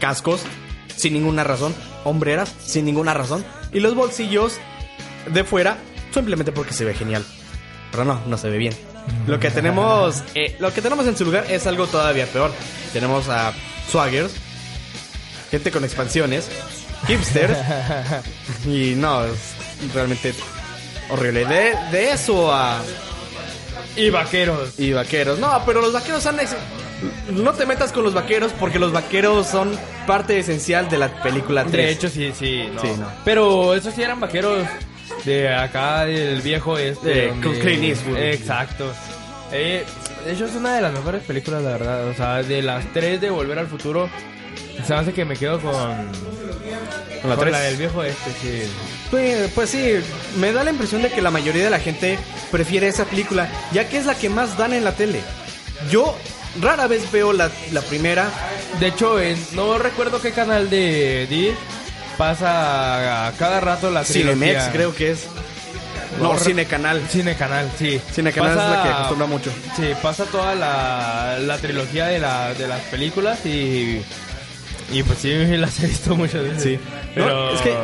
cascos 0.00 0.42
sin 0.96 1.12
ninguna 1.12 1.44
razón, 1.44 1.74
hombreras 2.04 2.52
sin 2.64 2.84
ninguna 2.84 3.14
razón, 3.14 3.44
y 3.72 3.80
los 3.80 3.94
bolsillos 3.94 4.58
de 5.32 5.44
fuera 5.44 5.76
simplemente 6.12 6.52
porque 6.52 6.72
se 6.72 6.84
ve 6.84 6.94
genial. 6.94 7.24
Pero 7.90 8.04
no, 8.04 8.20
no 8.26 8.38
se 8.38 8.48
ve 8.48 8.58
bien. 8.58 8.74
Lo 9.26 9.38
que 9.38 9.50
tenemos, 9.50 10.22
eh, 10.34 10.56
lo 10.58 10.72
que 10.72 10.82
tenemos 10.82 11.06
en 11.06 11.16
su 11.16 11.24
lugar 11.24 11.46
es 11.48 11.66
algo 11.66 11.86
todavía 11.86 12.26
peor. 12.26 12.52
Tenemos 12.92 13.28
a 13.28 13.52
swaggers, 13.90 14.32
gente 15.50 15.70
con 15.70 15.84
expansiones, 15.84 16.48
hipsters, 17.06 17.56
y 18.66 18.94
no, 18.96 19.24
es 19.24 19.54
realmente 19.94 20.34
horrible. 21.10 21.44
De, 21.44 21.74
de 21.92 22.10
eso 22.12 22.52
a 22.52 22.82
Y 23.96 24.10
vaqueros. 24.10 24.78
y 24.78 24.92
vaqueros. 24.92 25.38
No, 25.38 25.62
pero 25.66 25.80
los 25.80 25.92
vaqueros 25.92 26.22
son... 26.22 26.38
ex- 26.40 26.56
No 27.30 27.52
te 27.52 27.66
metas 27.66 27.92
con 27.92 28.04
los 28.04 28.14
vaqueros 28.14 28.52
porque 28.58 28.78
los 28.78 28.92
vaqueros 28.92 29.46
son 29.46 29.72
parte 30.06 30.38
esencial 30.38 30.88
de 30.88 30.98
la 30.98 31.22
película 31.22 31.62
3. 31.64 31.72
De 31.72 31.90
hecho, 31.92 32.08
sí, 32.08 32.32
sí, 32.38 32.68
no. 32.74 32.80
Sí, 32.80 32.88
no. 32.98 33.06
Pero 33.24 33.74
esos 33.74 33.94
sí 33.94 34.02
eran 34.02 34.20
vaqueros 34.20 34.64
de 35.24 35.52
acá, 35.54 36.04
del 36.04 36.40
viejo 36.42 36.78
este. 36.78 37.08
De 37.08 37.26
donde- 37.28 37.58
Clint 37.60 37.84
Eastwood. 37.84 38.16
Exacto. 38.18 38.86
Eh, 39.52 39.84
de 40.24 40.32
hecho, 40.32 40.46
es 40.46 40.54
una 40.56 40.74
de 40.74 40.82
las 40.82 40.92
mejores 40.92 41.22
películas, 41.22 41.62
la 41.62 41.70
verdad. 41.70 42.08
O 42.08 42.14
sea, 42.14 42.42
de 42.42 42.62
las 42.62 42.84
tres 42.92 43.20
de 43.20 43.30
Volver 43.30 43.58
al 43.60 43.66
Futuro, 43.68 44.08
se 44.84 44.92
me 44.92 44.98
hace 45.00 45.12
que 45.12 45.24
me 45.24 45.36
quedo 45.36 45.60
con. 45.60 45.72
Con 47.26 47.30
la 47.30 47.36
Con 47.36 47.44
3. 47.44 47.52
la 47.52 47.60
del 47.60 47.76
viejo 47.76 48.02
este, 48.04 48.30
sí. 48.42 48.62
Pues, 49.10 49.50
pues 49.54 49.70
sí, 49.70 49.94
me 50.38 50.52
da 50.52 50.64
la 50.64 50.70
impresión 50.70 51.02
de 51.02 51.10
que 51.10 51.20
la 51.22 51.30
mayoría 51.30 51.64
de 51.64 51.70
la 51.70 51.80
gente 51.80 52.18
prefiere 52.50 52.88
esa 52.88 53.04
película, 53.04 53.48
ya 53.72 53.88
que 53.88 53.98
es 53.98 54.06
la 54.06 54.14
que 54.14 54.28
más 54.28 54.56
dan 54.56 54.72
en 54.72 54.84
la 54.84 54.92
tele. 54.92 55.20
Yo 55.90 56.16
rara 56.60 56.86
vez 56.86 57.10
veo 57.12 57.32
la, 57.32 57.50
la 57.72 57.80
primera. 57.82 58.28
De 58.80 58.88
hecho, 58.88 59.20
en- 59.20 59.38
no 59.52 59.78
recuerdo 59.78 60.20
qué 60.20 60.32
canal 60.32 60.70
de 60.70 61.26
D 61.28 61.54
pasa 62.16 63.26
a 63.28 63.32
cada 63.32 63.60
rato 63.60 63.90
la 63.90 64.04
Cinemex, 64.04 64.38
trilogía. 64.38 64.72
creo 64.72 64.94
que 64.94 65.10
es. 65.12 65.26
No, 66.20 66.32
No, 66.32 66.38
Cine 66.38 66.64
Canal. 66.64 67.02
Cine 67.10 67.36
Canal, 67.36 67.70
sí. 67.78 68.00
Cine 68.14 68.32
Canal 68.32 68.52
es 68.52 68.56
la 68.56 68.62
Pasa- 68.70 68.82
que 68.82 68.88
acostumbra 68.88 69.26
mucho. 69.26 69.50
Sí, 69.76 69.82
pasa 70.00 70.24
toda 70.24 70.54
la, 70.54 71.38
la 71.40 71.58
trilogía 71.58 72.06
de, 72.06 72.18
la, 72.20 72.54
de 72.54 72.66
las 72.66 72.80
películas 72.82 73.44
y. 73.44 74.00
Y 74.92 75.02
pues 75.02 75.18
sí, 75.18 75.30
las 75.58 75.78
he 75.80 75.88
visto 75.88 76.16
muchas 76.16 76.42
veces. 76.44 76.62
Sí. 76.62 76.78
Pero. 77.16 77.54
Es 77.54 77.60
que 77.62 77.74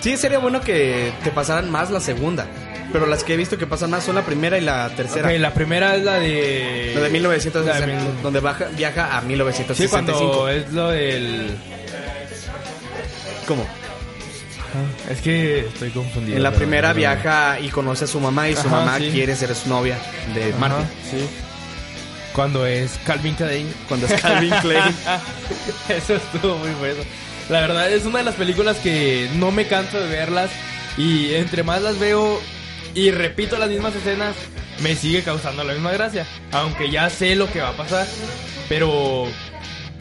sí 0.00 0.16
sería 0.16 0.38
bueno 0.38 0.60
que 0.62 1.12
te 1.22 1.30
pasaran 1.30 1.70
más 1.70 1.90
la 1.90 2.00
segunda. 2.00 2.46
Pero 2.92 3.06
las 3.06 3.24
que 3.24 3.32
he 3.34 3.36
visto 3.38 3.56
que 3.56 3.66
pasan 3.66 3.88
más 3.90 4.04
son 4.04 4.14
la 4.16 4.22
primera 4.22 4.58
y 4.58 4.60
la 4.60 4.90
tercera. 4.90 5.28
Ok, 5.28 5.34
la 5.38 5.54
primera 5.54 5.96
es 5.96 6.02
la 6.04 6.14
de. 6.18 6.92
La 6.94 7.00
de 7.02 7.08
1960, 7.10 7.80
la 7.80 7.86
de 7.86 7.92
mil- 8.10 8.22
donde 8.22 8.40
baja, 8.40 8.66
viaja 8.76 9.16
a 9.16 9.20
Sí, 9.22 9.26
1965. 9.28 9.90
cuando 10.30 10.48
es 10.48 10.72
lo 10.72 10.88
del. 10.90 11.56
¿Cómo? 13.46 13.66
Es 15.10 15.20
que 15.20 15.60
estoy 15.60 15.90
confundido. 15.90 16.36
En 16.36 16.42
la 16.42 16.50
primera 16.52 16.92
viaja 16.94 17.58
y 17.60 17.68
conoce 17.68 18.04
a 18.04 18.06
su 18.06 18.20
mamá 18.20 18.48
y 18.48 18.54
su 18.54 18.60
Ajá, 18.68 18.70
mamá 18.70 18.98
sí. 18.98 19.10
quiere 19.10 19.36
ser 19.36 19.54
su 19.54 19.68
novia 19.68 19.98
de 20.34 20.50
Ajá, 20.50 20.58
Marty. 20.58 20.84
sí. 21.10 21.28
Cuando 22.34 22.64
es 22.66 22.98
Calvin 23.04 23.34
Klein. 23.34 23.72
Cuando 23.88 24.06
es 24.06 24.20
Calvin 24.20 24.54
Klein. 24.62 24.82
Eso 25.88 26.14
estuvo 26.14 26.56
muy 26.56 26.70
bueno. 26.80 27.02
La 27.48 27.60
verdad 27.60 27.92
es 27.92 28.04
una 28.06 28.18
de 28.18 28.24
las 28.24 28.34
películas 28.34 28.78
que 28.78 29.28
no 29.34 29.50
me 29.50 29.66
canso 29.66 30.00
de 30.00 30.08
verlas 30.08 30.50
y 30.96 31.34
entre 31.34 31.62
más 31.62 31.82
las 31.82 31.98
veo 31.98 32.40
y 32.94 33.10
repito 33.10 33.58
las 33.58 33.70
mismas 33.70 33.94
escenas, 33.94 34.36
me 34.80 34.94
sigue 34.94 35.22
causando 35.22 35.64
la 35.64 35.72
misma 35.72 35.92
gracia. 35.92 36.26
Aunque 36.52 36.90
ya 36.90 37.08
sé 37.10 37.34
lo 37.34 37.50
que 37.50 37.60
va 37.60 37.70
a 37.70 37.76
pasar, 37.76 38.06
pero 38.68 39.26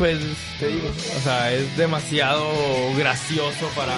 pues 0.01 0.17
te 0.59 0.65
digo, 0.65 0.89
o 1.15 1.21
sea, 1.23 1.53
es 1.53 1.77
demasiado 1.77 2.43
gracioso 2.97 3.69
para 3.75 3.93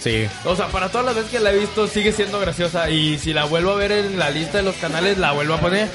Sí. 0.00 0.28
o 0.44 0.54
sea, 0.54 0.68
para 0.68 0.88
todas 0.88 1.04
las 1.04 1.16
veces 1.16 1.32
que 1.32 1.40
la 1.40 1.50
he 1.50 1.58
visto 1.58 1.88
sigue 1.88 2.12
siendo 2.12 2.38
graciosa 2.38 2.88
y 2.90 3.18
si 3.18 3.32
la 3.32 3.46
vuelvo 3.46 3.72
a 3.72 3.74
ver 3.74 3.90
en 3.90 4.20
la 4.20 4.30
lista 4.30 4.58
de 4.58 4.62
los 4.62 4.76
canales 4.76 5.18
la 5.18 5.32
vuelvo 5.32 5.54
a 5.54 5.60
poner. 5.60 5.88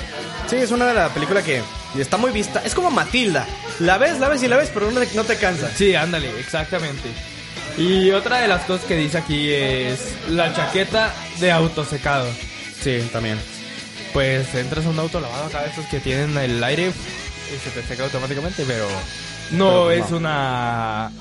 Sí, 0.50 0.58
es 0.58 0.72
una 0.72 0.86
de 0.86 0.96
las 0.96 1.14
películas 1.14 1.46
que 1.46 1.62
está 1.98 2.18
muy 2.18 2.32
vista. 2.32 2.62
Es 2.66 2.76
como 2.76 2.92
Matilda. 2.92 3.48
La 3.80 3.98
ves, 3.98 4.20
la 4.20 4.28
ves 4.28 4.44
y 4.44 4.50
la 4.50 4.58
ves, 4.58 4.70
pero 4.74 4.92
no 4.92 5.00
te, 5.00 5.08
no 5.16 5.24
te 5.24 5.38
cansa. 5.38 5.72
Sí, 5.74 5.96
ándale, 5.96 6.30
exactamente. 6.38 7.08
Y 7.78 8.12
otra 8.12 8.42
de 8.42 8.50
las 8.50 8.66
cosas 8.66 8.86
que 8.86 8.98
dice 8.98 9.18
aquí 9.18 9.50
es 9.50 10.14
la 10.30 10.54
chaqueta 10.54 11.14
de 11.40 11.54
autosecado. 11.54 12.28
Sí, 12.84 13.00
también. 13.14 13.40
Pues 14.12 14.54
entras 14.56 14.86
a 14.86 14.90
un 14.90 15.00
auto 15.00 15.22
lavado 15.22 15.46
acá, 15.46 15.64
estos 15.66 15.86
que 15.86 16.02
tienen 16.02 16.38
el 16.38 16.62
aire 16.62 16.92
y 17.54 17.58
se 17.58 17.70
te 17.72 17.82
seca 17.84 18.04
automáticamente, 18.04 18.64
pero 18.68 18.86
no 19.52 19.88
Pero 19.88 19.92
es 19.92 20.12
no. 20.12 20.18
una... 20.18 21.12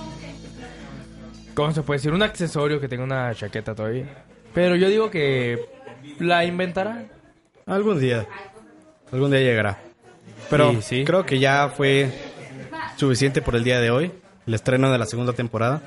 ¿Cómo 1.55 1.72
se 1.72 1.83
puede 1.83 1.99
decir? 1.99 2.12
Un 2.12 2.22
accesorio 2.22 2.81
que 2.81 2.89
tenga 2.89 3.05
una 3.05 3.33
chaqueta 3.35 3.75
todavía. 3.75 4.25
Pero 4.53 4.75
yo 4.77 4.89
digo 4.89 5.11
que 5.11 5.59
la 6.18 6.45
inventarán. 6.45 7.09
Algún 7.66 8.01
día. 8.01 8.27
Algún 9.12 9.31
día 9.31 9.41
llegará. 9.41 9.79
Pero 10.51 10.72
Sí, 10.72 10.83
sí. 10.83 11.05
creo 11.05 11.25
que 11.25 11.39
ya 11.39 11.68
fue 11.68 12.11
suficiente 12.97 13.41
por 13.41 13.55
el 13.57 13.62
día 13.64 13.81
de 13.81 13.91
hoy. 13.91 14.12
El 14.47 14.55
estreno 14.55 14.91
de 14.91 14.99
la 14.99 15.07
segunda 15.07 15.33
temporada. 15.33 15.81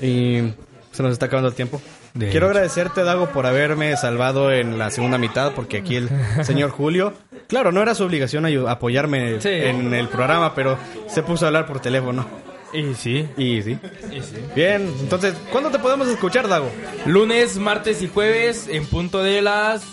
Y 0.00 0.52
se 0.92 1.02
nos 1.02 1.12
está 1.12 1.26
acabando 1.26 1.48
el 1.48 1.54
tiempo. 1.54 1.80
De 2.16 2.30
Quiero 2.30 2.46
hecho. 2.46 2.52
agradecerte, 2.52 3.02
Dago, 3.04 3.26
por 3.28 3.46
haberme 3.46 3.96
salvado 3.96 4.52
en 4.52 4.78
la 4.78 4.90
segunda 4.90 5.18
mitad, 5.18 5.52
porque 5.54 5.78
aquí 5.78 5.96
el 5.96 6.08
señor 6.44 6.70
Julio, 6.70 7.12
claro, 7.48 7.72
no 7.72 7.82
era 7.82 7.94
su 7.94 8.04
obligación 8.04 8.46
apoyarme 8.68 9.40
Sí. 9.40 9.48
en 9.50 9.92
el 9.94 10.08
programa, 10.08 10.54
pero 10.54 10.78
se 11.08 11.22
puso 11.22 11.44
a 11.44 11.48
hablar 11.48 11.66
por 11.66 11.80
teléfono. 11.80 12.26
Y 12.72 12.94
sí, 12.94 13.26
Y 13.36 13.62
sí. 13.62 13.78
y 14.12 14.20
sí. 14.20 14.36
Bien, 14.54 14.92
entonces, 15.00 15.34
¿cuándo 15.52 15.70
te 15.70 15.78
podemos 15.78 16.08
escuchar, 16.08 16.48
Dago? 16.48 16.70
Lunes, 17.06 17.56
martes 17.58 18.02
y 18.02 18.08
jueves 18.08 18.68
en 18.70 18.86
punto 18.86 19.22
de 19.22 19.40
las 19.40 19.84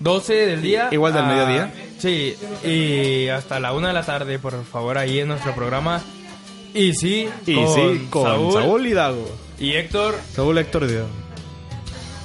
12 0.00 0.34
del 0.34 0.62
día. 0.62 0.88
Igual 0.90 1.14
del 1.14 1.24
mediodía. 1.26 1.72
Sí, 1.98 2.36
y 2.62 3.28
hasta 3.28 3.58
la 3.60 3.72
1 3.72 3.86
de 3.88 3.92
la 3.94 4.04
tarde, 4.04 4.38
por 4.38 4.62
favor, 4.64 4.98
ahí 4.98 5.20
en 5.20 5.28
nuestro 5.28 5.54
programa. 5.54 6.02
Y 6.74 6.92
sí, 6.92 7.28
Y 7.46 7.54
sí, 7.54 8.06
con 8.10 8.52
Saúl, 8.52 8.86
y 8.86 8.92
Dago. 8.92 9.26
y 9.58 9.72
Héctor 9.72 10.14
Saúl 10.32 10.58
Héctor 10.58 10.84
y 10.84 10.92
Dago. 10.94 11.08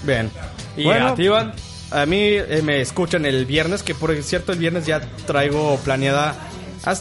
Bien. 0.04 0.32
y 0.76 0.84
Bueno, 0.84 1.10
a 1.10 1.16
ti, 1.16 1.24
Iván. 1.24 1.54
A 1.92 2.06
mí 2.06 2.20
eh, 2.22 2.62
me 2.64 2.80
escuchan 2.80 3.26
el 3.26 3.46
viernes, 3.46 3.84
que 3.84 3.94
por 3.94 4.16
cierto 4.24 4.54
el 4.54 4.60
viernes 4.60 4.86
ya 4.86 5.02
traigo 5.26 5.78
planeada... 5.84 6.36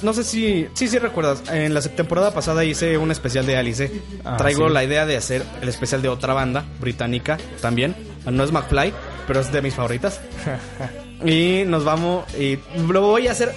No 0.03 0.13
sé 0.13 0.25
si... 0.25 0.67
Sí, 0.75 0.89
sí 0.89 0.99
recuerdas. 0.99 1.43
En 1.51 1.73
la 1.73 1.81
temporada 1.81 2.35
pasada 2.35 2.65
hice 2.65 2.99
un 2.99 3.11
especial 3.11 3.47
de 3.47 3.57
Alice. 3.57 3.91
Ah, 4.25 4.37
traigo 4.37 4.67
sí. 4.67 4.75
la 4.75 4.85
idea 4.85 5.07
de 5.07 5.17
hacer 5.17 5.43
el 5.63 5.69
especial 5.69 6.03
de 6.03 6.09
otra 6.09 6.35
banda 6.35 6.65
británica 6.81 7.39
también. 7.63 7.97
No 8.27 8.45
es 8.45 8.53
McFly, 8.53 8.93
pero 9.27 9.41
es 9.41 9.51
de 9.53 9.63
mis 9.63 9.75
favoritas. 9.75 10.21
y 11.25 11.63
nos 11.67 11.85
vamos... 11.85 12.27
Y 12.35 12.59
lo 12.89 13.01
voy 13.01 13.29
a 13.29 13.33
hacer 13.33 13.55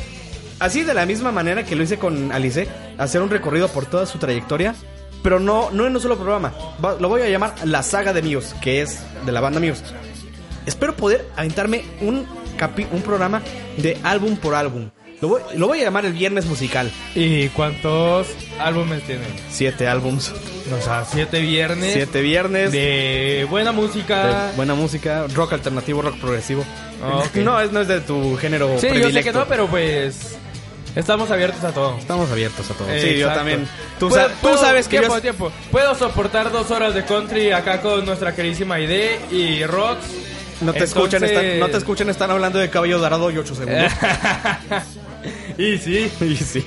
así 0.59 0.83
de 0.83 0.93
la 0.93 1.05
misma 1.05 1.31
manera 1.31 1.65
que 1.65 1.75
lo 1.75 1.83
hice 1.83 1.97
con 1.97 2.31
Alice. 2.31 2.67
Hacer 2.97 3.21
un 3.21 3.29
recorrido 3.29 3.67
por 3.67 3.87
toda 3.87 4.05
su 4.05 4.19
trayectoria. 4.19 4.75
Pero 5.23 5.39
no, 5.39 5.71
no 5.71 5.87
en 5.87 5.95
un 5.95 6.01
solo 6.01 6.17
programa. 6.17 6.53
Va- 6.83 6.97
lo 6.99 7.09
voy 7.09 7.21
a 7.21 7.29
llamar 7.29 7.55
La 7.63 7.81
Saga 7.81 8.13
de 8.13 8.21
Muse, 8.21 8.53
que 8.61 8.81
es 8.81 8.99
de 9.25 9.31
la 9.31 9.41
banda 9.41 9.59
Muse. 9.59 9.81
Espero 10.65 10.95
poder 10.95 11.25
aventarme 11.35 11.83
un, 12.01 12.25
capi- 12.57 12.87
un 12.91 13.01
programa 13.01 13.41
de 13.77 13.97
álbum 14.03 14.35
por 14.37 14.53
álbum. 14.55 14.89
Lo 15.21 15.29
voy, 15.29 15.41
lo 15.55 15.67
voy 15.67 15.79
a 15.79 15.83
llamar 15.85 16.05
el 16.05 16.11
viernes 16.11 16.45
musical. 16.45 16.91
¿Y 17.15 17.47
cuántos 17.49 18.27
álbumes 18.59 19.03
tienen? 19.03 19.27
Siete 19.49 19.87
álbums. 19.87 20.33
O 20.77 20.81
sea, 20.81 21.05
siete 21.05 21.39
viernes 21.39 21.93
Siete 21.93 22.21
viernes. 22.21 22.71
de 22.73 23.47
buena 23.49 23.71
música. 23.71 24.49
de 24.49 24.55
buena 24.57 24.73
música, 24.75 25.25
rock 25.33 25.53
alternativo, 25.53 26.01
rock 26.01 26.17
progresivo. 26.19 26.65
Ah, 27.01 27.19
ok. 27.25 27.35
No, 27.37 27.59
es, 27.61 27.71
no 27.71 27.79
es 27.81 27.87
de 27.87 28.01
tu 28.01 28.35
género 28.35 28.67
sí, 28.79 28.87
yo 28.87 28.93
sé 28.93 28.99
predilecto. 28.99 29.31
que 29.31 29.37
no, 29.37 29.45
pero 29.47 29.67
pues 29.67 30.37
estamos 30.95 31.29
abiertos 31.31 31.63
a 31.63 31.71
todo. 31.71 31.97
Estamos 31.97 32.29
abiertos 32.31 32.69
a 32.69 32.73
todo. 32.73 32.89
Eh, 32.89 33.01
sí, 33.13 33.17
yo 33.19 33.27
también. 33.31 33.67
Tú, 33.99 34.09
Puedo- 34.09 34.27
sa- 34.29 34.33
tú 34.41 34.57
sabes 34.57 34.87
que 34.87 34.97
tiempo, 34.99 35.15
yo... 35.15 35.21
tiempo. 35.21 35.51
Puedo 35.71 35.95
soportar 35.95 36.51
dos 36.51 36.71
horas 36.71 36.93
de 36.93 37.03
country 37.05 37.51
acá 37.51 37.81
con 37.81 38.05
nuestra 38.05 38.33
queridísima 38.35 38.79
ID 38.79 39.31
y 39.31 39.63
Rox. 39.65 39.97
No 40.61 40.71
te, 40.73 40.83
escuchan, 40.85 41.23
están, 41.23 41.59
no 41.59 41.67
te 41.69 41.77
escuchan, 41.77 42.09
están 42.09 42.31
hablando 42.31 42.57
de 42.59 42.69
cabello 42.69 42.97
dorado 42.99 43.29
y 43.31 43.37
8 43.37 43.55
segundos. 43.55 43.91
y 45.57 45.77
sí, 45.77 46.11
y 46.21 46.35
sí. 46.35 46.63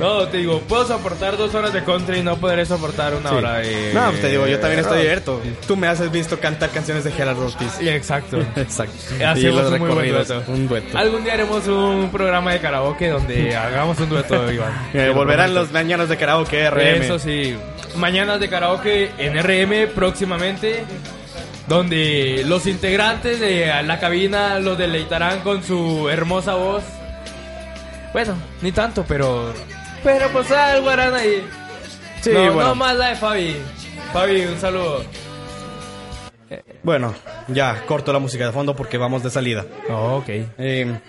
no, 0.00 0.26
te 0.28 0.38
digo, 0.38 0.60
puedo 0.60 0.86
soportar 0.86 1.36
dos 1.36 1.54
horas 1.54 1.72
de 1.72 1.82
country 1.84 2.18
y 2.18 2.22
no 2.22 2.36
podré 2.36 2.66
soportar 2.66 3.14
una 3.14 3.30
Sí. 3.30 3.34
hora 3.36 3.58
de. 3.58 3.92
No, 3.94 4.08
pues 4.10 4.20
te 4.20 4.28
digo, 4.30 4.46
yo 4.46 4.58
también 4.60 4.80
estoy 4.80 4.98
abierto. 5.00 5.40
Tú 5.66 5.76
me 5.76 5.86
has 5.86 6.10
visto 6.12 6.38
cantar 6.40 6.70
canciones 6.70 7.04
de 7.04 7.12
Gerard 7.12 7.38
Ortiz. 7.38 7.72
Sí, 7.78 7.88
exacto. 7.88 8.40
Exacto. 8.56 8.94
Hacemos 9.26 9.70
Y 9.70 9.74
un 9.74 9.78
muy 9.80 9.90
buen 9.90 10.10
dueto. 10.12 10.42
Un 10.48 10.68
dueto. 10.68 10.98
Algún 10.98 11.24
día 11.24 11.34
haremos 11.34 11.66
un 11.66 12.10
programa 12.10 12.52
de 12.52 12.60
karaoke 12.60 13.08
donde 13.08 13.56
hagamos 13.56 13.98
un 14.00 14.08
dueto, 14.08 14.50
Iván. 14.52 14.72
Eh, 14.92 15.10
volverán 15.14 15.54
los 15.54 15.72
mañanas 15.72 16.08
de 16.08 16.16
karaoke 16.16 16.68
RM. 16.70 17.02
Eso 17.02 17.18
sí. 17.18 17.56
Mañanas 17.96 18.40
de 18.40 18.48
karaoke 18.48 19.10
en 19.18 19.36
RM 19.42 19.88
próximamente. 19.94 20.84
Donde 21.66 22.42
los 22.46 22.66
integrantes 22.66 23.40
de 23.40 23.72
la 23.84 23.98
cabina 23.98 24.58
los 24.58 24.76
deleitarán 24.76 25.40
con 25.40 25.62
su 25.64 26.08
hermosa 26.10 26.54
voz. 26.54 26.82
Bueno, 28.14 28.36
ni 28.62 28.70
tanto, 28.70 29.04
pero. 29.06 29.52
Pero 30.04 30.28
pues 30.28 30.48
algo 30.52 30.88
harán 30.88 31.14
ahí. 31.14 31.44
Sí, 32.20 32.30
no, 32.32 32.52
bueno. 32.52 32.68
no 32.68 32.74
más 32.76 32.96
la 32.96 33.08
de 33.08 33.16
Fabi. 33.16 33.56
Fabi, 34.12 34.46
un 34.46 34.58
saludo. 34.58 35.04
Bueno, 36.84 37.12
ya 37.48 37.84
corto 37.86 38.12
la 38.12 38.20
música 38.20 38.46
de 38.46 38.52
fondo 38.52 38.76
porque 38.76 38.98
vamos 38.98 39.24
de 39.24 39.30
salida. 39.30 39.66
Oh, 39.90 40.18
ok. 40.18 40.28
Eh, 40.28 41.00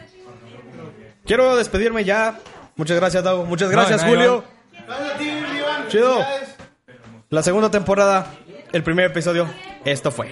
quiero 1.25 1.55
despedirme 1.55 2.03
ya. 2.03 2.39
Muchas 2.75 2.97
gracias, 2.97 3.23
Dago. 3.23 3.45
Muchas 3.45 3.69
gracias, 3.69 4.03
Julio. 4.03 4.43
Chido. 5.89 6.25
La 7.29 7.43
segunda 7.43 7.69
temporada, 7.69 8.25
el 8.71 8.81
primer 8.81 9.05
episodio, 9.11 9.47
esto 9.83 10.09
fue. 10.09 10.31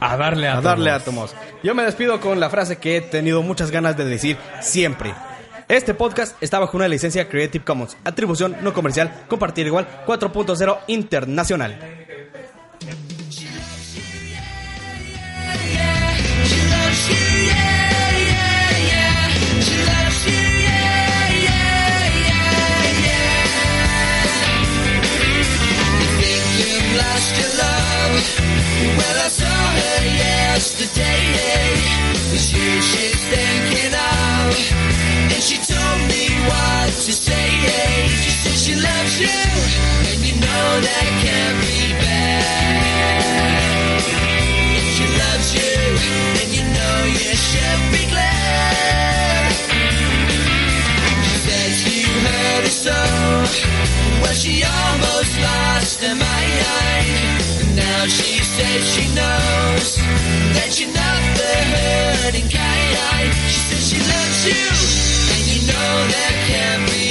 A 0.00 0.18
darle 0.18 0.48
a, 0.48 0.58
A 0.58 0.60
darle 0.60 0.90
átomos. 0.90 1.34
Yo 1.62 1.74
me 1.74 1.82
despido 1.82 2.20
con 2.20 2.40
la 2.40 2.50
frase 2.50 2.76
que 2.76 2.98
he 2.98 3.00
tenido 3.00 3.40
muchas 3.42 3.70
ganas 3.70 3.96
de 3.96 4.04
decir 4.04 4.36
siempre. 4.60 5.14
Este 5.70 5.94
podcast 5.94 6.36
está 6.42 6.58
bajo 6.58 6.76
una 6.76 6.88
licencia 6.88 7.28
Creative 7.28 7.64
Commons, 7.64 7.96
atribución 8.02 8.56
no 8.60 8.74
comercial, 8.74 9.24
compartir 9.28 9.68
igual 9.68 9.86
4.0 10.04 10.78
internacional. 10.88 11.78
yesterday 30.50 31.10
And 35.40 35.48
she 35.48 35.56
told 35.56 36.00
me 36.12 36.28
what 36.52 36.92
to 36.92 37.12
say. 37.16 37.48
She 38.20 38.28
said 38.28 38.56
she 38.60 38.74
loves 38.76 39.16
you, 39.24 39.40
and 40.12 40.20
you 40.20 40.36
know 40.36 40.68
that 40.84 41.06
can't 41.24 41.56
be 41.64 41.96
bad. 41.96 43.24
If 44.76 44.84
she 44.84 45.06
loves 45.16 45.48
you, 45.56 45.72
then 46.36 46.48
you 46.52 46.64
know 46.76 46.96
you 47.08 47.32
should 47.32 47.82
be 47.88 48.04
glad. 48.12 49.48
She 51.24 51.36
says 51.48 51.88
you 51.88 52.04
hurt 52.20 52.68
her 52.68 52.76
so. 52.84 53.00
Well, 54.20 54.36
she 54.36 54.60
almost 54.60 55.32
lost 55.40 56.04
her 56.04 56.16
mind. 56.20 57.40
And 57.64 57.80
now 57.80 58.04
she 58.12 58.44
says 58.44 58.80
she 58.92 59.08
knows 59.16 59.96
that 60.52 60.76
you're 60.76 60.92
not 60.92 61.22
the 61.40 61.52
hurting 61.72 62.48
kind. 62.52 63.32
She 63.48 63.56
says 63.72 63.88
she 63.88 63.96
loves 64.04 64.44
you 64.44 64.99
no, 65.72 66.08
that 66.12 66.34
can't 66.48 66.90
be. 66.90 67.09